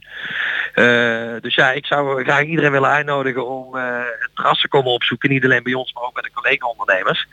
Dus 1.40 1.54
ja, 1.54 1.72
ik 1.72 1.86
zou 1.86 2.24
graag 2.24 2.44
iedereen 2.44 2.70
willen 2.70 2.90
uitnodigen 2.90 3.46
om 3.46 3.74
het 3.74 4.30
terras 4.34 4.60
te 4.60 4.68
komen 4.68 4.92
opzoeken. 4.92 5.30
Niet 5.30 5.44
alleen 5.44 5.62
bij 5.62 5.74
ons, 5.74 5.92
maar 5.92 6.02
ook 6.02 6.14
bij 6.14 6.22
de 6.22 6.40
collega-ondernemers. 6.40 7.26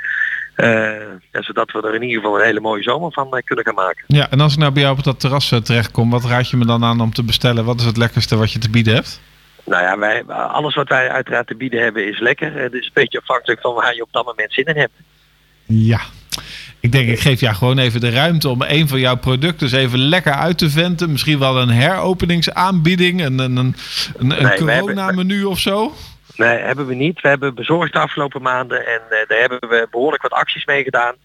Eh, 0.56 0.92
zodat 1.32 1.72
we 1.72 1.82
er 1.82 1.96
in 1.96 2.02
ieder 2.02 2.22
geval 2.22 2.40
een 2.40 2.46
hele 2.46 2.60
mooie 2.60 2.84
zomer 2.84 3.12
van 3.12 3.38
eh, 3.38 3.44
kunnen 3.44 3.66
gaan 3.66 3.76
maken. 3.76 4.04
Ja, 4.08 4.30
en 4.30 4.40
als 4.40 4.54
ik 4.54 4.60
nou 4.60 4.72
bij 4.72 4.82
jou 4.82 4.98
op 4.98 5.04
dat 5.04 5.20
terras 5.20 5.52
eh, 5.52 5.60
terechtkom, 5.60 6.10
wat 6.10 6.26
raad 6.26 6.50
je 6.50 6.58
me 6.58 6.66
dan 6.66 6.84
aan 6.84 7.02
om 7.02 7.14
te 7.14 7.24
bestellen? 7.24 7.66
Wat 7.66 7.80
is 7.80 7.86
het 7.86 7.98
lekkerste 7.98 8.36
wat 8.36 8.52
je 8.52 8.60
te 8.60 8.70
bieden 8.70 8.94
hebt? 8.94 9.22
Nou 9.66 9.84
ja, 9.84 9.98
wij, 9.98 10.24
alles 10.28 10.76
wat 10.76 10.88
wij 10.88 11.10
uiteraard 11.10 11.48
te 11.48 11.56
bieden 11.56 11.82
hebben 11.82 12.08
is 12.08 12.20
lekker. 12.20 12.54
Het 12.54 12.74
is 12.74 12.86
een 12.86 12.92
beetje 12.94 13.20
afhankelijk 13.20 13.62
van 13.62 13.74
waar 13.74 13.96
je 13.96 14.02
op 14.02 14.12
dat 14.12 14.26
moment 14.26 14.54
zin 14.54 14.66
in 14.66 14.78
hebt. 14.78 14.94
Ja. 15.66 16.00
Ik 16.80 16.92
denk, 16.92 17.10
ik 17.10 17.20
geef 17.20 17.40
jou 17.40 17.56
gewoon 17.56 17.78
even 17.78 18.00
de 18.00 18.10
ruimte 18.10 18.50
om 18.50 18.62
een 18.62 18.88
van 18.88 19.00
jouw 19.00 19.16
producten 19.16 19.80
even 19.80 20.00
lekker 20.00 20.34
uit 20.34 20.58
te 20.58 20.70
venten. 20.70 21.12
Misschien 21.12 21.40
wel 21.40 21.62
een 21.62 21.70
heropeningsaanbieding, 21.70 23.26
een, 23.26 23.40
een, 23.40 23.56
een, 23.56 23.76
een, 24.18 24.28
Nee, 24.28 24.58
corona-menu 24.58 25.44
of 25.44 25.60
zo. 25.60 25.94
Nee, 26.36 26.58
hebben 26.58 26.86
we 26.86 26.94
niet. 26.94 27.22
We 27.22 27.28
hebben 27.28 27.56
bezorgd 27.56 27.94
de 27.94 28.00
afgelopen 28.00 28.42
maanden 28.42 28.86
en 28.86 29.02
eh, 29.10 29.28
daar 29.28 29.40
hebben 29.40 29.70
we 29.70 29.88
behoorlijk 29.92 30.22
wat 30.22 30.32
acties 30.32 30.66
mee 30.66 30.84
gedaan. 30.84 31.16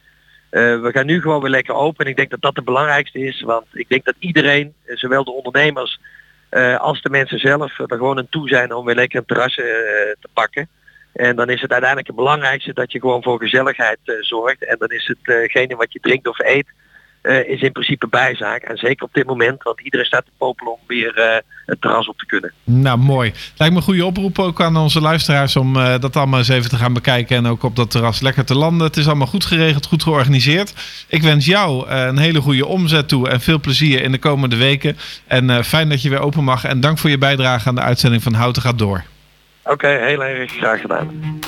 Eh, 0.51 0.81
we 0.81 0.91
gaan 0.93 1.07
nu 1.07 1.21
gewoon 1.21 1.41
weer 1.41 1.51
lekker 1.51 1.75
open 1.75 2.05
en 2.05 2.11
ik 2.11 2.17
denk 2.17 2.31
dat 2.31 2.41
dat 2.41 2.57
het 2.57 2.65
belangrijkste 2.65 3.19
is. 3.19 3.41
Want 3.41 3.67
ik 3.73 3.89
denk 3.89 4.05
dat 4.05 4.15
iedereen, 4.19 4.75
eh, 4.85 4.97
zowel 4.97 5.25
de 5.25 5.33
ondernemers 5.33 6.01
als 6.79 7.03
de 7.03 7.11
mensen 7.11 7.39
zelf, 7.39 7.79
er 7.79 7.87
gewoon 7.89 8.19
aan 8.19 8.29
toe 8.29 8.49
zijn 8.49 8.75
om 8.75 8.85
weer 8.85 8.95
lekker 8.95 9.19
een 9.19 9.25
terras 9.27 9.57
eh, 9.57 9.65
te 10.21 10.29
pakken. 10.33 10.69
En 11.13 11.37
dan 11.37 11.49
is 11.49 11.61
het 11.61 11.71
uiteindelijk 11.71 12.07
het 12.07 12.17
belangrijkste 12.17 12.73
dat 12.73 12.93
je 12.93 13.01
gewoon 13.01 13.23
voor 13.23 13.39
gezelligheid 13.39 13.99
zorgt. 14.21 14.65
En 14.65 14.77
dan 14.79 14.89
is 14.89 15.13
hetgene 15.23 15.77
wat 15.77 15.93
je 15.93 16.01
drinkt 16.01 16.29
of 16.29 16.39
eet, 16.39 16.67
eh, 17.29 17.49
is 17.49 17.61
in 17.61 17.73
principe 17.73 18.07
bijzaak. 18.07 18.63
En 18.63 18.77
zeker 18.77 19.05
op 19.05 19.15
dit 19.15 19.27
moment, 19.27 19.63
want 19.63 19.81
iedereen 19.81 20.07
staat 20.07 20.25
te 20.25 20.31
popelen 20.39 20.73
om 20.73 20.79
weer 20.87 21.15
eh, 21.15 21.37
het 21.67 21.81
terras 21.81 22.09
op 22.09 22.19
te 22.19 22.27
kunnen. 22.27 22.53
Nou, 22.65 22.99
mooi. 22.99 23.33
Lijkt 23.57 23.75
me 23.75 23.81
een 23.81 23.87
goede 23.87 24.05
oproep 24.05 24.39
ook 24.39 24.61
aan 24.61 24.77
onze 24.77 25.01
luisteraars 25.01 25.57
om 25.57 25.77
eh, 25.77 26.01
dat 26.01 26.17
allemaal 26.17 26.39
eens 26.39 26.49
even 26.49 26.71
te 26.71 26.77
gaan 26.77 26.93
bekijken 26.93 27.37
en 27.37 27.47
ook 27.47 27.63
op 27.63 27.77
dat 27.77 27.91
terras 27.91 28.21
lekker 28.21 28.45
te 28.45 28.55
landen. 28.55 28.87
Het 28.87 28.97
is 28.97 29.07
allemaal 29.07 29.27
goed 29.27 29.45
geregeld, 29.45 29.87
goed 29.87 30.03
georganiseerd. 30.03 30.75
Ik 31.09 31.23
wens 31.23 31.47
jou 31.47 31.89
een 31.89 32.19
hele 32.19 32.41
goede 32.41 32.67
omzet 32.67 33.09
toe 33.09 33.29
en 33.29 33.41
veel 33.41 33.61
plezier 33.61 34.03
in 34.03 34.13
de 34.13 34.19
komende 34.19 34.57
weken. 34.57 34.97
En 35.27 35.65
fijn 35.65 35.89
dat 35.89 36.03
je 36.03 36.11
weer 36.11 36.21
open 36.21 36.45
mag. 36.45 36.65
En 36.65 36.81
dank 36.81 36.99
voor 36.99 37.11
je 37.11 37.19
bijdrage 37.19 37.69
aan 37.69 37.75
de 37.75 37.81
uitzending 37.81 38.23
van 38.23 38.35
Houten 38.35 38.63
gaat 38.63 38.79
door. 38.79 39.05
Oké, 39.65 39.89
heel 39.89 40.25
erg 40.25 40.53
graag 40.53 40.81
gedaan. 40.81 41.39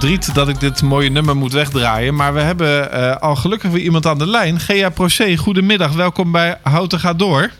Verdriet 0.00 0.34
dat 0.34 0.48
ik 0.48 0.60
dit 0.60 0.82
mooie 0.82 1.10
nummer 1.10 1.36
moet 1.36 1.52
wegdraaien. 1.52 2.14
Maar 2.14 2.34
we 2.34 2.40
hebben 2.40 2.92
eh, 2.92 3.16
al 3.16 3.36
gelukkig 3.36 3.70
weer 3.70 3.82
iemand 3.82 4.06
aan 4.06 4.18
de 4.18 4.26
lijn. 4.26 4.60
Gea 4.60 4.90
Procé, 4.90 5.36
goedemiddag. 5.36 5.92
Welkom 5.94 6.32
bij 6.32 6.58
Houten 6.62 6.98
gaat 6.98 7.18
door. 7.18 7.50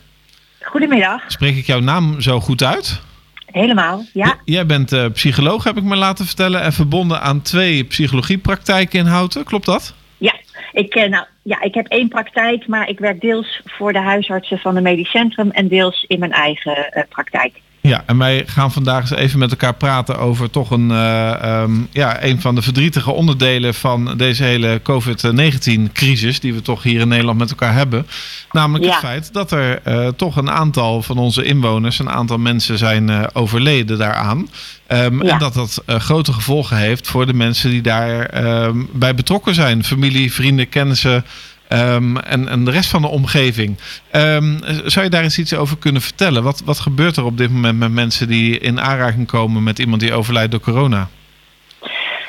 Goedemiddag, 0.62 1.22
Spreek 1.26 1.56
ik 1.56 1.66
jouw 1.66 1.80
naam 1.80 2.20
zo 2.20 2.40
goed 2.40 2.62
uit? 2.62 3.00
helemaal. 3.46 4.04
Ja, 4.12 4.36
Jij 4.44 4.66
bent 4.66 4.92
eh, 4.92 5.06
psycholoog, 5.12 5.64
heb 5.64 5.76
ik 5.76 5.82
me 5.82 5.96
laten 5.96 6.26
vertellen. 6.26 6.62
En 6.62 6.72
verbonden 6.72 7.20
aan 7.20 7.42
twee 7.42 7.84
psychologiepraktijken 7.84 8.98
in 8.98 9.06
Houten. 9.06 9.44
Klopt 9.44 9.66
dat? 9.66 9.94
ja. 10.18 10.34
Ik, 10.72 10.94
eh, 10.94 11.10
nou, 11.10 11.24
ja, 11.42 11.60
ik 11.62 11.74
heb 11.74 11.86
één 11.86 12.08
praktijk, 12.08 12.66
maar 12.66 12.88
ik 12.88 12.98
werk 12.98 13.20
deels 13.20 13.60
voor 13.64 13.92
de 13.92 14.00
huisartsen 14.00 14.58
van 14.58 14.74
het 14.74 14.84
medisch 14.84 15.10
centrum 15.10 15.50
en 15.50 15.68
deels 15.68 16.04
in 16.08 16.18
mijn 16.18 16.32
eigen 16.32 17.06
praktijk. 17.08 17.60
Ja, 17.82 18.02
en 18.06 18.18
wij 18.18 18.42
gaan 18.46 18.72
vandaag 18.72 19.00
eens 19.00 19.10
even 19.20 19.38
met 19.38 19.50
elkaar 19.50 19.74
praten 19.74 20.18
over 20.18 20.50
toch 20.50 20.70
een, 20.70 20.90
eh, 20.90 21.42
ehm, 21.42 21.72
ja, 21.90 22.22
een 22.24 22.40
van 22.40 22.54
de 22.54 22.62
verdrietige 22.62 23.10
onderdelen 23.10 23.74
van 23.74 24.16
deze 24.16 24.44
hele 24.44 24.80
COVID-19-crisis, 24.82 26.40
die 26.40 26.54
we 26.54 26.62
toch 26.62 26.82
hier 26.82 27.00
in 27.00 27.08
Nederland 27.08 27.38
met 27.38 27.50
elkaar 27.50 27.74
hebben. 27.74 28.06
Namelijk 28.52 28.84
het 28.84 29.00
feit 29.00 29.32
dat 29.32 29.52
er 29.52 29.80
eh, 29.82 30.08
toch 30.08 30.36
een 30.36 30.50
aantal 30.50 31.02
van 31.02 31.18
onze 31.18 31.44
inwoners, 31.44 31.98
een 31.98 32.10
aantal 32.10 32.38
mensen 32.38 32.78
zijn 32.78 33.10
eh, 33.10 33.22
overleden 33.32 33.98
daaraan. 33.98 34.48
Ehm, 34.86 35.24
Ja. 35.24 35.32
En 35.32 35.38
dat 35.38 35.54
dat 35.54 35.82
grote 35.86 36.32
gevolgen 36.32 36.76
heeft 36.76 37.08
voor 37.08 37.26
de 37.26 37.34
mensen 37.34 37.70
die 37.70 37.82
daar 37.82 38.26
ehm, 38.26 38.82
bij 38.92 39.14
betrokken 39.14 39.54
zijn. 39.54 39.84
Familie, 39.84 40.32
vrienden, 40.32 40.68
kennissen. 40.68 41.24
Ehm, 41.70 42.16
en, 42.16 42.48
en 42.48 42.64
de 42.64 42.70
rest 42.70 42.90
van 42.90 43.02
de 43.02 43.08
omgeving. 43.08 43.78
Ehm, 44.10 44.58
zou 44.84 45.04
je 45.04 45.10
daar 45.10 45.22
eens 45.22 45.38
iets 45.38 45.54
over 45.54 45.78
kunnen 45.78 46.02
vertellen? 46.02 46.42
Wat, 46.42 46.62
wat 46.64 46.78
gebeurt 46.78 47.16
er 47.16 47.24
op 47.24 47.38
dit 47.38 47.50
moment 47.50 47.78
met 47.78 47.92
mensen 47.92 48.28
die 48.28 48.58
in 48.58 48.80
aanraking 48.80 49.26
komen 49.26 49.62
met 49.62 49.78
iemand 49.78 50.00
die 50.00 50.12
overlijdt 50.12 50.50
door 50.50 50.60
corona? 50.60 51.08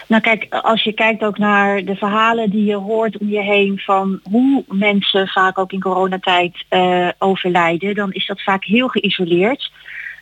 Nou 0.07 0.23
kijk, 0.23 0.47
als 0.49 0.83
je 0.83 0.93
kijkt 0.93 1.23
ook 1.23 1.37
naar 1.37 1.83
de 1.83 1.95
verhalen 1.95 2.49
die 2.49 2.65
je 2.65 2.75
hoort 2.75 3.17
om 3.17 3.29
je 3.29 3.41
heen 3.41 3.79
van 3.79 4.19
hoe 4.23 4.63
mensen 4.67 5.27
vaak 5.27 5.57
ook 5.57 5.71
in 5.71 5.79
coronatijd 5.79 6.65
eh, 6.69 7.07
overlijden, 7.17 7.95
dan 7.95 8.11
is 8.11 8.25
dat 8.25 8.41
vaak 8.41 8.63
heel 8.63 8.87
geïsoleerd. 8.87 9.71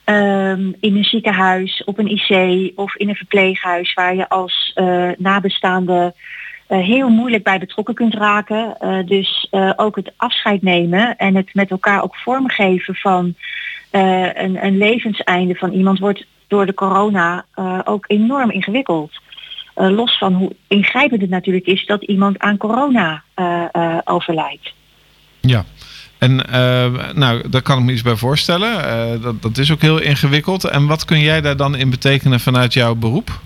Ehm, 0.04 0.72
in 0.80 0.96
een 0.96 1.04
ziekenhuis, 1.04 1.84
op 1.86 1.98
een 1.98 2.12
IC 2.12 2.72
of 2.76 2.96
in 2.96 3.10
een 3.10 3.16
verpleeghuis 3.16 3.94
waar 3.94 4.16
je 4.16 4.30
als 4.30 4.72
eh, 4.76 5.10
nabestaande 5.18 6.14
heel 6.78 7.10
moeilijk 7.10 7.44
bij 7.44 7.60
betrokken 7.60 7.96
kunt 7.96 8.14
raken. 8.14 8.76
Eh, 8.80 9.06
dus 9.06 9.48
eh, 9.52 9.72
ook 9.76 9.96
het 9.96 10.12
afscheid 10.18 10.62
nemen 10.62 11.16
en 11.18 11.36
het 11.36 11.54
met 11.54 11.72
elkaar 11.72 12.04
ook 12.04 12.16
vormgeven 12.16 12.96
van 12.96 13.36
eh, 13.90 14.34
een, 14.34 14.66
een 14.66 14.78
levenseinde 14.78 15.56
van 15.56 15.72
iemand 15.72 16.00
wordt 16.00 16.26
door 16.48 16.66
de 16.66 16.74
corona 16.74 17.46
eh, 17.54 17.80
ook 17.84 18.06
enorm 18.08 18.52
ingewikkeld. 18.52 19.12
Eh, 19.74 19.90
los 19.90 20.18
van 20.18 20.34
hoe 20.34 20.56
ingrijpend 20.68 21.22
het 21.22 21.30
natuurlijk 21.30 21.66
is 21.66 21.86
dat 21.86 22.04
iemand 22.04 22.40
aan 22.40 22.58
corona 22.58 23.24
eh, 23.34 23.64
eh, 23.72 23.98
overlijdt. 24.04 24.74
Ja. 25.40 25.66
En 26.18 26.46
eh, 26.46 27.14
nou, 27.14 27.50
daar 27.50 27.62
kan 27.62 27.78
ik 27.78 27.84
me 27.84 27.92
iets 27.92 28.02
bij 28.02 28.16
voorstellen. 28.16 28.84
Eh, 28.86 29.22
dat, 29.22 29.42
dat 29.42 29.58
is 29.58 29.72
ook 29.72 29.82
heel 29.82 30.00
ingewikkeld. 30.00 30.64
En 30.64 30.88
wat 30.88 31.06
kun 31.06 31.20
jij 31.20 31.42
daar 31.42 31.58
dan 31.58 31.76
in 31.76 31.90
betekenen 31.90 32.40
vanuit 32.40 32.74
jouw 32.74 32.96
beroep? 32.96 33.40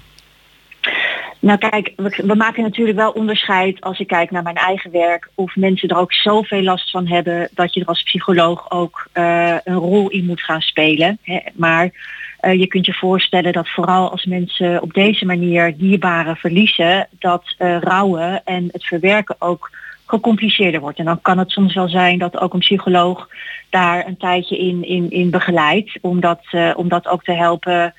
Nou 1.44 1.58
kijk, 1.58 1.94
we, 2.26 2.36
maken 2.36 2.64
natuurlijk 2.64 2.98
wel 2.98 3.12
onderscheid 3.12 3.82
als 3.82 4.00
ik 4.00 4.08
kijk 4.08 4.32
naar 4.32 4.44
mijn 4.44 4.56
eigen 4.56 4.92
werk 4.92 5.30
of 5.36 5.56
mensen 5.56 5.90
er 5.90 5.98
ook 5.98 6.14
zoveel 6.14 6.62
last 6.62 6.92
van 6.92 7.08
hebben 7.08 7.50
dat 7.54 7.74
je 7.74 7.80
er 7.80 7.86
als 7.86 8.04
psycholoog 8.04 8.72
ook 8.72 9.08
eh, 9.12 9.56
een 9.64 9.76
rol 9.76 10.10
in 10.10 10.26
moet 10.26 10.42
gaan 10.42 10.62
spelen. 10.62 11.18
Hè. 11.22 11.40
Maar 11.54 11.92
eh, 12.40 12.60
je 12.60 12.68
kunt 12.68 12.86
je 12.86 12.94
voorstellen 12.94 13.54
dat 13.54 13.70
vooral 13.70 14.12
als 14.12 14.26
mensen 14.26 14.82
op 14.82 14.94
deze 14.94 15.26
manier 15.26 15.78
dierbaren 15.78 16.36
verliezen, 16.36 17.08
dat 17.20 17.56
eh, 17.58 17.78
rouwen 17.80 18.42
en 18.46 18.70
het 18.72 18.86
verwerken 18.86 19.36
ook 19.40 19.72
gecompliceerder 20.06 20.82
wordt. 20.82 21.00
En 21.00 21.06
dan 21.06 21.22
kan 21.22 21.38
het 21.38 21.52
soms 21.52 21.74
wel 21.74 21.90
zijn 21.90 22.20
dat 22.20 22.40
ook 22.40 22.54
een 22.54 22.60
psycholoog 22.60 23.30
daar 23.70 24.08
een 24.08 24.18
tijdje 24.18 24.58
in, 24.58 24.88
in, 24.88 25.12
in 25.12 25.30
begeleidt. 25.30 25.98
Om 26.02 26.20
dat, 26.20 26.42
om 26.76 26.88
dat 26.88 27.08
ook 27.08 27.24
te 27.24 27.34
helpen 27.34 27.94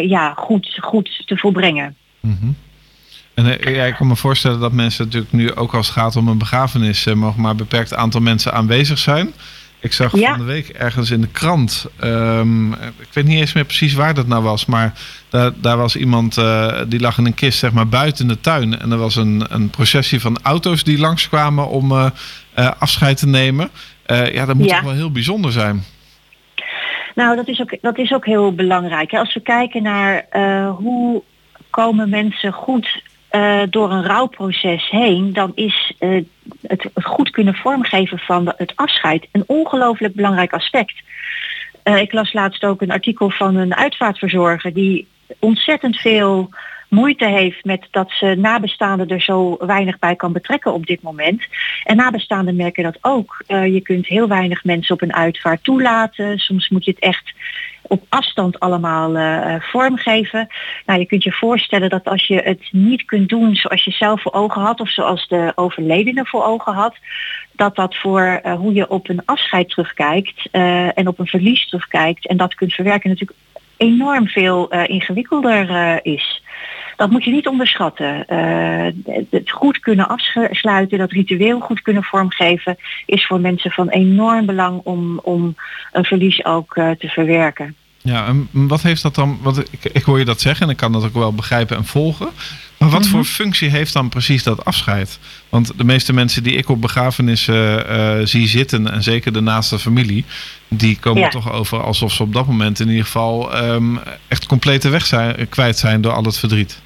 ja, 0.00 0.34
goed, 0.34 0.78
goed 0.80 1.22
te 1.26 1.36
volbrengen. 1.36 1.96
En 3.36 3.58
eh, 3.60 3.74
ja, 3.74 3.84
ik 3.84 3.94
kan 3.94 4.06
me 4.06 4.16
voorstellen 4.16 4.60
dat 4.60 4.72
mensen 4.72 5.04
natuurlijk 5.04 5.32
nu 5.32 5.54
ook 5.54 5.74
als 5.74 5.86
het 5.86 5.96
gaat 5.96 6.16
om 6.16 6.28
een 6.28 6.38
begrafenis, 6.38 7.06
eh, 7.06 7.14
mogen 7.14 7.40
maar 7.40 7.50
een 7.50 7.56
beperkt 7.56 7.94
aantal 7.94 8.20
mensen 8.20 8.52
aanwezig 8.52 8.98
zijn. 8.98 9.32
Ik 9.80 9.92
zag 9.92 10.16
Ja. 10.18 10.28
van 10.28 10.38
de 10.38 10.44
week 10.44 10.68
ergens 10.68 11.10
in 11.10 11.20
de 11.20 11.26
krant, 11.28 11.86
ehm, 12.00 12.72
ik 12.72 13.08
weet 13.12 13.24
niet 13.24 13.40
eens 13.40 13.52
meer 13.52 13.64
precies 13.64 13.94
waar 13.94 14.14
dat 14.14 14.26
nou 14.26 14.42
was, 14.42 14.66
maar 14.66 14.92
daar, 15.28 15.50
daar 15.60 15.76
was 15.76 15.96
iemand 15.96 16.38
eh, 16.38 16.80
die 16.88 17.00
lag 17.00 17.18
in 17.18 17.26
een 17.26 17.34
kist 17.34 17.58
zeg 17.58 17.72
maar 17.72 17.88
buiten 17.88 18.28
de 18.28 18.40
tuin. 18.40 18.78
En 18.78 18.90
er 18.92 18.98
was 18.98 19.16
een, 19.16 19.44
een 19.48 19.70
processie 19.70 20.20
van 20.20 20.38
auto's 20.42 20.84
die 20.84 20.98
langskwamen 20.98 21.68
om 21.68 22.12
afscheid 22.78 23.16
te 23.16 23.26
nemen. 23.26 23.70
Ja, 24.06 24.44
dat 24.46 24.54
moet 24.56 24.68
Ja. 24.68 24.74
toch 24.74 24.84
wel 24.84 24.94
heel 24.94 25.10
bijzonder 25.12 25.52
zijn. 25.52 25.84
Nou, 27.14 27.36
dat 27.36 27.48
is 27.48 27.60
ook, 27.60 27.76
dat 27.80 27.98
is 27.98 28.12
ook 28.12 28.26
heel 28.26 28.54
belangrijk. 28.54 29.12
Als 29.12 29.34
we 29.34 29.40
kijken 29.40 29.82
naar 29.82 30.24
hoe 30.78 31.22
komen 31.70 32.08
mensen 32.08 32.52
goed 32.52 33.02
eh, 33.28 33.62
door 33.70 33.92
een 33.92 34.04
rouwproces 34.06 34.90
heen, 34.90 35.32
dan 35.32 35.52
is 35.54 35.94
eh, 35.98 36.24
het, 36.66 36.88
goed 36.94 37.30
kunnen 37.30 37.54
vormgeven 37.54 38.18
van 38.18 38.52
het 38.56 38.72
afscheid 38.74 39.26
een 39.32 39.44
ongelooflijk 39.46 40.14
belangrijk 40.14 40.52
aspect. 40.52 40.94
Eh, 41.82 42.00
ik 42.00 42.12
las 42.12 42.32
laatst 42.32 42.64
ook 42.64 42.82
een 42.82 42.90
artikel 42.90 43.30
van 43.30 43.56
een 43.56 43.74
uitvaartverzorger 43.74 44.72
die 44.72 45.08
ontzettend 45.38 45.96
veel 45.96 46.50
moeite 46.88 47.26
heeft 47.26 47.64
met 47.64 47.86
dat 47.90 48.10
ze 48.10 48.34
nabestaanden 48.38 49.08
er 49.08 49.20
zo 49.20 49.56
weinig 49.58 49.98
bij 49.98 50.16
kan 50.16 50.32
betrekken 50.32 50.72
op 50.72 50.86
dit 50.86 51.02
moment. 51.02 51.42
En 51.84 51.96
nabestaanden 51.96 52.56
merken 52.56 52.82
dat 52.82 52.98
ook. 53.00 53.42
Eh, 53.46 53.74
je 53.74 53.80
kunt 53.80 54.06
heel 54.06 54.28
weinig 54.28 54.64
mensen 54.64 54.94
op 54.94 55.02
een 55.02 55.14
uitvaart 55.14 55.64
toelaten. 55.64 56.38
Soms 56.38 56.68
moet 56.68 56.84
je 56.84 56.90
het 56.90 57.00
echt 57.00 57.32
op 57.82 58.04
afstand 58.08 58.60
allemaal 58.60 59.16
eh, 59.16 59.54
eh, 59.54 59.62
vormgeven. 59.62 60.48
Nou, 60.86 61.00
je 61.00 61.06
kunt 61.06 61.22
je 61.22 61.32
voorstellen 61.32 61.90
dat 61.90 62.04
als 62.04 62.26
je 62.26 62.40
het 62.40 62.68
niet 62.70 63.04
kunt 63.04 63.28
doen 63.28 63.54
zoals 63.54 63.84
je 63.84 63.90
zelf 63.90 64.22
voor 64.22 64.32
ogen 64.32 64.62
had 64.62 64.80
of 64.80 64.90
zoals 64.90 65.28
de 65.28 65.52
overledene 65.54 66.26
voor 66.26 66.44
ogen 66.44 66.72
had, 66.72 66.96
dat 67.52 67.76
dat 67.76 67.96
voor 67.96 68.40
hoe 68.58 68.72
je 68.72 68.88
op 68.88 69.08
een 69.08 69.22
afscheid 69.24 69.68
terugkijkt 69.68 70.48
en 70.50 71.08
op 71.08 71.18
een 71.18 71.26
verlies 71.26 71.68
terugkijkt 71.68 72.26
en 72.26 72.36
dat 72.36 72.54
kunt 72.54 72.74
verwerken 72.74 73.10
natuurlijk 73.10 73.38
enorm 73.76 74.28
veel 74.28 74.70
eh, 74.70 74.88
ingewikkelder 74.88 75.70
eh, 75.70 76.12
is. 76.14 76.42
Dat 76.96 77.10
moet 77.10 77.24
je 77.24 77.30
niet 77.30 77.48
onderschatten. 77.48 78.26
Eh, 78.26 79.14
het 79.30 79.50
goed 79.50 79.78
kunnen 79.78 80.08
afsluiten, 80.08 80.98
dat 80.98 81.10
ritueel 81.12 81.60
goed 81.60 81.82
kunnen 81.82 82.02
vormgeven, 82.02 82.76
is 83.06 83.26
voor 83.26 83.40
mensen 83.40 83.70
van 83.70 83.88
enorm 83.88 84.46
belang 84.46 84.80
om, 84.84 85.18
om 85.18 85.56
een 85.92 86.04
verlies 86.04 86.44
ook 86.44 86.74
te 86.74 87.08
verwerken. 87.08 87.74
Ja, 88.02 88.26
en 88.26 88.48
wat 88.52 88.82
heeft 88.82 89.02
dat 89.02 89.14
dan? 89.14 89.38
Want 89.42 89.58
ik, 89.58 89.84
ik 89.92 90.02
hoor 90.02 90.18
je 90.18 90.24
dat 90.24 90.40
zeggen 90.40 90.66
en 90.66 90.72
ik 90.72 90.76
kan 90.76 90.92
dat 90.92 91.04
ook 91.04 91.14
wel 91.14 91.32
begrijpen 91.32 91.76
en 91.76 91.84
volgen. 91.84 92.28
Maar 92.78 92.88
wat 92.88 93.06
voor 93.06 93.24
functie 93.24 93.68
heeft 93.68 93.92
dan 93.92 94.08
precies 94.08 94.42
dat 94.42 94.64
afscheid? 94.64 95.18
Want 95.48 95.78
de 95.78 95.84
meeste 95.84 96.12
mensen 96.12 96.42
die 96.42 96.56
ik 96.56 96.68
op 96.68 96.80
begrafenissen 96.80 97.88
eh, 97.88 98.18
zie 98.24 98.46
zitten, 98.48 98.92
en 98.92 99.02
zeker 99.02 99.32
de 99.32 99.40
naaste 99.40 99.78
familie, 99.78 100.24
die 100.68 100.98
komen 100.98 101.22
Ja. 101.22 101.28
toch 101.28 101.52
over 101.52 101.82
alsof 101.82 102.12
ze 102.12 102.22
op 102.22 102.32
dat 102.32 102.46
moment 102.46 102.80
in 102.80 102.88
ieder 102.88 103.04
geval 103.04 103.54
ehm, 103.54 103.96
echt 104.28 104.46
complete 104.46 104.88
weg 104.88 105.06
zijn, 105.06 105.48
kwijt 105.48 105.78
zijn 105.78 106.00
door 106.00 106.12
al 106.12 106.22
het 106.22 106.38
verdriet. 106.38 106.80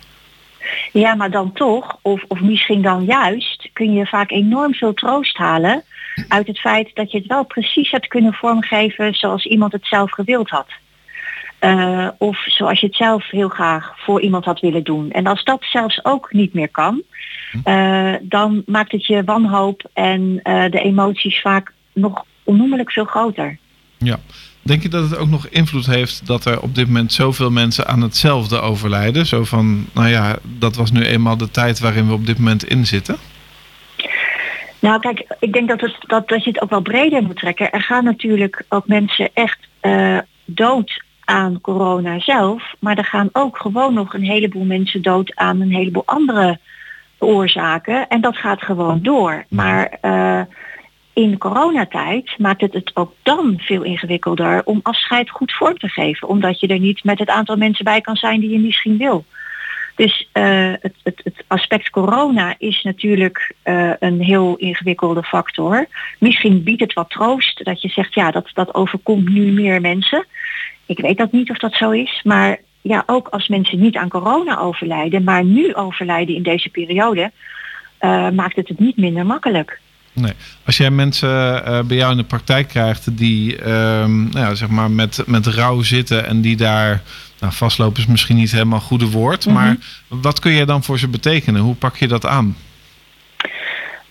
Ja, 0.93 1.15
maar 1.15 1.31
dan 1.31 1.53
toch, 1.53 1.97
of, 2.03 2.25
of 2.29 2.41
misschien 2.41 2.83
dan 2.83 3.05
juist, 3.05 3.69
kun 3.73 3.93
je 3.93 4.07
vaak 4.07 4.31
enorm 4.31 4.75
veel 4.75 4.95
troost 4.95 5.37
halen 5.37 5.85
uit 6.29 6.47
het 6.47 6.59
feit 6.61 6.91
dat 6.95 7.11
je 7.11 7.19
het 7.19 7.27
wel 7.27 7.45
precies 7.45 7.91
hebt 7.91 8.07
kunnen 8.07 8.33
vormgeven 8.33 9.15
zoals 9.15 9.45
iemand 9.45 9.73
het 9.73 9.87
zelf 9.87 10.11
gewild 10.11 10.49
had. 10.49 10.67
Eh, 11.61 12.09
of 12.19 12.39
zoals 12.47 12.81
je 12.81 12.87
het 12.87 12.97
zelf 12.97 13.31
heel 13.31 13.49
graag 13.49 13.93
voor 13.97 14.21
iemand 14.21 14.45
had 14.45 14.61
willen 14.61 14.85
doen. 14.85 15.11
En 15.11 15.27
als 15.27 15.45
dat 15.45 15.65
zelfs 15.65 16.05
ook 16.05 16.33
niet 16.33 16.55
meer 16.55 16.69
kan, 16.69 17.03
eh, 17.65 18.15
dan 18.23 18.63
maakt 18.67 18.93
het 18.93 19.07
je 19.07 19.25
wanhoop 19.25 19.91
en 19.93 20.41
eh, 20.43 20.71
de 20.71 20.81
emoties 20.81 21.41
vaak 21.41 21.73
nog 21.93 22.25
onnoemelijk 22.45 22.93
veel 22.93 23.05
groter. 23.05 23.59
Ja. 23.99 24.19
Denk 24.63 24.83
je 24.83 24.89
dat 24.89 25.11
het 25.11 25.19
ook 25.19 25.29
nog 25.29 25.47
invloed 25.47 25.87
heeft 25.87 26.27
dat 26.27 26.45
er 26.45 26.61
op 26.63 26.75
dit 26.75 26.87
moment 26.87 27.13
zoveel 27.13 27.51
mensen 27.51 27.87
aan 27.87 28.01
hetzelfde 28.01 28.61
overlijden? 28.61 29.27
Zo 29.27 29.45
van, 29.45 29.87
nou 29.95 30.09
ja, 30.09 30.39
dat 30.43 30.77
was 30.77 30.91
nu 30.91 31.05
eenmaal 31.05 31.37
de 31.37 31.51
tijd 31.51 31.81
waarin 31.81 32.07
we 32.07 32.13
op 32.13 32.27
dit 32.27 32.39
moment 32.39 32.65
in 32.65 32.87
zitten. 32.87 33.17
Nou 34.79 35.01
kijk, 35.01 35.37
ik 35.41 35.53
denk 35.53 35.69
dat, 35.69 35.81
het, 35.81 35.97
dat, 36.07 36.29
dat 36.29 36.45
je 36.45 36.51
het 36.51 36.61
ook 36.61 36.71
wel 36.71 36.81
breder 36.81 37.23
moet 37.23 37.37
trekken. 37.37 37.73
Er 37.73 37.83
gaan 37.83 38.05
natuurlijk 38.05 38.65
ook 38.69 38.87
mensen 38.87 39.31
echt 39.35 39.69
dood 40.45 41.03
aan 41.31 41.61
corona 41.61 42.21
zelf. 42.21 42.75
Maar 42.79 42.99
er 42.99 43.05
gaan 43.05 43.29
ook 43.33 43.59
gewoon 43.59 43.95
nog 43.95 44.15
een 44.15 44.25
heleboel 44.25 44.65
mensen 44.65 45.03
dood 45.03 45.37
aan 45.37 45.61
een 45.61 45.75
heleboel 45.75 46.03
andere 46.07 46.59
oorzaken. 47.19 48.09
En 48.09 48.21
dat 48.21 48.37
gaat 48.37 48.63
gewoon 48.63 49.03
door. 49.03 49.45
Maar 49.49 49.99
eh, 50.01 50.41
in 51.13 51.39
coronatijd 51.39 52.39
maakt 52.39 52.61
het 52.61 52.73
het 52.73 52.91
ook 52.95 53.13
dan 53.23 53.55
veel 53.59 53.83
ingewikkelder 53.83 54.63
om 54.65 54.81
afscheid 54.83 55.31
goed 55.31 55.53
vorm 55.53 55.79
te 55.79 55.89
geven. 55.89 56.29
Omdat 56.29 56.61
je 56.61 56.67
er 56.67 56.79
niet 56.79 57.05
met 57.05 57.19
het 57.19 57.29
aantal 57.29 57.57
mensen 57.57 57.85
bij 57.85 58.01
kan 58.01 58.17
zijn 58.17 58.41
die 58.41 58.51
je 58.51 58.59
misschien 58.59 58.97
wil. 58.97 59.25
Dus 59.95 60.29
eh, 60.33 60.73
het, 60.81 60.95
het, 61.03 61.21
het 61.25 61.45
aspect 61.47 61.91
corona 61.91 62.55
is 62.59 62.83
natuurlijk 62.83 63.55
eh, 63.63 63.91
een 63.99 64.21
heel 64.21 64.57
ingewikkelde 64.57 65.23
factor. 65.23 65.87
Misschien 66.19 66.63
biedt 66.63 66.81
het 66.81 66.93
wat 66.93 67.11
troost 67.11 67.65
dat 67.65 67.83
je 67.83 67.89
zegt, 67.89 68.15
ja, 68.15 68.31
dat, 68.31 68.51
dat 68.55 68.75
overkomt 68.75 69.29
nu 69.29 69.53
meer 69.53 69.81
mensen. 69.81 70.27
Ik 70.91 70.99
weet 70.99 71.17
dat 71.17 71.33
niet 71.33 71.51
of 71.51 71.59
dat 71.59 71.75
zo 71.75 71.91
is, 71.91 72.21
maar 72.25 72.59
ja, 72.81 73.03
ook 73.07 73.29
als 73.29 73.49
mensen 73.49 73.79
niet 73.79 73.97
aan 73.97 74.09
corona 74.09 74.59
overlijden, 74.59 75.25
maar 75.25 75.45
nu 75.45 75.75
overlijden 75.75 76.35
in 76.35 76.43
deze 76.43 76.69
periode, 76.69 77.31
eh, 77.99 78.31
maakt 78.31 78.57
het 78.57 78.69
het 78.69 78.79
niet 78.79 78.97
minder 78.97 79.27
makkelijk. 79.27 79.81
Nee. 80.13 80.33
Als 80.65 80.77
jij 80.77 80.91
mensen 80.91 81.65
eh, 81.65 81.83
bij 81.83 81.97
jou 81.97 82.11
in 82.11 82.17
de 82.17 82.25
praktijk 82.25 82.69
krijgt 82.69 83.17
die 83.17 83.57
ehm, 83.57 84.23
nou 84.23 84.39
ja, 84.39 84.55
zeg 84.55 84.69
maar 84.69 84.91
met, 84.91 85.23
met 85.27 85.47
rouw 85.47 85.83
zitten 85.83 86.27
en 86.27 86.41
die 86.41 86.57
daar 86.57 87.03
nou, 87.41 87.53
vastlopen 87.53 88.01
is 88.01 88.07
misschien 88.07 88.37
niet 88.37 88.53
helemaal 88.53 88.81
goede 88.81 89.11
woord, 89.11 89.47
maar 89.47 89.77
wat 90.09 90.41
kun 90.41 90.53
je 90.53 90.65
dan 90.65 90.85
voor 90.85 90.99
ze 90.99 91.09
betekenen? 91.09 91.61
Hoe 91.61 91.75
pak 91.75 91.97
je 91.97 92.09
dat 92.09 92.27
aan? 92.27 92.57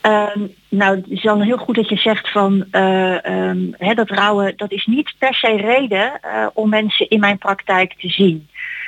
Ehm, 0.02 0.48
nou, 0.70 0.96
het 0.96 1.10
is 1.10 1.22
dan 1.22 1.42
heel 1.42 1.58
goed 1.58 1.76
dat 1.76 1.90
je 1.90 1.96
zegt 1.96 2.32
van 2.32 2.66
eh, 2.72 3.26
ehm, 3.26 3.60
hè, 3.78 3.94
dat 3.94 4.10
rouwen, 4.10 4.54
dat 4.56 4.72
is 4.72 4.86
niet 4.86 5.14
per 5.18 5.34
se 5.34 5.58
reden 5.58 6.22
eh, 6.22 6.48
om 6.54 6.70
mensen 6.70 7.10
in 7.10 7.20
mijn 7.20 7.38
praktijk 7.38 7.94
te 7.98 8.10
zien. 8.10 8.48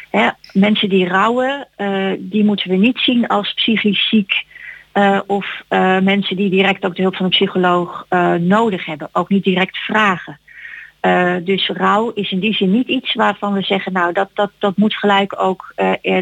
Hè, 0.09 0.29
mensen 0.53 0.89
die 0.89 1.07
rouwen, 1.07 1.67
eh, 1.75 2.11
die 2.19 2.43
moeten 2.43 2.69
we 2.69 2.75
niet 2.75 2.99
zien 2.99 3.27
als 3.27 3.53
psychisch 3.53 4.09
ziek 4.09 4.49
of 5.27 5.63
mensen 6.03 6.35
die 6.35 6.49
direct 6.49 6.85
ook 6.85 6.95
de 6.95 7.01
hulp 7.01 7.15
van 7.15 7.25
een 7.25 7.31
psycholoog 7.31 8.05
nodig 8.39 8.85
hebben. 8.85 9.09
Ook 9.11 9.29
niet 9.29 9.43
direct 9.43 9.77
vragen. 9.77 10.39
Dus 11.43 11.67
rouw 11.67 12.09
is 12.09 12.31
in 12.31 12.39
die 12.39 12.53
zin 12.53 12.71
niet 12.71 12.87
iets 12.87 13.13
waarvan 13.13 13.53
we 13.53 13.61
zeggen, 13.61 13.93
nou 13.93 14.13
dat, 14.13 14.29
dat, 14.33 14.51
dat 14.59 14.77
moet 14.77 14.95
gelijk 14.95 15.41
ook, 15.41 15.73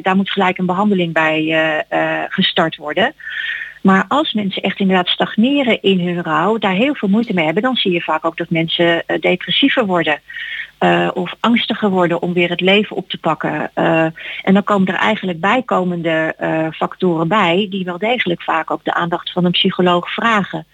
daar 0.02 0.16
moet 0.16 0.32
gelijk 0.32 0.58
een 0.58 0.66
behandeling 0.66 1.14
bij 1.14 1.86
gestart 2.30 2.76
worden. 2.76 3.14
Maar 3.82 4.06
als 4.08 4.34
mensen 4.34 4.62
echt 4.62 4.80
inderdaad 4.80 5.08
stagneren 5.08 5.82
in 5.82 6.00
hun 6.00 6.24
rouw, 6.24 6.58
daar 6.58 6.74
heel 6.74 6.96
veel 6.96 7.10
moeite 7.10 7.34
mee 7.34 7.46
hebben, 7.46 7.64
dan 7.64 7.76
zie 7.76 7.92
je 7.92 8.02
vaak 8.02 8.26
ook 8.26 8.38
dat 8.38 8.50
mensen 8.50 9.06
eh, 9.06 9.20
depressiever 9.20 9.86
worden. 9.86 10.22
eh, 10.78 11.10
of 11.14 11.34
angstiger 11.40 11.90
worden 11.90 12.22
om 12.22 12.34
weer 12.34 12.50
het 12.50 12.62
leven 12.62 12.96
op 12.96 13.10
te 13.10 13.18
pakken. 13.18 13.72
Eh, 13.74 14.04
en 14.44 14.54
dan 14.54 14.64
komen 14.64 14.88
er 14.88 15.00
eigenlijk 15.00 15.40
bijkomende 15.40 16.36
factoren 16.76 17.28
bij 17.28 17.68
die 17.70 17.86
wel 17.86 17.98
degelijk 17.98 18.42
vaak 18.42 18.72
ook 18.72 18.84
de 18.84 18.94
aandacht 18.94 19.32
van 19.32 19.46
een 19.46 19.52
psycholoog 19.52 20.14
vragen. 20.14 20.66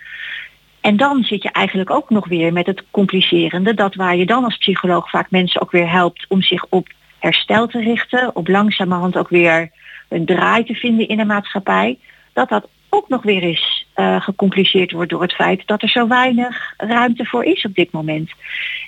En 0.82 0.98
dan 0.98 1.24
zit 1.24 1.44
je 1.44 1.52
eigenlijk 1.52 1.90
ook 1.90 2.10
nog 2.10 2.28
weer 2.28 2.54
met 2.54 2.66
het 2.66 2.84
complicerende, 2.92 3.74
dat 3.74 3.96
waar 3.96 4.16
je 4.16 4.26
dan 4.26 4.44
als 4.44 4.58
psycholoog 4.58 5.10
vaak 5.10 5.32
mensen 5.32 5.62
ook 5.62 5.72
weer 5.72 5.92
helpt 5.92 6.26
om 6.28 6.42
zich 6.42 6.66
op 6.70 6.88
herstel 7.20 7.68
te 7.68 7.80
richten, 7.80 8.36
op 8.36 8.48
langzamerhand 8.48 9.18
ook 9.18 9.30
weer 9.30 9.72
een 10.10 10.26
draai 10.26 10.64
te 10.64 10.74
vinden 10.74 11.08
in 11.08 11.18
de 11.18 11.26
maatschappij, 11.26 11.98
dat 12.34 12.50
dat 12.50 12.68
ook 12.96 13.10
nog 13.10 13.24
weer 13.24 13.44
eens 13.44 13.86
eh, 13.94 14.22
gecompliceerd 14.22 14.92
wordt 14.92 15.10
door 15.10 15.22
het 15.22 15.34
feit 15.34 15.62
dat 15.66 15.82
er 15.82 15.90
zo 15.90 16.08
weinig 16.08 16.74
ruimte 16.78 17.26
voor 17.26 17.44
is 17.44 17.66
op 17.66 17.76
dit 17.76 17.92
moment. 17.92 18.32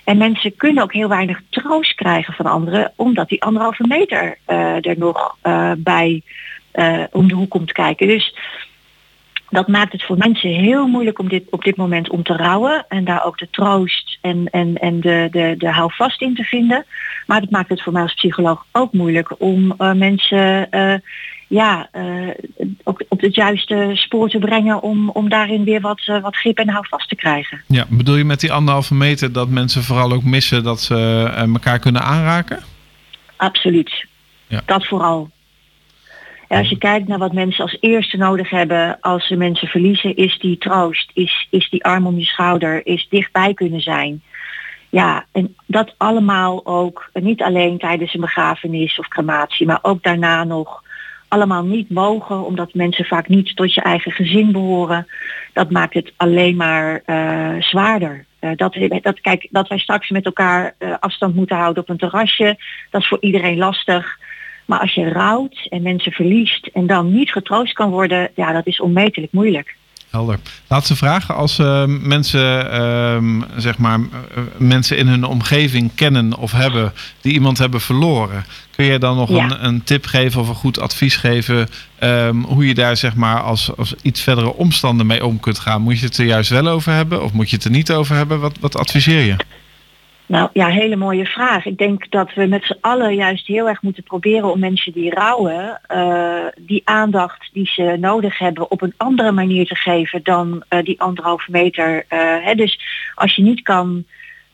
En 0.04 0.16
mensen 0.16 0.56
kunnen 0.56 0.82
ook 0.82 0.92
heel 0.92 1.08
weinig 1.08 1.40
troost 1.50 1.94
krijgen 1.94 2.34
van 2.34 2.46
anderen, 2.46 2.92
omdat 2.96 3.28
die 3.28 3.42
anderhalve 3.42 3.86
meter 3.86 4.38
eh, 4.44 4.86
er 4.86 4.98
nog 4.98 5.36
eh, 5.42 5.72
bij 5.78 6.22
om 7.12 7.28
de 7.28 7.34
hoek 7.34 7.50
komt 7.50 7.72
kijken. 7.72 8.06
Dus 8.06 8.36
dat 9.50 9.68
maakt 9.68 9.92
het 9.92 10.04
voor 10.04 10.16
mensen 10.16 10.50
heel 10.50 10.86
moeilijk 10.86 11.18
om 11.18 11.28
dit, 11.28 11.44
op 11.50 11.64
dit 11.64 11.76
moment 11.76 12.10
om 12.10 12.22
te 12.22 12.36
rouwen 12.36 12.84
en 12.88 13.04
daar 13.04 13.24
ook 13.24 13.38
de 13.38 13.50
troost 13.50 14.18
en, 14.20 14.48
en, 14.50 14.74
en 14.76 15.00
de, 15.00 15.28
de, 15.30 15.54
de 15.58 15.70
houvast 15.70 16.22
in 16.22 16.34
te 16.34 16.44
vinden. 16.44 16.86
Maar 17.26 17.40
het 17.40 17.50
maakt 17.50 17.68
het 17.68 17.82
voor 17.82 17.92
mij 17.92 18.02
als 18.02 18.14
psycholoog 18.14 18.66
ook 18.72 18.92
moeilijk 18.92 19.34
om 19.38 19.74
mensen 19.78 20.68
ja, 21.48 21.88
eh, 21.92 22.28
ook 22.84 23.02
op 23.08 23.20
het 23.20 23.34
juiste 23.34 23.90
spoor 23.94 24.28
te 24.28 24.38
brengen 24.38 24.82
om, 24.82 25.10
om 25.10 25.28
daarin 25.28 25.64
weer 25.64 25.80
wat, 25.80 26.02
eh, 26.06 26.20
wat 26.22 26.36
grip 26.36 26.58
en 26.58 26.68
houvast 26.68 27.08
te 27.08 27.14
krijgen. 27.14 27.62
Ja, 27.66 27.84
bedoel 27.88 28.16
je 28.16 28.24
met 28.24 28.40
die 28.40 28.52
anderhalve 28.52 28.94
meter 28.94 29.32
dat 29.32 29.48
mensen 29.48 29.82
vooral 29.82 30.12
ook 30.12 30.22
missen 30.22 30.62
dat 30.62 30.80
ze 30.80 30.94
eh, 31.34 31.42
elkaar 31.42 31.78
kunnen 31.78 32.02
aanraken? 32.02 32.62
Absoluut. 33.36 34.06
Ja. 34.46 34.62
Dat 34.66 34.86
vooral. 34.86 35.30
En 36.48 36.58
als 36.58 36.68
je 36.68 36.78
kijkt 36.78 37.08
naar 37.08 37.18
wat 37.18 37.32
mensen 37.32 37.64
als 37.64 37.76
eerste 37.80 38.16
nodig 38.16 38.50
hebben 38.50 39.00
als 39.00 39.26
ze 39.26 39.36
mensen 39.36 39.68
verliezen, 39.68 40.16
is 40.16 40.38
die 40.38 40.58
troost, 40.58 41.10
is, 41.14 41.46
is 41.50 41.70
die 41.70 41.84
arm 41.84 42.06
om 42.06 42.18
je 42.18 42.24
schouder, 42.24 42.86
is 42.86 43.06
dichtbij 43.10 43.54
kunnen 43.54 43.80
zijn. 43.80 44.22
Ja, 44.88 45.24
en 45.32 45.56
dat 45.66 45.94
allemaal 45.96 46.66
ook, 46.66 47.10
niet 47.12 47.42
alleen 47.42 47.78
tijdens 47.78 48.14
een 48.14 48.20
begrafenis 48.20 48.98
of 48.98 49.08
crematie, 49.08 49.66
maar 49.66 49.78
ook 49.82 50.02
daarna 50.02 50.44
nog 50.44 50.82
allemaal 51.28 51.64
niet 51.64 51.90
mogen, 51.90 52.44
omdat 52.44 52.74
mensen 52.74 53.04
vaak 53.04 53.28
niet 53.28 53.56
tot 53.56 53.74
je 53.74 53.80
eigen 53.80 54.12
gezin 54.12 54.52
behoren. 54.52 55.06
Dat 55.52 55.70
maakt 55.70 55.94
het 55.94 56.12
alleen 56.16 56.56
maar 56.56 57.02
eh, 57.04 57.62
zwaarder. 57.62 58.24
Eh, 58.38 58.50
dat, 58.56 58.76
dat, 59.02 59.20
kijk, 59.20 59.48
dat 59.50 59.68
wij 59.68 59.78
straks 59.78 60.08
met 60.08 60.24
elkaar 60.24 60.74
eh, 60.78 60.94
afstand 61.00 61.34
moeten 61.34 61.56
houden 61.56 61.82
op 61.82 61.88
een 61.88 61.96
terrasje, 61.96 62.56
dat 62.90 63.00
is 63.00 63.08
voor 63.08 63.20
iedereen 63.20 63.58
lastig. 63.58 64.18
Maar 64.64 64.80
als 64.80 64.94
je 64.94 65.08
rouwt 65.08 65.66
en 65.68 65.82
mensen 65.82 66.12
verliest 66.12 66.66
en 66.66 66.86
dan 66.86 67.12
niet 67.12 67.32
getroost 67.32 67.72
kan 67.72 67.90
worden, 67.90 68.30
ja, 68.34 68.52
dat 68.52 68.66
is 68.66 68.80
onmetelijk 68.80 69.32
moeilijk. 69.32 69.76
Helder. 70.10 70.38
Laatste 70.66 70.96
vraag. 70.96 71.32
Als 71.32 71.58
eh, 71.58 71.84
mensen, 71.86 72.70
ehm, 72.70 73.40
zeg 73.56 73.78
maar, 73.78 73.98
eh, 73.98 74.42
mensen 74.56 74.96
in 74.96 75.06
hun 75.06 75.24
omgeving 75.24 75.90
kennen 75.94 76.36
of 76.36 76.52
hebben 76.52 76.92
die 77.20 77.32
iemand 77.32 77.58
hebben 77.58 77.80
verloren, 77.80 78.44
kun 78.76 78.84
je 78.84 78.98
dan 78.98 79.16
nog 79.16 79.28
Ja. 79.30 79.44
een, 79.44 79.64
een 79.64 79.84
tip 79.84 80.06
geven 80.06 80.40
of 80.40 80.48
een 80.48 80.54
goed 80.54 80.80
advies 80.80 81.16
geven 81.16 81.68
ehm, 81.98 82.36
hoe 82.42 82.66
je 82.66 82.74
daar 82.74 82.96
zeg 82.96 83.14
maar 83.14 83.40
als, 83.42 83.76
als 83.76 83.94
iets 84.02 84.20
verdere 84.20 84.54
omstanden 84.54 85.06
mee 85.06 85.26
om 85.26 85.40
kunt 85.40 85.58
gaan? 85.58 85.82
Moet 85.82 85.98
je 85.98 86.06
het 86.06 86.18
er 86.18 86.24
juist 86.26 86.50
wel 86.50 86.68
over 86.68 86.92
hebben 86.92 87.22
of 87.22 87.32
moet 87.32 87.50
je 87.50 87.56
het 87.56 87.64
er 87.64 87.70
niet 87.70 87.90
over 87.92 88.16
hebben? 88.16 88.40
Wat, 88.40 88.56
wat 88.60 88.76
adviseer 88.76 89.22
je? 89.24 89.36
Nou 90.28 90.48
ja, 90.52 90.66
hele 90.66 90.96
mooie 90.96 91.26
vraag. 91.26 91.66
Ik 91.66 91.78
denk 91.78 92.10
dat 92.10 92.34
we 92.34 92.46
met 92.46 92.64
z'n 92.64 92.78
allen 92.80 93.14
juist 93.14 93.46
heel 93.46 93.68
erg 93.68 93.82
moeten 93.82 94.02
proberen 94.02 94.52
om 94.52 94.58
mensen 94.58 94.92
die 94.92 95.14
rouwen, 95.14 95.80
eh, 95.86 96.44
die 96.56 96.82
aandacht 96.84 97.48
die 97.52 97.66
ze 97.66 97.96
nodig 98.00 98.38
hebben 98.38 98.70
op 98.70 98.82
een 98.82 98.94
andere 98.96 99.32
manier 99.32 99.66
te 99.66 99.74
geven 99.74 100.20
dan 100.22 100.64
eh, 100.68 100.82
die 100.82 101.00
anderhalve 101.00 101.50
meter. 101.50 102.04
eh, 102.08 102.18
hè. 102.44 102.54
Dus 102.54 102.80
als 103.14 103.34
je 103.34 103.42
niet 103.42 103.62
kan 103.62 104.04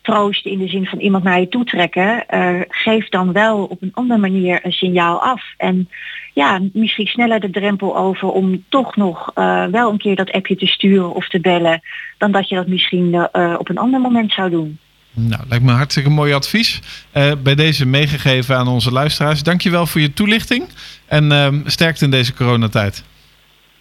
troosten 0.03 0.51
in 0.51 0.59
de 0.59 0.69
zin 0.69 0.87
van 0.87 0.99
iemand 0.99 1.25
naar 1.25 1.41
je 1.41 1.49
toe 1.49 1.65
trekken, 1.65 2.25
geef 2.69 3.09
dan 3.09 3.33
wel 3.33 3.65
op 3.65 3.83
een 3.83 3.95
andere 3.95 4.21
manier 4.21 4.61
een 4.63 4.73
signaal 4.73 5.23
af. 5.23 5.43
En 5.57 5.89
ja, 6.33 6.61
misschien 6.73 7.07
sneller 7.07 7.41
de 7.41 7.51
drempel 7.51 7.97
over 7.97 8.29
om 8.29 8.65
toch 8.69 8.97
nog 8.97 9.31
wel 9.71 9.91
een 9.91 9.99
keer 9.99 10.17
dat 10.17 10.33
appje 10.33 10.57
te 10.57 10.67
sturen 10.67 11.15
of 11.15 11.29
te 11.29 11.41
bellen, 11.41 11.81
dan 12.19 12.33
dat 12.33 12.49
je 12.49 12.55
dat 12.55 12.67
misschien 12.67 13.29
op 13.59 13.69
een 13.69 13.79
ander 13.79 14.01
moment 14.01 14.33
zou 14.33 14.51
doen. 14.51 14.79
Nou, 15.15 15.43
lijkt 15.49 15.65
me 15.65 15.71
een 15.71 15.77
hartstikke 15.77 16.11
mooi 16.11 16.33
advies. 16.33 16.81
Eh, 17.11 17.33
bij 17.43 17.55
deze 17.55 17.87
meegegeven 17.87 18.57
aan 18.57 18.69
onze 18.69 18.93
luisteraars. 18.93 19.43
Dankjewel 19.43 19.87
voor 19.87 20.01
je 20.01 20.13
toelichting 20.13 20.69
en 21.07 21.33
ehm, 21.33 21.61
sterkte 21.65 22.05
in 22.05 22.11
deze 22.11 22.35
coronatijd. 22.35 23.03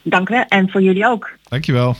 Dank 0.01 0.29
wel 0.29 0.45
en 0.47 0.69
voor 0.69 0.81
jullie 0.81 1.05
ook. 1.05 1.31
Dankjewel. 1.47 1.97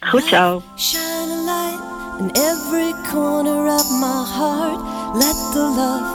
Goed 0.00 0.24
zo. 0.24 0.62
Shine 0.76 1.30
a 1.30 1.44
light 1.44 1.80
in 2.20 2.30
every 2.30 2.92
corner 3.10 3.74
of 3.74 3.90
my 3.90 4.24
heart. 4.36 4.80
Let 5.14 5.36
the 5.52 5.66
love 5.76 6.06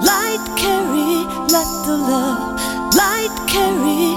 light 0.00 0.44
carry. 0.54 1.26
Let 1.46 1.68
the 1.86 1.96
love 2.10 2.60
light 3.00 3.34
carry. 3.46 4.16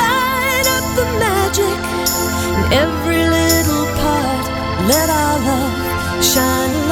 Light 0.00 0.66
up 0.76 0.86
the 0.98 1.06
magic 1.18 1.80
in 2.56 2.72
every 2.72 3.22
little 3.28 3.86
part. 4.00 4.46
Let 4.88 5.08
our 5.08 5.38
love 5.38 6.24
shine 6.24 6.70
a 6.70 6.78
light 6.78 6.85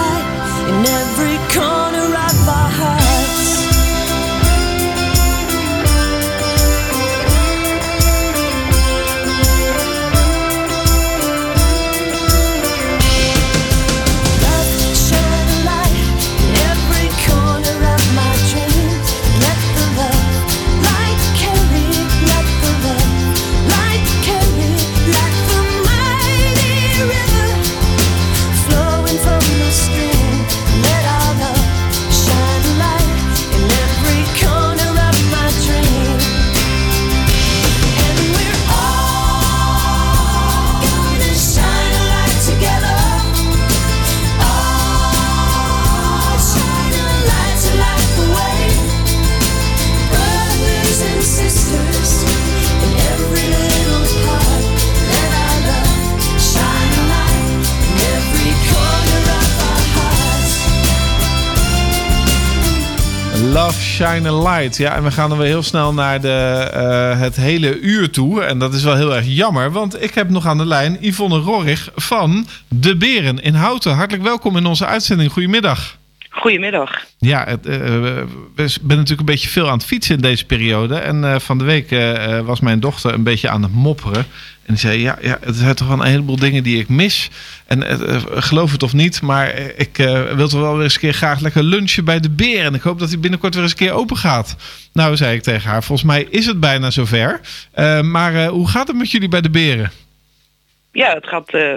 in 0.69 0.87
every 0.87 1.37
corner 1.53 1.74
Shine 63.95 64.29
a 64.29 64.43
Light. 64.43 64.77
Ja, 64.77 64.95
en 64.95 65.05
we 65.05 65.11
gaan 65.11 65.29
dan 65.29 65.39
weer 65.39 65.47
heel 65.47 65.63
snel 65.63 65.93
naar 65.93 66.21
de, 66.21 66.71
eh, 66.73 67.21
het 67.21 67.37
hele 67.37 67.81
uur 67.81 68.11
toe. 68.11 68.43
En 68.43 68.59
dat 68.59 68.75
is 68.75 68.83
wel 68.83 68.97
heel 68.97 69.15
erg 69.15 69.27
jammer, 69.27 69.73
want 69.73 70.03
ik 70.03 70.15
heb 70.15 70.31
nog 70.31 70.47
aan 70.47 70.59
de 70.59 70.67
lijn 70.67 70.97
Yvonne 71.01 71.39
Rorrig 71.39 71.91
van 71.95 72.47
De 72.69 72.97
Beren 72.97 73.43
in 73.43 73.55
Houten. 73.55 73.95
Hartelijk 73.95 74.25
welkom 74.25 74.57
in 74.57 74.67
onze 74.67 74.87
uitzending. 74.87 75.33
Goedemiddag. 75.33 75.97
Goedemiddag. 76.35 77.05
Ja, 77.19 77.45
het, 77.49 77.67
eh, 77.67 77.77
we 77.79 78.25
ben 78.83 78.97
natuurlijk 78.97 79.21
een 79.21 79.25
beetje 79.35 79.49
veel 79.49 79.67
aan 79.69 79.77
het 79.79 79.87
fietsen 79.87 80.15
in 80.15 80.21
deze 80.21 80.47
periode. 80.47 80.95
En 80.97 81.25
eh, 81.25 81.39
van 81.39 81.59
de 81.59 81.65
week 81.65 81.91
eh, 81.91 82.39
eh, 82.39 82.45
was 82.45 82.61
mijn 82.61 82.81
dochter 82.81 83.15
een 83.15 83.23
beetje 83.23 83.49
aan 83.49 83.63
het 83.63 83.73
mopperen. 83.73 84.27
En 84.67 84.75
die 84.75 84.77
zei, 84.77 85.01
ja, 85.01 85.19
ja 85.21 85.39
het 85.41 85.57
zijn 85.57 85.75
toch 85.75 85.89
wel 85.89 85.99
een 86.01 86.07
heleboel 86.11 86.37
dingen 86.37 86.63
die 86.63 86.79
ik 86.79 86.89
mis. 86.89 87.31
En 87.67 87.83
eh, 87.83 88.15
eh, 88.15 88.23
geloof 88.29 88.73
het 88.73 88.83
of 88.83 88.93
niet, 88.93 89.23
maar 89.23 89.49
eh, 89.49 89.65
ik 89.77 89.99
eh, 89.99 90.23
wil 90.33 90.49
toch 90.49 90.61
wel 90.61 90.75
weer 90.75 90.83
eens 90.83 90.95
een 90.95 91.01
keer 91.01 91.13
graag 91.15 91.41
lekker 91.41 91.63
lunchen 91.63 92.05
bij 92.05 92.21
de 92.21 92.31
beer. 92.31 92.65
En 92.65 92.75
ik 92.75 92.83
hoop 92.83 92.99
dat 92.99 93.09
hij 93.11 93.19
binnenkort 93.19 93.55
weer 93.55 93.63
eens 93.63 93.73
een 93.73 93.79
keer 93.79 93.93
open 93.93 94.17
gaat. 94.17 94.57
Nou, 94.93 95.17
zei 95.17 95.37
ik 95.37 95.43
tegen 95.43 95.71
haar, 95.71 95.83
volgens 95.85 96.09
mij 96.09 96.27
is 96.31 96.47
het 96.47 96.61
bijna 96.61 96.91
zover. 96.91 97.41
Eh, 97.73 98.01
maar 98.01 98.35
eh, 98.35 98.49
hoe 98.49 98.69
gaat 98.69 98.87
het 98.89 98.97
met 98.97 99.11
jullie 99.11 99.29
bij 99.29 99.41
de 99.41 99.51
beren? 99.51 99.91
Ja, 100.93 101.15
het 101.15 101.27
gaat, 101.27 101.49
eh, 101.49 101.75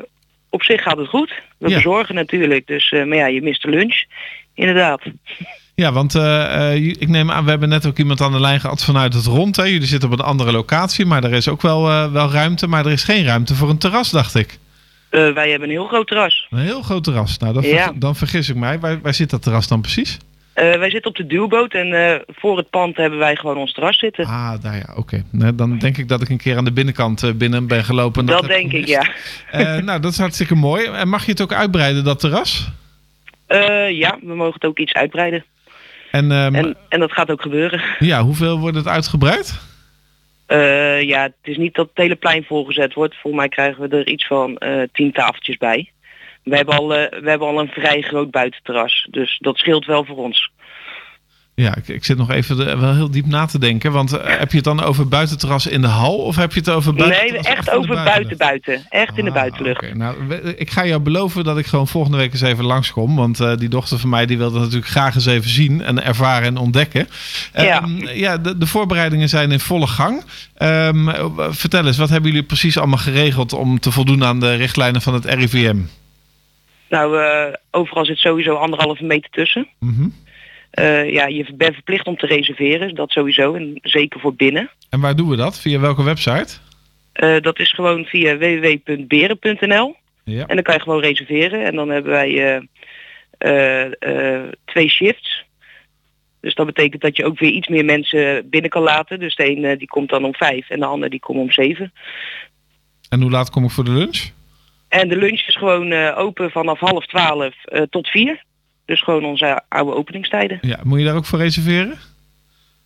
op 0.50 0.64
zich 0.64 0.82
gaat 0.84 0.98
het 0.98 1.08
goed. 1.08 1.34
We 1.58 1.70
Ja. 1.70 1.76
bezorgen 1.76 2.16
natuurlijk, 2.16 2.68
dus 2.68 2.90
eh, 2.92 3.06
maar 3.06 3.18
ja, 3.18 3.28
je 3.28 3.42
mist 3.42 3.62
de 3.62 3.70
lunch. 3.70 4.04
Inderdaad. 4.58 5.02
Ja, 5.76 5.92
want 5.92 6.16
eh, 6.16 6.72
eh, 6.74 6.86
ik 6.86 7.08
neem 7.08 7.32
aan, 7.32 7.44
we 7.44 7.50
hebben 7.50 7.70
net 7.70 7.86
ook 7.86 7.98
iemand 7.98 8.22
aan 8.22 8.32
de 8.32 8.40
lijn 8.40 8.60
gehad 8.60 8.84
vanuit 8.84 9.14
het 9.14 9.26
rond. 9.26 9.56
Hè? 9.56 9.64
Jullie 9.64 9.88
zitten 9.88 10.12
op 10.12 10.20
een 10.20 10.26
andere 10.26 10.52
locatie, 10.52 11.06
maar 11.06 11.24
er 11.24 11.34
is 11.34 11.48
ook 11.48 11.62
wel, 11.62 11.90
eh, 11.90 12.12
wel 12.12 12.32
ruimte. 12.32 12.68
Maar 12.68 12.86
er 12.86 12.92
is 12.92 13.04
geen 13.04 13.26
ruimte 13.26 13.56
voor 13.56 13.70
een 13.70 13.78
terras, 13.78 14.10
dacht 14.10 14.36
ik. 14.36 14.58
Wij 15.10 15.50
hebben 15.50 15.62
een 15.70 15.76
heel 15.76 15.88
groot 15.88 16.08
terras. 16.08 16.48
Een 16.50 16.58
heel 16.60 16.82
groot 16.82 17.04
terras. 17.04 17.38
Nou, 17.38 17.54
dan, 17.54 17.64
ver- 17.64 17.74
Ja. 17.74 17.92
dan 17.96 18.16
vergis 18.16 18.50
ik 18.50 18.56
mij. 18.56 18.80
Waar, 18.80 19.02
waar 19.02 19.14
zit 19.14 19.30
dat 19.30 19.42
terras 19.42 19.68
dan 19.68 19.82
precies? 19.82 20.18
Wij 20.54 20.90
zitten 20.90 21.10
op 21.10 21.16
de 21.16 21.28
duwboot 21.28 21.74
en 21.74 22.24
voor 22.28 22.58
het 22.58 22.70
pand 22.70 22.98
hebben 22.98 23.20
wij 23.20 23.36
gewoon 23.36 23.58
ons 23.58 23.74
terras 23.74 24.00
zitten. 24.00 24.26
Ah, 24.26 24.54
daar 24.62 24.76
ja, 24.76 24.94
oké. 24.96 25.24
Nou, 25.32 25.56
dan 25.56 25.78
denk 25.78 25.98
ik 25.98 26.08
dat 26.08 26.22
ik 26.22 26.30
een 26.30 26.38
keer 26.38 26.58
aan 26.58 26.66
de 26.66 26.72
binnenkant 26.72 27.38
binnen 27.38 27.68
ben 27.68 27.84
gelopen. 27.84 28.22
en 28.22 28.28
dat 28.28 28.42
heb 28.42 28.50
denk 28.50 28.72
ik, 28.72 28.88
ja. 28.88 29.08
Nou, 29.82 30.00
dat 30.00 30.12
is 30.12 30.18
hartstikke 30.18 30.56
mooi. 30.56 30.86
En 30.86 31.10
mag 31.10 31.26
je 31.26 31.32
het 31.32 31.42
ook 31.42 31.54
uitbreiden, 31.54 32.04
dat 32.04 32.20
terras? 32.20 32.70
Eh, 33.48 33.90
ja, 33.92 34.18
we 34.22 34.36
mogen 34.36 34.54
het 34.54 34.66
ook 34.66 34.80
iets 34.80 34.94
uitbreiden. 34.94 35.46
En, 36.12 36.32
ehm, 36.32 36.56
En, 36.56 36.78
en 36.90 37.00
dat 37.00 37.12
gaat 37.12 37.32
ook 37.32 37.42
gebeuren. 37.42 37.82
ja, 38.00 38.24
hoeveel 38.24 38.60
wordt 38.60 38.78
het 38.78 38.88
uitgebreid? 38.88 39.60
Eh, 40.46 41.02
ja, 41.02 41.22
het 41.22 41.34
is 41.44 41.58
niet 41.58 41.76
dat 41.76 41.88
het 41.88 41.98
hele 41.98 42.16
plein 42.16 42.44
volgezet 42.44 42.94
wordt. 42.94 43.16
Volgens 43.16 43.42
mij 43.42 43.50
krijgen 43.50 43.90
we 43.90 43.98
er 43.98 44.08
iets 44.08 44.28
van 44.28 44.58
eh, 44.58 44.82
tien 44.92 45.12
tafeltjes 45.12 45.58
bij. 45.58 45.92
We 46.44 46.56
hebben, 46.56 46.78
al, 46.78 46.88
we 46.88 47.22
hebben 47.24 47.48
al 47.48 47.60
een 47.60 47.68
vrij 47.68 48.02
groot 48.02 48.32
buitenterras, 48.32 49.08
dus 49.12 49.38
dat 49.40 49.58
scheelt 49.58 49.86
wel 49.86 50.06
voor 50.06 50.18
ons. 50.18 50.52
Ja, 51.62 51.76
ik, 51.76 51.88
ik 51.88 52.06
zit 52.06 52.18
nog 52.18 52.32
even 52.32 52.58
de- 52.58 52.78
wel 52.78 52.94
heel 52.96 53.12
diep 53.12 53.26
na 53.26 53.46
te 53.46 53.60
denken. 53.60 53.92
Want 53.92 54.14
eh, 54.14 54.38
heb 54.40 54.50
je 54.50 54.56
het 54.56 54.66
dan 54.66 54.84
over 54.84 55.08
buitenterras 55.08 55.68
in 55.68 55.82
de 55.82 55.88
hal 55.88 56.16
of 56.18 56.36
heb 56.36 56.54
je 56.54 56.60
het 56.60 56.70
over 56.70 56.94
buiten? 56.94 57.34
nee, 57.34 57.42
echt 57.42 57.70
over 57.70 57.96
buiten, 57.96 58.38
buiten. 58.38 58.86
Echt 58.90 59.18
in 59.18 59.26
de 59.26 59.32
buitenlucht. 59.32 59.84
Oké, 59.84 59.96
nou, 59.96 60.34
ik 60.58 60.70
ga 60.72 60.86
jou 60.86 61.02
beloven 61.02 61.44
dat 61.44 61.58
ik 61.58 61.66
gewoon 61.66 61.88
volgende 61.88 62.18
week 62.18 62.32
eens 62.32 62.42
even 62.42 62.66
langskom. 62.66 63.16
Want 63.16 63.40
eh, 63.40 63.56
die 63.58 63.70
dochter 63.70 64.00
van 64.00 64.10
mij 64.10 64.26
die 64.26 64.38
wil 64.38 64.52
dat 64.52 64.62
natuurlijk 64.62 64.88
graag 64.88 65.16
eens 65.16 65.26
even 65.26 65.50
zien 65.50 65.82
en 65.82 66.04
ervaren 66.04 66.48
en 66.48 66.58
ontdekken. 66.58 67.08
Ja. 67.54 67.82
Ehm, 67.82 68.08
ja 68.08 68.38
de, 68.38 68.58
de 68.58 68.68
voorbereidingen 68.68 69.30
zijn 69.30 69.52
in 69.52 69.60
volle 69.60 69.88
gang. 69.88 70.24
Ehm, 70.54 71.10
eh, 71.10 71.26
vertel 71.50 71.86
eens, 71.86 71.98
wat 71.98 72.10
hebben 72.10 72.30
jullie 72.32 72.46
precies 72.46 72.78
allemaal 72.78 72.98
geregeld 72.98 73.54
om 73.54 73.80
te 73.80 73.92
voldoen 73.92 74.24
aan 74.24 74.40
de 74.40 74.56
richtlijnen 74.56 75.02
van 75.02 75.14
het 75.14 75.26
RIVM? 75.26 75.78
Nou, 76.90 77.22
eh, 77.22 77.54
overal 77.72 78.06
zit 78.06 78.18
sowieso 78.18 78.56
anderhalve 78.56 79.04
meter 79.04 79.30
tussen. 79.30 79.68
Mhm. 79.80 80.08
Eh, 80.72 81.12
ja, 81.12 81.28
je 81.28 81.54
bent 81.54 81.74
verplicht 81.74 82.08
om 82.08 82.18
te 82.18 82.26
reserveren, 82.26 82.96
dat 82.96 83.12
sowieso. 83.12 83.54
En 83.54 83.80
zeker 83.82 84.20
voor 84.20 84.36
binnen. 84.36 84.70
En 84.90 85.00
waar 85.00 85.16
doen 85.16 85.30
we 85.30 85.36
dat? 85.36 85.60
Via 85.60 85.80
welke 85.80 86.04
website? 86.04 86.58
Eh, 87.14 87.42
dat 87.42 87.60
is 87.60 87.74
gewoon 87.74 88.06
via 88.06 88.38
www.beren.nl. 88.38 89.96
Ja. 90.24 90.46
En 90.46 90.56
dan 90.56 90.64
kan 90.64 90.74
je 90.74 90.82
gewoon 90.82 91.02
reserveren. 91.02 91.66
En 91.66 91.76
dan 91.76 91.90
hebben 91.90 92.12
wij 92.12 92.62
eh, 93.38 94.44
twee 94.66 94.90
shifts. 94.90 95.46
Dus 96.42 96.56
dat 96.56 96.66
betekent 96.66 97.02
dat 97.02 97.18
je 97.18 97.26
ook 97.26 97.40
weer 97.40 97.52
iets 97.52 97.68
meer 97.68 97.86
mensen 97.86 98.50
binnen 98.50 98.70
kan 98.70 98.84
laten. 98.84 99.20
Dus 99.20 99.36
de 99.36 99.50
een 99.50 99.78
die 99.78 99.88
komt 99.88 100.10
dan 100.10 100.26
om 100.26 100.34
vijf 100.34 100.70
en 100.70 100.80
de 100.80 100.86
ander 100.86 101.10
die 101.10 101.20
komt 101.20 101.40
om 101.40 101.52
zeven. 101.52 101.94
En 103.10 103.22
hoe 103.22 103.32
laat 103.32 103.50
kom 103.50 103.64
ik 103.64 103.72
voor 103.72 103.84
de 103.84 103.92
lunch? 103.92 104.32
En 104.90 105.08
de 105.08 105.18
lunch 105.18 105.48
is 105.48 105.58
gewoon 105.58 105.94
open 105.94 106.52
vanaf 106.52 106.80
half 106.80 107.06
twaalf 107.06 107.56
tot 107.90 108.08
vier. 108.08 108.46
Dus 108.88 109.02
gewoon 109.02 109.26
onze 109.26 109.62
oude 109.68 109.94
openingstijden. 109.94 110.58
Ja, 110.62 110.80
moet 110.84 111.00
je 111.00 111.06
daar 111.06 111.16
ook 111.16 111.26
voor 111.26 111.40
reserveren? 111.40 111.98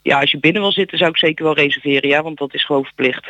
Ja, 0.02 0.20
als 0.20 0.32
je 0.32 0.40
binnen 0.40 0.62
wil 0.62 0.72
zitten 0.72 0.98
zou 0.98 1.10
ik 1.10 1.18
zeker 1.18 1.46
wel 1.46 1.56
reserveren, 1.56 2.10
ja, 2.10 2.24
want 2.24 2.38
dat 2.38 2.54
is 2.54 2.66
gewoon 2.66 2.84
verplicht. 2.84 3.28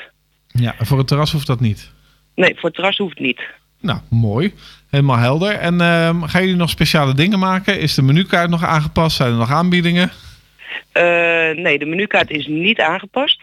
Ja, 0.47 0.75
voor 0.79 0.97
het 0.97 1.07
terras 1.07 1.31
hoeft 1.31 1.47
dat 1.47 1.59
niet. 1.59 1.91
Nee, 2.35 2.53
voor 2.53 2.63
het 2.63 2.73
terras 2.73 2.97
hoeft 2.97 3.17
het 3.17 3.27
niet. 3.27 3.41
Nou, 3.79 3.99
mooi. 4.09 4.53
Helemaal 4.89 5.17
helder. 5.17 5.51
En 5.51 5.81
ehm, 5.81 6.21
gaan 6.23 6.41
jullie 6.41 6.55
nog 6.55 6.69
speciale 6.69 7.13
dingen 7.13 7.39
maken? 7.39 7.79
Is 7.79 7.95
de 7.95 8.01
menukaart 8.01 8.49
nog 8.49 8.63
aangepast? 8.65 9.15
Zijn 9.15 9.31
er 9.31 9.37
nog 9.37 9.51
aanbiedingen? 9.51 10.11
Eh, 10.91 11.03
nee, 11.55 11.79
de 11.79 11.85
menukaart 11.85 12.29
is 12.29 12.47
niet 12.47 12.79
aangepast. 12.79 13.41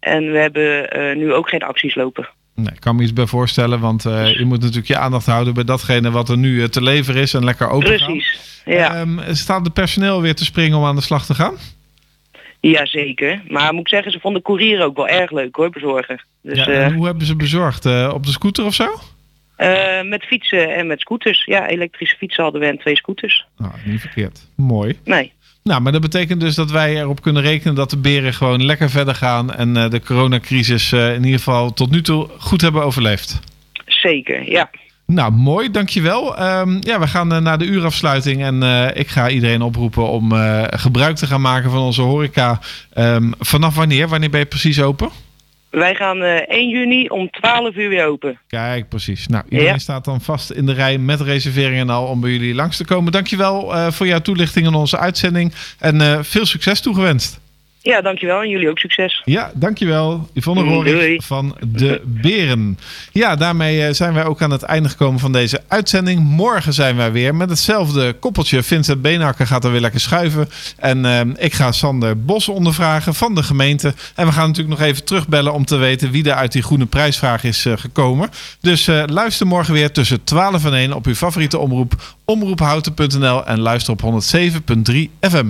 En 0.00 0.32
we 0.32 0.38
hebben 0.38 0.90
eh, 0.90 1.16
nu 1.16 1.32
ook 1.32 1.48
geen 1.48 1.62
acties 1.62 1.94
lopen. 1.94 2.28
Nee, 2.54 2.72
ik 2.74 2.80
kan 2.80 2.96
me 2.96 3.02
iets 3.02 3.12
bij 3.12 3.26
voorstellen, 3.26 3.80
want 3.80 4.04
eh, 4.04 4.38
je 4.38 4.44
moet 4.44 4.60
natuurlijk 4.60 4.86
je 4.86 4.98
aandacht 4.98 5.26
houden 5.26 5.54
bij 5.54 5.64
datgene 5.64 6.10
wat 6.10 6.28
er 6.28 6.38
nu 6.38 6.62
eh, 6.62 6.68
te 6.68 6.82
leveren 6.82 7.22
is 7.22 7.34
en 7.34 7.44
lekker 7.44 7.68
open. 7.68 7.96
Precies, 7.96 8.62
ja. 8.64 8.94
Ehm, 8.94 9.34
staat 9.34 9.64
het 9.64 9.74
personeel 9.74 10.20
weer 10.20 10.34
te 10.34 10.44
springen 10.44 10.78
om 10.78 10.84
aan 10.84 10.96
de 10.96 11.02
slag 11.02 11.26
te 11.26 11.34
gaan? 11.34 11.54
Jazeker. 12.60 13.42
Maar 13.48 13.72
moet 13.72 13.80
ik 13.80 13.88
zeggen, 13.88 14.12
ze 14.12 14.20
vonden 14.20 14.42
courier 14.42 14.82
ook 14.82 14.96
wel 14.96 15.08
erg 15.08 15.30
leuk 15.30 15.56
hoor, 15.56 15.70
bezorgen. 15.70 16.24
Dus 16.42 16.58
ja, 16.58 16.66
eh, 16.66 16.94
hoe 16.94 17.06
hebben 17.06 17.26
ze 17.26 17.36
bezorgd? 17.36 17.86
Op 18.12 18.26
de 18.26 18.32
scooter 18.32 18.64
of 18.64 18.74
zo? 18.74 18.86
met 20.04 20.24
fietsen 20.24 20.74
en 20.74 20.86
met 20.86 21.00
scooters. 21.00 21.44
Ja, 21.44 21.68
elektrische 21.68 22.16
fietsen 22.16 22.42
hadden 22.42 22.60
we 22.60 22.66
en 22.66 22.78
twee 22.78 22.96
scooters. 22.96 23.46
Nou, 23.58 23.72
niet 23.84 24.00
verkeerd. 24.00 24.48
Mooi. 24.56 24.98
Nee. 25.04 25.32
Nou, 25.64 25.80
maar 25.80 25.92
dat 25.92 26.00
betekent 26.00 26.40
dus 26.40 26.54
dat 26.54 26.70
wij 26.70 26.96
erop 26.96 27.22
kunnen 27.22 27.42
rekenen 27.42 27.74
dat 27.74 27.90
de 27.90 27.96
beren 27.96 28.34
gewoon 28.34 28.64
lekker 28.64 28.90
verder 28.90 29.14
gaan 29.14 29.54
en 29.54 29.76
eh, 29.76 29.90
de 29.90 30.00
coronacrisis 30.00 30.92
eh, 30.92 31.14
in 31.14 31.24
ieder 31.24 31.38
geval 31.38 31.72
tot 31.72 31.90
nu 31.90 32.02
toe 32.02 32.28
goed 32.38 32.60
hebben 32.60 32.84
overleefd. 32.84 33.40
Zeker, 33.86 34.50
ja. 34.50 34.70
Nou, 35.06 35.32
mooi, 35.32 35.70
dankjewel. 35.70 36.36
Ehm 36.36 36.76
ja, 36.80 37.00
we 37.00 37.06
gaan 37.06 37.32
eh, 37.32 37.40
naar 37.40 37.58
de 37.58 37.64
uurafsluiting 37.64 38.42
en 38.42 38.62
ik 38.94 39.08
ga 39.08 39.28
iedereen 39.28 39.62
oproepen 39.62 40.08
om 40.08 40.32
gebruik 40.70 41.16
te 41.16 41.26
gaan 41.26 41.40
maken 41.40 41.70
van 41.70 41.80
onze 41.80 42.02
horeca. 42.02 42.60
Ehm, 42.92 43.32
vanaf 43.38 43.74
wanneer? 43.74 44.08
Wanneer 44.08 44.30
ben 44.30 44.40
je 44.40 44.46
precies 44.46 44.80
open? 44.80 45.10
Wij 45.72 45.94
gaan 45.94 46.22
eh 46.22 46.34
1 46.48 46.68
juni 46.68 47.08
om 47.08 47.30
12 47.30 47.74
uur 47.76 47.88
weer 47.88 48.06
open. 48.06 48.38
Kijk, 48.46 48.88
precies. 48.88 49.26
Nou, 49.26 49.44
iedereen 49.48 49.72
Ja. 49.72 49.78
staat 49.78 50.04
dan 50.04 50.20
vast 50.20 50.50
in 50.50 50.66
de 50.66 50.72
rij 50.72 50.98
met 50.98 51.20
reserveringen 51.20 51.90
al 51.90 52.06
om 52.06 52.20
bij 52.20 52.30
jullie 52.30 52.54
langs 52.54 52.76
te 52.76 52.84
komen. 52.84 53.12
Dankjewel 53.12 53.74
eh 53.74 53.90
voor 53.90 54.06
jouw 54.06 54.18
toelichting 54.20 54.66
in 54.66 54.74
onze 54.74 54.98
uitzending 54.98 55.52
en 55.78 56.00
eh, 56.00 56.18
veel 56.22 56.46
succes 56.46 56.80
toegewenst. 56.80 57.40
Ja, 57.82 58.00
dankjewel. 58.00 58.40
En 58.42 58.48
jullie 58.48 58.68
ook 58.68 58.78
succes. 58.78 59.22
Ja, 59.24 59.50
dankjewel. 59.54 60.28
Yvonne 60.32 60.62
Mm, 60.62 60.68
Rorik 60.68 61.22
van 61.22 61.56
De 61.66 62.00
Beren. 62.04 62.78
Ja, 63.12 63.36
daarmee 63.36 63.86
eh, 63.86 63.94
zijn 63.94 64.14
wij 64.14 64.24
ook 64.24 64.42
aan 64.42 64.50
het 64.50 64.62
einde 64.62 64.88
gekomen 64.88 65.20
van 65.20 65.32
deze 65.32 65.62
uitzending. 65.68 66.20
Morgen 66.20 66.72
zijn 66.72 66.96
wij 66.96 67.12
weer 67.12 67.34
met 67.34 67.50
hetzelfde 67.50 68.12
koppeltje. 68.12 68.62
Vincent 68.62 69.02
Beenhakker 69.02 69.46
gaat 69.46 69.64
er 69.64 69.70
weer 69.70 69.80
lekker 69.80 70.00
schuiven. 70.00 70.48
En 70.76 71.04
eh, 71.04 71.20
ik 71.44 71.54
ga 71.54 71.72
Sander 71.72 72.24
Bos 72.24 72.48
ondervragen 72.48 73.14
van 73.14 73.34
de 73.34 73.42
gemeente. 73.42 73.94
En 74.14 74.26
we 74.26 74.32
gaan 74.32 74.46
natuurlijk 74.48 74.78
nog 74.78 74.88
even 74.88 75.04
terugbellen 75.04 75.52
om 75.52 75.64
te 75.64 75.76
weten 75.76 76.10
wie 76.10 76.24
er 76.24 76.34
uit 76.34 76.52
die 76.52 76.62
groene 76.62 76.86
prijsvraag 76.86 77.44
is 77.44 77.66
eh, 77.66 77.72
gekomen. 77.76 78.30
Dus 78.60 78.86
luister 79.06 79.46
morgen 79.46 79.74
weer 79.74 79.92
tussen 79.92 80.24
12 80.24 80.64
en 80.64 80.74
1 80.74 80.92
op 80.92 81.06
uw 81.06 81.14
favoriete 81.14 81.58
omroep. 81.58 81.92
Omroephouten.nl 82.24 83.46
en 83.46 83.60
luister 83.60 83.92
op 83.92 84.22
107.3 84.90 84.94
FM. 85.20 85.46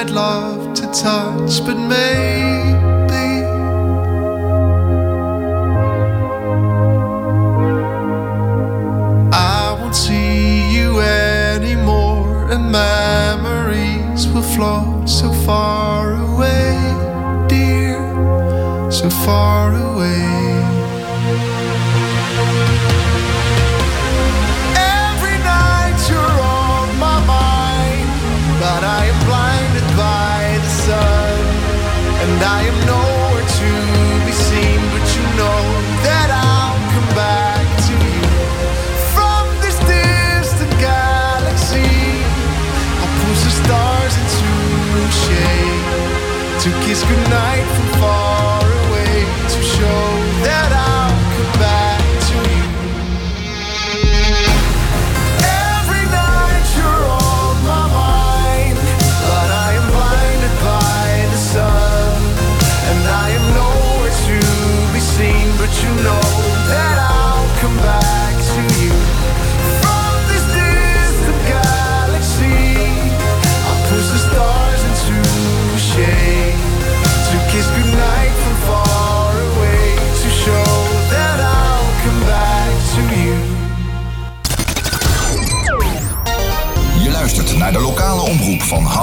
I'd 0.00 0.08
love 0.08 0.72
to 0.76 0.86
touch, 0.86 1.62
but 1.66 1.76
maybe 1.76 3.26
I 9.30 9.76
won't 9.78 9.94
see 9.94 10.74
you 10.74 11.00
anymore, 11.00 12.50
and 12.50 12.72
memories 12.72 14.26
will 14.28 14.40
float 14.40 15.06
so 15.06 15.30
far 15.44 16.14
away, 16.14 16.78
dear, 17.46 18.00
so 18.90 19.10
far. 19.10 19.59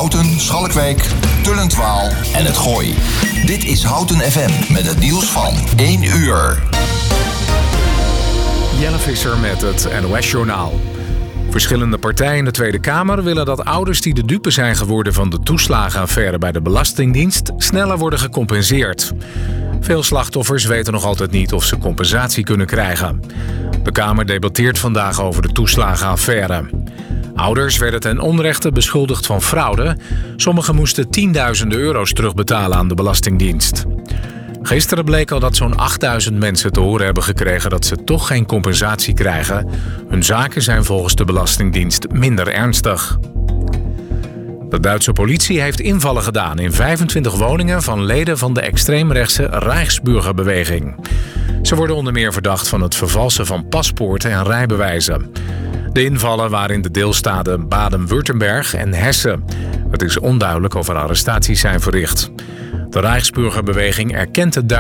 Houten, 0.08 0.40
Schalkwijk, 0.40 1.10
Tullentwaal 1.44 2.10
en 2.34 2.46
het 2.46 2.58
Gooi. 2.58 2.96
Dit 3.46 3.66
is 3.66 3.84
Houten 3.84 4.16
FM 4.16 4.74
met 4.74 4.88
het 4.88 5.00
nieuws 5.00 5.26
van 5.26 5.54
1 5.78 6.04
uur. 6.04 6.64
Jelle 8.80 8.98
Visser 8.98 9.38
met 9.38 9.62
het 9.62 9.90
NOS-journaal. 10.02 10.74
Verschillende 11.50 11.98
partijen 11.98 12.38
in 12.38 12.46
de 12.46 12.52
Tweede 12.52 12.80
Kamer 12.80 13.24
willen 13.24 13.46
dat 13.46 13.66
ouders 13.66 14.02
die 14.02 14.14
de 14.14 14.26
dupe 14.26 14.52
zijn 14.52 14.76
geworden 14.76 15.14
van 15.14 15.30
de 15.30 15.40
toeslagenaffaire 15.40 16.38
bij 16.38 16.52
de 16.52 16.62
Belastingdienst 16.62 17.52
sneller 17.58 17.98
worden 17.98 18.20
gecompenseerd. 18.20 19.14
Veel 19.80 20.04
slachtoffers 20.04 20.66
weten 20.66 20.94
nog 20.94 21.06
altijd 21.06 21.32
niet 21.32 21.54
of 21.54 21.64
ze 21.64 21.78
compensatie 21.78 22.44
kunnen 22.44 22.68
krijgen. 22.68 23.22
De 23.84 23.92
Kamer 23.92 24.26
debatteert 24.26 24.80
vandaag 24.80 25.22
over 25.22 25.42
de 25.42 25.52
toeslagenaffaire. 25.52 26.66
Ouders 27.38 27.78
werden 27.78 28.00
ten 28.00 28.20
onrechte 28.20 28.72
beschuldigd 28.72 29.26
van 29.26 29.42
fraude. 29.42 29.98
Sommigen 30.36 30.76
moesten 30.76 31.10
tienduizenden 31.10 31.80
euro's 31.80 32.14
terugbetalen 32.14 32.78
aan 32.78 32.88
de 32.88 32.96
Belastingdienst. 32.96 33.86
Gisteren 34.62 35.06
bleek 35.06 35.32
al 35.32 35.40
dat 35.40 35.56
zo'n 35.56 35.78
8000 35.78 36.40
mensen 36.40 36.72
te 36.72 36.80
horen 36.80 37.06
hebben 37.06 37.24
gekregen 37.24 37.70
dat 37.70 37.86
ze 37.86 38.04
toch 38.04 38.28
geen 38.28 38.46
compensatie 38.46 39.14
krijgen. 39.14 39.70
Hun 40.08 40.24
zaken 40.24 40.62
zijn 40.62 40.84
volgens 40.84 41.16
de 41.16 41.26
Belastingdienst 41.26 42.08
minder 42.12 42.48
ernstig. 42.48 43.18
De 44.70 44.80
Duitse 44.80 45.14
politie 45.14 45.62
heeft 45.62 45.80
invallen 45.80 46.24
gedaan 46.24 46.60
in 46.60 46.72
25 46.72 47.36
woningen 47.36 47.82
van 47.82 48.04
leden 48.04 48.38
van 48.38 48.54
de 48.54 48.62
extreemrechtse 48.62 49.48
Rijksburgerbeweging. 49.52 50.96
Ze 51.62 51.76
worden 51.76 51.96
onder 51.96 52.14
meer 52.14 52.34
verdacht 52.34 52.68
van 52.68 52.82
het 52.82 52.96
vervalsen 52.96 53.46
van 53.46 53.68
paspoorten 53.68 54.32
en 54.32 54.44
rijbewijzen. 54.44 55.32
De 55.98 56.04
invallen 56.04 56.50
waren 56.50 56.76
in 56.76 56.82
de 56.82 56.92
deelstaten 56.92 57.68
Baden-Württemberg 57.68 58.74
en 58.74 58.94
Hessen. 58.94 59.44
Het 59.90 60.02
is 60.02 60.20
onduidelijk 60.20 60.74
of 60.74 60.88
er 60.88 60.96
arrestaties 60.96 61.60
zijn 61.60 61.80
verricht. 61.80 62.32
De 62.90 63.00
Rijksburgerbeweging 63.00 64.16
erkent 64.16 64.56
het, 64.56 64.72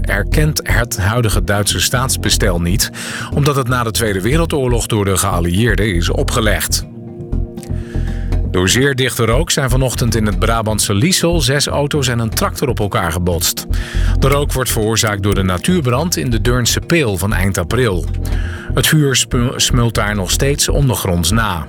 erkent 0.00 0.60
het 0.62 0.96
huidige 0.96 1.44
Duitse 1.44 1.80
staatsbestel 1.80 2.60
niet, 2.60 2.90
omdat 3.34 3.56
het 3.56 3.68
na 3.68 3.82
de 3.82 3.90
Tweede 3.90 4.20
Wereldoorlog 4.20 4.86
door 4.86 5.04
de 5.04 5.16
geallieerden 5.16 5.94
is 5.94 6.10
opgelegd. 6.10 6.86
Door 8.56 8.68
zeer 8.68 8.94
dichte 8.94 9.24
rook 9.24 9.50
zijn 9.50 9.70
vanochtend 9.70 10.14
in 10.14 10.26
het 10.26 10.38
Brabantse 10.38 10.94
Liesel 10.94 11.40
zes 11.40 11.66
auto's 11.66 12.08
en 12.08 12.18
een 12.18 12.30
tractor 12.30 12.68
op 12.68 12.80
elkaar 12.80 13.12
gebotst. 13.12 13.66
De 14.18 14.28
rook 14.28 14.52
wordt 14.52 14.70
veroorzaakt 14.70 15.22
door 15.22 15.34
de 15.34 15.42
natuurbrand 15.42 16.16
in 16.16 16.30
de 16.30 16.40
Deurnse 16.40 16.80
Peel 16.80 17.16
van 17.16 17.32
eind 17.32 17.58
april. 17.58 18.04
Het 18.74 18.86
vuur 18.86 19.26
smult 19.56 19.94
daar 19.94 20.14
nog 20.14 20.30
steeds 20.30 20.68
ondergronds 20.68 21.30
na. 21.30 21.66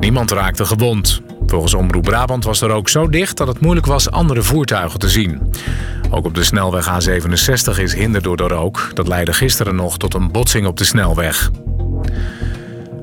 Niemand 0.00 0.30
raakte 0.30 0.64
gewond. 0.64 1.22
Volgens 1.46 1.74
Omroep 1.74 2.04
Brabant 2.04 2.44
was 2.44 2.58
de 2.58 2.66
rook 2.66 2.88
zo 2.88 3.08
dicht 3.08 3.36
dat 3.36 3.48
het 3.48 3.60
moeilijk 3.60 3.86
was 3.86 4.10
andere 4.10 4.42
voertuigen 4.42 4.98
te 4.98 5.08
zien. 5.08 5.52
Ook 6.10 6.24
op 6.24 6.34
de 6.34 6.44
snelweg 6.44 6.88
A67 6.88 7.80
is 7.80 7.94
hinder 7.94 8.22
door 8.22 8.36
de 8.36 8.48
rook. 8.48 8.90
Dat 8.94 9.08
leidde 9.08 9.32
gisteren 9.32 9.74
nog 9.74 9.98
tot 9.98 10.14
een 10.14 10.32
botsing 10.32 10.66
op 10.66 10.76
de 10.76 10.84
snelweg. 10.84 11.50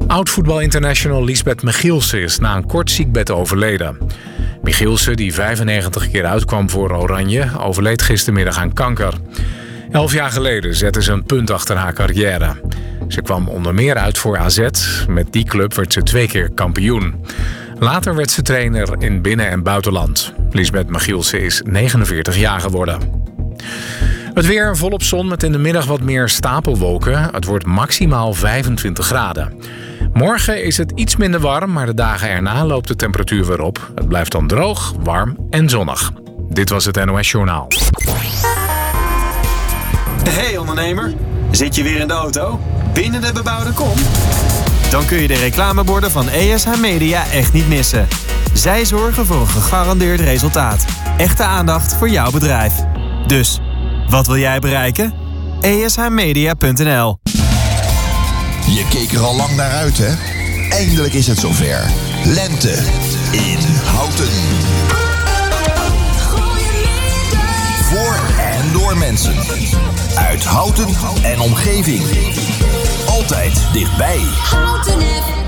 Oud-voetbal 0.07 0.59
international 0.59 1.23
Lisbeth 1.23 1.63
Michielsen 1.63 2.21
is 2.21 2.39
na 2.39 2.55
een 2.55 2.65
kort 2.65 2.91
ziekbed 2.91 3.31
overleden. 3.31 3.97
Michielsen, 4.61 5.15
die 5.15 5.33
95 5.33 6.11
keer 6.11 6.25
uitkwam 6.25 6.69
voor 6.69 6.91
Oranje, 6.91 7.49
overleed 7.59 8.01
gistermiddag 8.01 8.57
aan 8.57 8.73
kanker. 8.73 9.13
Elf 9.91 10.13
jaar 10.13 10.31
geleden 10.31 10.75
zette 10.75 11.03
ze 11.03 11.11
een 11.11 11.23
punt 11.23 11.51
achter 11.51 11.75
haar 11.75 11.93
carrière. 11.93 12.55
Ze 13.07 13.21
kwam 13.21 13.47
onder 13.47 13.73
meer 13.73 13.95
uit 13.95 14.17
voor 14.17 14.37
AZ. 14.37 14.67
Met 15.07 15.33
die 15.33 15.45
club 15.45 15.73
werd 15.73 15.93
ze 15.93 16.03
twee 16.03 16.27
keer 16.27 16.51
kampioen. 16.51 17.25
Later 17.79 18.15
werd 18.15 18.31
ze 18.31 18.41
trainer 18.41 18.95
in 18.99 19.21
binnen- 19.21 19.49
en 19.49 19.63
buitenland. 19.63 20.33
Lisbeth 20.51 20.89
Michielsen 20.89 21.41
is 21.41 21.61
49 21.65 22.37
jaar 22.37 22.59
geworden. 22.59 22.99
Het 24.33 24.45
weer 24.45 24.77
volop 24.77 25.03
zon 25.03 25.27
met 25.27 25.43
in 25.43 25.51
de 25.51 25.57
middag 25.57 25.85
wat 25.85 26.01
meer 26.01 26.29
stapelwolken. 26.29 27.33
Het 27.33 27.45
wordt 27.45 27.65
maximaal 27.65 28.33
25 28.33 29.05
graden. 29.05 29.53
Morgen 30.15 30.63
is 30.63 30.77
het 30.77 30.91
iets 30.91 31.15
minder 31.15 31.39
warm, 31.39 31.71
maar 31.71 31.85
de 31.85 31.93
dagen 31.93 32.29
erna 32.29 32.65
loopt 32.65 32.87
de 32.87 32.95
temperatuur 32.95 33.45
weer 33.45 33.61
op. 33.61 33.91
Het 33.95 34.07
blijft 34.07 34.31
dan 34.31 34.47
droog, 34.47 34.93
warm 34.99 35.37
en 35.49 35.69
zonnig. 35.69 36.11
Dit 36.49 36.69
was 36.69 36.85
het 36.85 37.05
NOS 37.05 37.31
Journaal. 37.31 37.67
Hey 40.29 40.57
ondernemer, 40.57 41.13
zit 41.51 41.75
je 41.75 41.83
weer 41.83 41.99
in 41.99 42.07
de 42.07 42.13
auto? 42.13 42.59
Binnen 42.93 43.21
de 43.21 43.31
bebouwde 43.33 43.71
kom? 43.73 43.93
Dan 44.89 45.05
kun 45.05 45.17
je 45.17 45.27
de 45.27 45.39
reclameborden 45.39 46.11
van 46.11 46.29
ESH 46.29 46.79
Media 46.81 47.23
echt 47.31 47.53
niet 47.53 47.67
missen. 47.67 48.07
Zij 48.53 48.85
zorgen 48.85 49.25
voor 49.25 49.39
een 49.39 49.47
gegarandeerd 49.47 50.19
resultaat. 50.19 50.85
Echte 51.17 51.43
aandacht 51.43 51.95
voor 51.95 52.09
jouw 52.09 52.31
bedrijf. 52.31 52.73
Dus, 53.27 53.59
wat 54.09 54.27
wil 54.27 54.37
jij 54.37 54.59
bereiken? 54.59 55.13
ESHmedia.nl 55.61 57.17
Je 58.67 58.85
keek 58.89 59.11
er 59.11 59.21
al 59.21 59.35
lang 59.35 59.55
naar 59.55 59.71
uit, 59.71 59.97
hè? 59.97 60.13
Eindelijk 60.69 61.13
is 61.13 61.27
het 61.27 61.39
zover. 61.39 61.91
Lente 62.23 62.71
in 63.31 63.59
Houten. 63.83 64.27
Voor 67.83 68.19
en 68.37 68.71
door 68.73 68.97
mensen. 68.97 69.35
Uit 70.15 70.43
Houten 70.43 70.87
en 71.23 71.39
omgeving. 71.39 72.03
Altijd 73.07 73.67
dichtbij. 73.73 74.19
Houten 74.19 75.44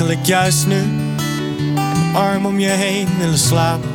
eigenlijk 0.00 0.26
juist 0.26 0.66
nu 0.66 0.76
een 0.76 2.14
arm 2.14 2.46
om 2.46 2.58
je 2.58 2.68
heen 2.68 3.08
willen 3.18 3.38
slapen. 3.38 3.88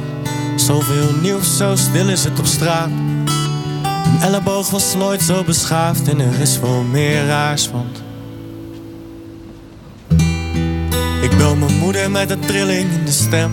Zoveel 0.55 1.11
nieuws, 1.21 1.57
zo 1.57 1.75
stil 1.75 2.09
is 2.09 2.23
het 2.23 2.39
op 2.39 2.45
straat. 2.45 2.89
Een 4.05 4.21
elleboog 4.21 4.69
was 4.69 4.95
nooit 4.95 5.21
zo 5.21 5.43
beschaafd 5.43 6.07
en 6.07 6.19
er 6.19 6.39
is 6.39 6.59
wel 6.59 6.81
meer 6.81 7.25
raars, 7.25 7.71
want 7.71 8.01
Ik 11.21 11.37
bel 11.37 11.55
mijn 11.55 11.77
moeder 11.77 12.11
met 12.11 12.29
een 12.29 12.39
trilling 12.39 12.91
in 12.91 13.05
de 13.05 13.11
stem. 13.11 13.51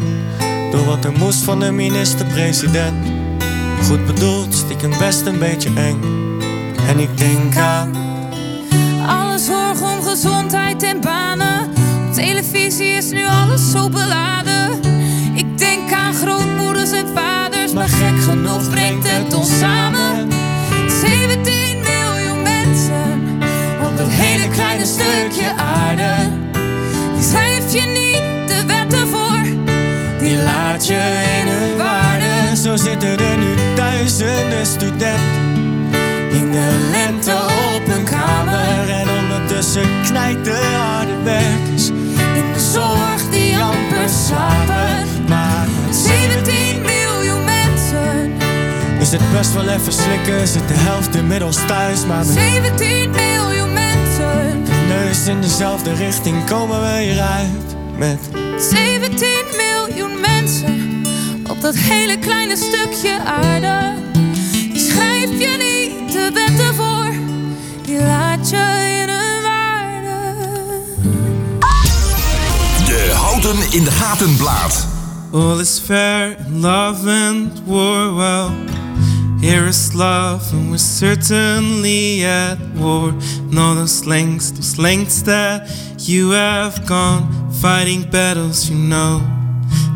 Door 0.71 0.85
wat 0.85 1.05
er 1.05 1.13
moest 1.13 1.43
van 1.43 1.61
de 1.61 1.71
minister-president. 1.71 3.07
Goed 3.83 4.07
bedoeld, 4.07 4.55
stiekem 4.55 4.99
best 4.99 5.27
een 5.27 5.39
beetje 5.39 5.71
eng. 5.75 6.01
En 6.89 6.99
ik 6.99 7.19
denk 7.19 7.57
aan 7.57 7.95
Alle 9.07 9.39
zorg 9.39 9.83
om 9.83 10.03
gezondheid 10.03 10.83
en 10.83 11.01
banen. 11.01 11.70
Televisie 12.21 12.97
is 12.97 13.11
nu 13.11 13.27
alles 13.27 13.71
zo 13.71 13.89
beladen. 13.89 14.81
Ik 15.35 15.59
denk 15.59 15.93
aan 15.93 16.15
grootmoeders 16.15 16.91
en 16.91 17.07
vaders, 17.15 17.73
maar 17.73 17.89
gek 17.89 18.23
genoeg 18.23 18.71
brengt 18.71 19.11
het 19.11 19.35
ons 19.35 19.59
samen. 19.59 20.29
17 21.01 21.79
miljoen 21.81 22.43
mensen 22.43 23.39
op 23.83 23.97
dat 23.97 24.07
hele 24.09 24.49
kleine 24.49 24.85
stukje 24.85 25.53
aarde. 25.57 26.13
Die 27.15 27.25
schrijf 27.25 27.73
je 27.73 27.87
niet 27.87 28.49
de 28.49 28.65
wetten 28.67 29.09
voor, 29.09 29.43
die 30.19 30.37
laat 30.37 30.87
je 30.87 31.01
in 31.41 31.49
hun 31.49 31.77
waarde. 31.77 32.57
Zo 32.57 32.77
zitten 32.77 33.19
er 33.19 33.39
nu 33.39 33.55
duizenden 33.75 34.67
studenten 34.67 35.51
in 36.31 36.51
de 36.53 36.89
lente 36.91 37.35
op 37.75 37.87
hun 37.87 38.05
kamer. 38.05 38.91
En 38.91 39.09
ondertussen 39.23 40.03
knijt 40.03 40.45
de 40.45 40.77
harde 40.77 41.23
de 41.25 41.70
zorg 42.73 43.31
die 43.31 43.59
amper 43.59 44.09
slapen. 44.27 45.07
Maar 45.29 45.67
17 45.91 46.81
miljoen 46.81 47.45
mensen. 47.45 48.33
is 49.01 49.11
het 49.13 49.33
best 49.33 49.53
wel 49.53 49.69
even 49.69 49.93
slikken, 49.93 50.49
zit 50.49 50.69
de 50.69 50.75
helft 50.75 51.15
inmiddels 51.15 51.67
thuis. 51.67 52.07
Maar 52.07 52.27
met 52.27 52.35
17 52.35 53.11
miljoen 53.11 53.73
mensen. 53.73 54.63
neus 54.89 55.27
in 55.27 55.41
dezelfde 55.41 55.95
richting 55.95 56.45
komen 56.45 56.81
we 56.81 57.01
hieruit. 57.01 57.77
Met 57.97 58.19
17 58.59 59.29
miljoen 59.57 60.21
mensen 60.21 61.03
op 61.51 61.61
dat 61.61 61.77
hele 61.77 62.19
kleine 62.19 62.57
stukje 62.57 63.19
aarde. 63.25 63.95
Die 64.53 64.91
schrijf 64.91 65.31
je 65.31 65.57
niet 65.59 66.13
de 66.13 66.31
wetten 66.35 66.75
voor, 66.75 67.13
die 67.83 67.99
laat 67.99 68.51
je 68.51 68.90
Houten 73.43 73.73
in 73.73 73.85
de 73.85 73.91
Gaten. 73.91 74.37
All 75.33 75.61
is 75.61 75.81
fair 75.81 76.37
in 76.47 76.61
love 76.61 77.07
and 77.07 77.51
war. 77.67 78.15
Well, 78.15 78.51
here 79.41 79.67
is 79.67 79.95
love, 79.95 80.53
and 80.53 80.71
we're 80.71 80.77
certainly 80.77 82.23
at 82.23 82.59
war. 82.77 83.09
And 83.09 83.59
all 83.59 83.75
those 83.77 84.05
lengths, 84.05 84.51
those 84.51 84.77
lengths 84.77 85.23
that 85.23 85.71
you 85.97 86.33
have 86.33 86.85
gone, 86.87 87.51
fighting 87.51 88.11
battles 88.11 88.69
you 88.69 88.77
know 88.77 89.23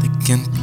that 0.00 0.24
can't 0.26 0.53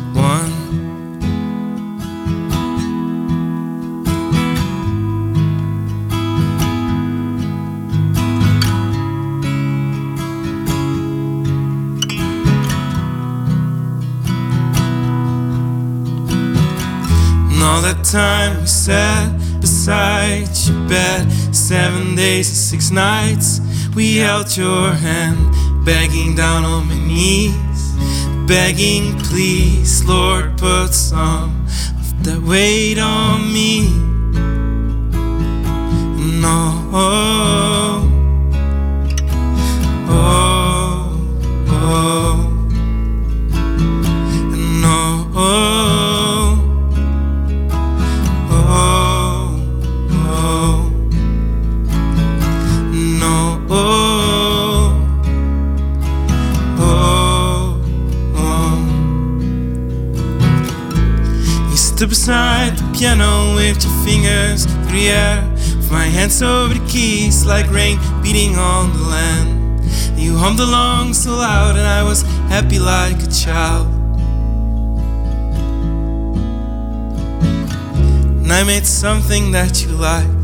time 18.11 18.59
we 18.59 18.67
sat 18.67 19.31
beside 19.61 20.49
your 20.67 20.89
bed, 20.89 21.31
seven 21.55 22.13
days 22.13 22.49
and 22.49 22.57
six 22.57 22.91
nights, 22.91 23.61
we 23.95 24.17
held 24.17 24.57
your 24.57 24.91
hand, 24.91 25.85
begging 25.85 26.35
down 26.35 26.65
on 26.65 26.89
my 26.89 26.97
knees, 27.07 27.95
begging, 28.45 29.17
please, 29.19 30.03
Lord, 30.03 30.57
put 30.57 30.89
some 30.89 31.65
of 31.99 32.23
that 32.25 32.41
weight 32.41 32.99
on 32.99 33.53
me. 33.53 33.87
No, 36.41 38.10
Beside 62.09 62.77
the 62.77 62.97
piano, 62.97 63.55
waved 63.55 63.83
your 63.83 63.93
fingers 64.03 64.65
through 64.65 64.91
the 64.91 65.09
air. 65.09 65.47
With 65.77 65.91
my 65.91 66.05
hands 66.05 66.41
over 66.41 66.73
the 66.73 66.85
keys, 66.87 67.45
like 67.45 67.69
rain 67.71 67.99
beating 68.21 68.57
on 68.57 68.91
the 68.91 69.03
land. 69.03 69.85
You 70.19 70.35
hummed 70.35 70.59
along 70.59 71.13
so 71.13 71.31
loud, 71.31 71.77
and 71.77 71.87
I 71.87 72.03
was 72.03 72.23
happy 72.49 72.79
like 72.79 73.21
a 73.23 73.27
child. 73.27 74.01
and 78.51 78.59
I 78.59 78.63
made 78.65 78.85
something 78.85 79.51
that 79.53 79.81
you 79.81 79.91
liked. 79.93 80.40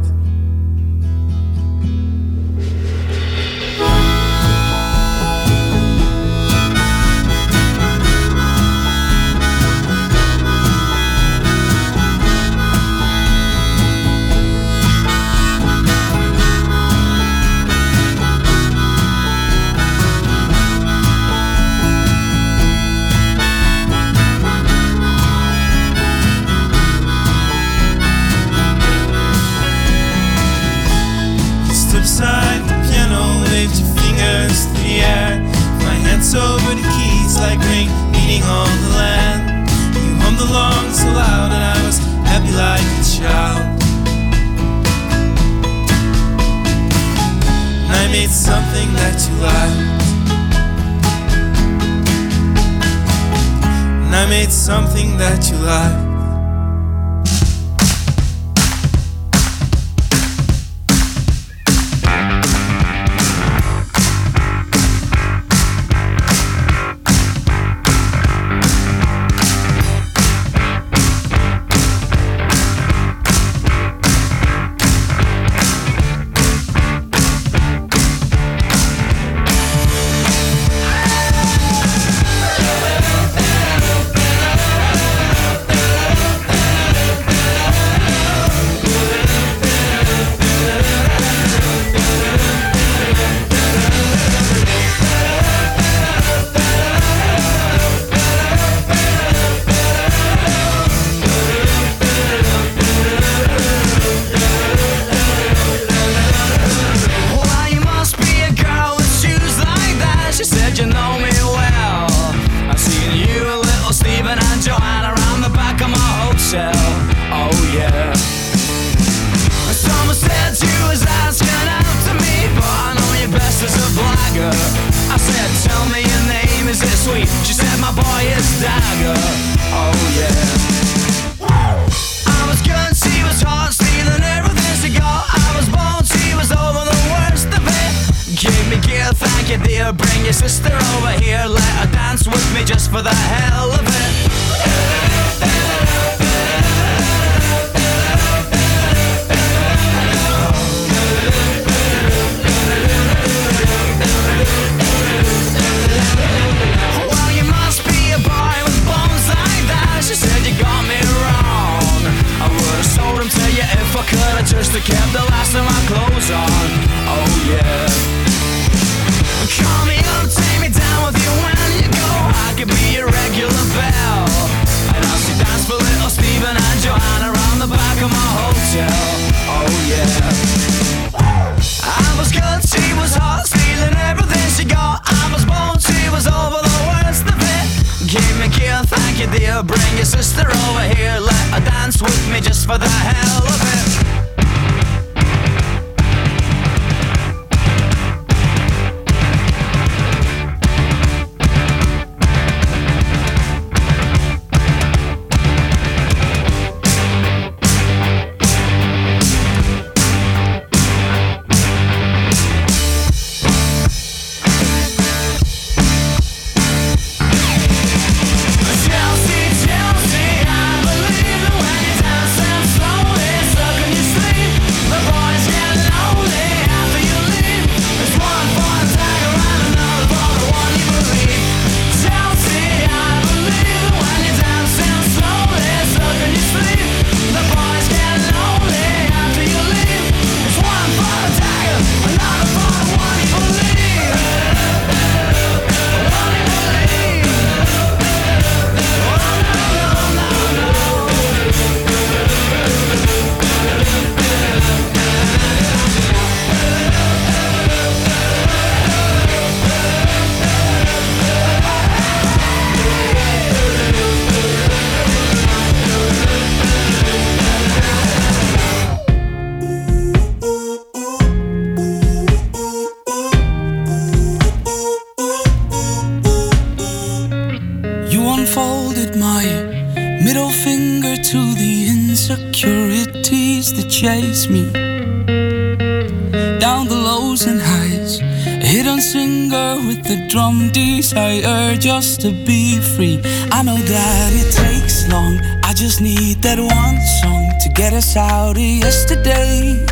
Drum 290.28 290.70
desire 290.72 291.76
just 291.78 292.22
to 292.22 292.32
be 292.46 292.80
free. 292.80 293.22
I 293.52 293.64
know 293.64 293.78
that 293.78 294.32
it 294.34 294.52
takes 294.54 295.08
long, 295.10 295.40
I 295.64 295.74
just 295.74 296.02
need 296.02 296.42
that 296.42 296.60
one 296.60 297.00
song 297.22 297.50
to 297.62 297.70
get 297.70 297.94
us 297.94 298.16
out 298.18 298.58
of 298.58 298.58
yesterday. 298.58 299.86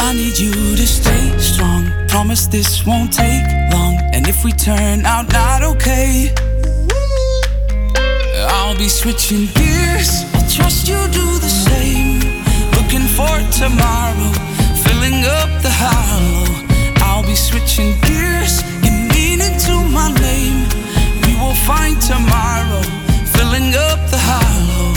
I 0.00 0.12
need 0.12 0.38
you 0.38 0.52
to 0.52 0.86
stay 0.86 1.38
strong. 1.38 1.90
Promise 2.08 2.48
this 2.48 2.84
won't 2.84 3.12
take 3.12 3.46
long. 3.72 3.98
And 4.12 4.26
if 4.26 4.44
we 4.44 4.52
turn 4.52 5.06
out 5.06 5.32
not 5.32 5.62
okay, 5.62 6.32
I'll 8.48 8.76
be 8.76 8.88
switching 8.88 9.46
gears. 9.54 10.24
I'll 10.34 10.48
trust 10.50 10.88
you 10.88 10.96
do 11.12 11.26
the 11.38 11.52
same. 11.68 12.20
Looking 12.76 13.06
for 13.16 13.34
tomorrow, 13.52 14.32
filling 14.84 15.24
up 15.24 15.62
the 15.62 15.70
hollow. 15.70 16.65
Switching 17.36 17.92
gears, 18.00 18.62
give 18.82 18.98
meaning 19.14 19.56
to 19.66 19.74
my 19.96 20.08
name. 20.20 20.66
We 21.24 21.32
will 21.40 21.58
find 21.68 22.00
tomorrow, 22.00 22.82
filling 23.34 23.74
up 23.88 24.00
the 24.10 24.18
hollow. 24.28 24.94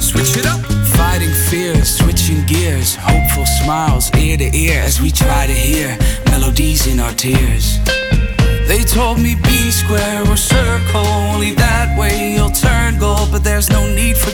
Switch 0.00 0.36
it 0.36 0.46
up. 0.46 0.60
Fighting 0.96 1.34
fears, 1.48 1.88
switching 1.98 2.44
gears, 2.46 2.96
hopeful 2.96 3.46
smiles 3.46 4.10
ear 4.16 4.36
to 4.38 4.48
ear 4.56 4.80
as 4.82 5.00
we 5.00 5.10
try 5.10 5.46
to 5.46 5.52
hear 5.52 5.96
melodies 6.26 6.86
in 6.86 6.98
our 7.00 7.12
tears. 7.12 7.57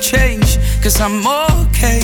Change, 0.05 0.59
cause 0.83 1.01
I'm 1.01 1.27
okay. 1.27 2.01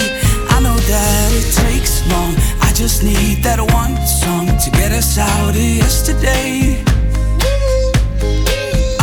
I 0.48 0.60
know 0.62 0.74
that 0.74 1.28
it 1.36 1.52
takes 1.52 2.00
long, 2.08 2.32
I 2.62 2.72
just 2.72 3.04
need 3.04 3.42
that 3.44 3.60
one 3.60 3.94
song 4.06 4.46
to 4.46 4.70
get 4.70 4.92
us 4.92 5.18
out 5.18 5.50
of 5.50 5.56
yesterday. 5.56 6.82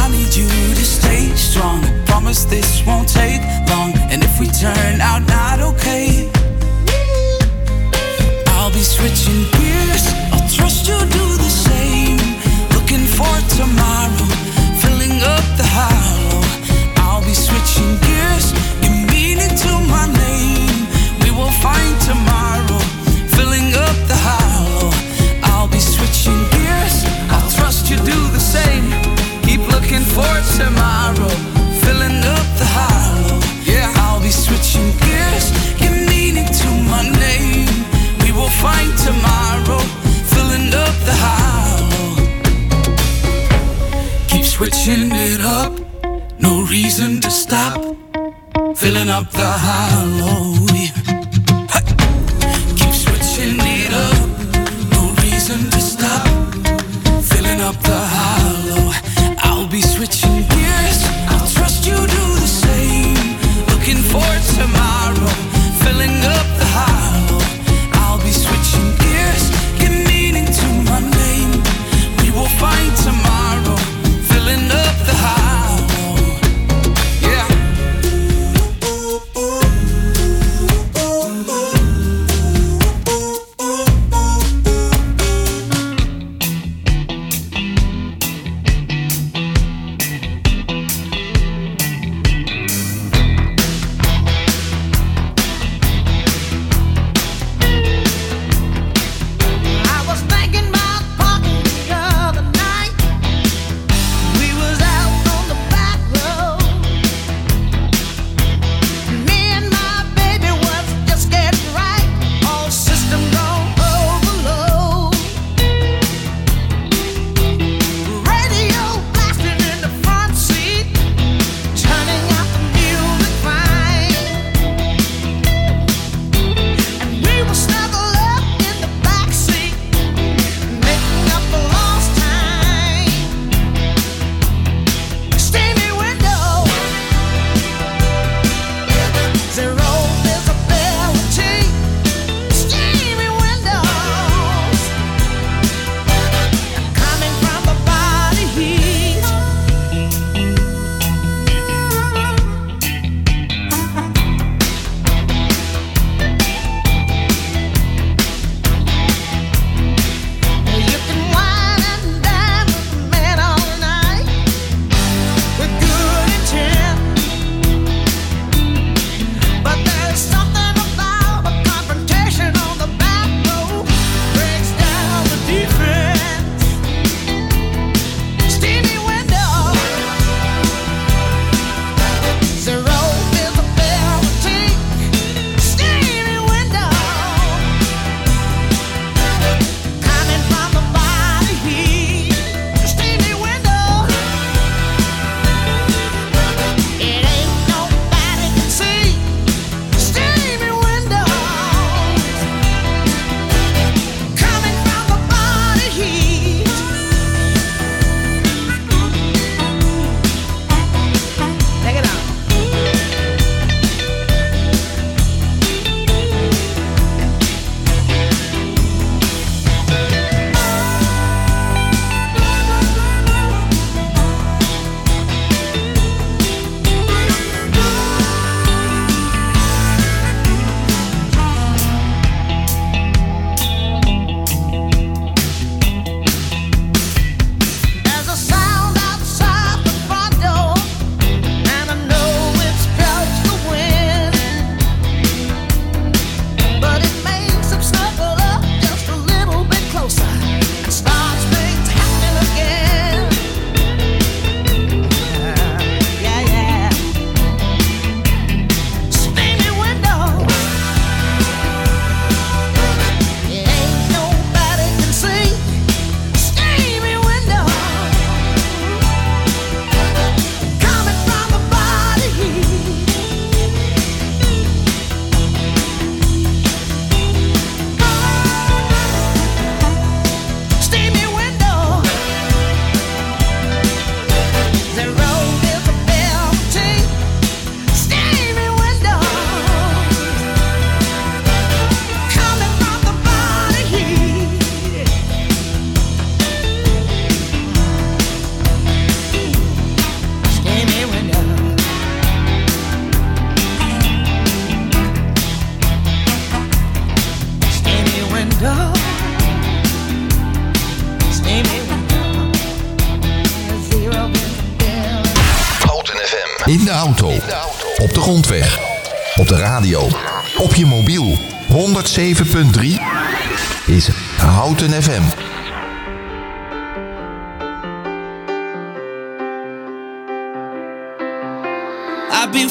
I 0.02 0.06
need 0.10 0.34
you 0.34 0.49
to 0.49 0.86
stay 0.86 1.30
strong. 1.36 1.84
I 1.84 2.06
Promise 2.07 2.45
this 2.45 2.84
won't 2.88 3.07
take 3.07 3.41
long. 3.69 3.94
And 4.10 4.24
if 4.24 4.40
we 4.40 4.48
turn 4.48 4.99
out 4.99 5.22
not 5.28 5.60
okay, 5.60 6.28
I'll 8.57 8.72
be 8.72 8.82
switching 8.82 9.47
tomorrow, 30.57 31.29
filling 31.84 32.23
up 32.35 32.47
the 32.61 32.67
hollow. 32.77 33.39
Yeah, 33.63 33.93
I'll 34.03 34.21
be 34.21 34.31
switching 34.31 34.89
gears. 35.01 35.47
Meaning 36.09 36.51
to 36.61 36.69
my 36.91 37.03
name. 37.25 37.67
We 38.21 38.31
will 38.31 38.49
tomorrow, 39.05 39.79
filling 40.34 40.73
up 40.73 40.95
the 41.07 41.15
hollow. 41.25 42.09
Keep 44.29 44.45
switching 44.45 45.11
it 45.11 45.41
up, 45.41 45.73
no 46.39 46.65
reason 46.65 47.21
to 47.21 47.29
stop. 47.29 47.79
Filling 48.75 49.09
up 49.09 49.31
the 49.31 49.51
hollow. 49.67 50.66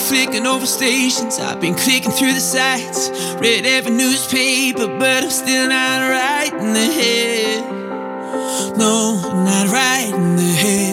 flicking 0.09 0.47
over 0.47 0.67
stations. 0.67 1.39
I've 1.39 1.61
been 1.61 1.75
clicking 1.75 2.13
through 2.13 2.35
the 2.35 2.41
sites, 2.41 3.11
read 3.41 3.67
every 3.67 3.93
newspaper, 3.93 4.87
but 4.87 5.25
I'm 5.25 5.31
still 5.31 5.69
not 5.69 6.09
right 6.11 6.53
in 6.53 6.73
the 6.73 6.87
head. 7.01 8.77
No, 8.79 9.21
not 9.21 9.69
right 9.69 10.13
in 10.15 10.37
the 10.37 10.43
head. 10.43 10.86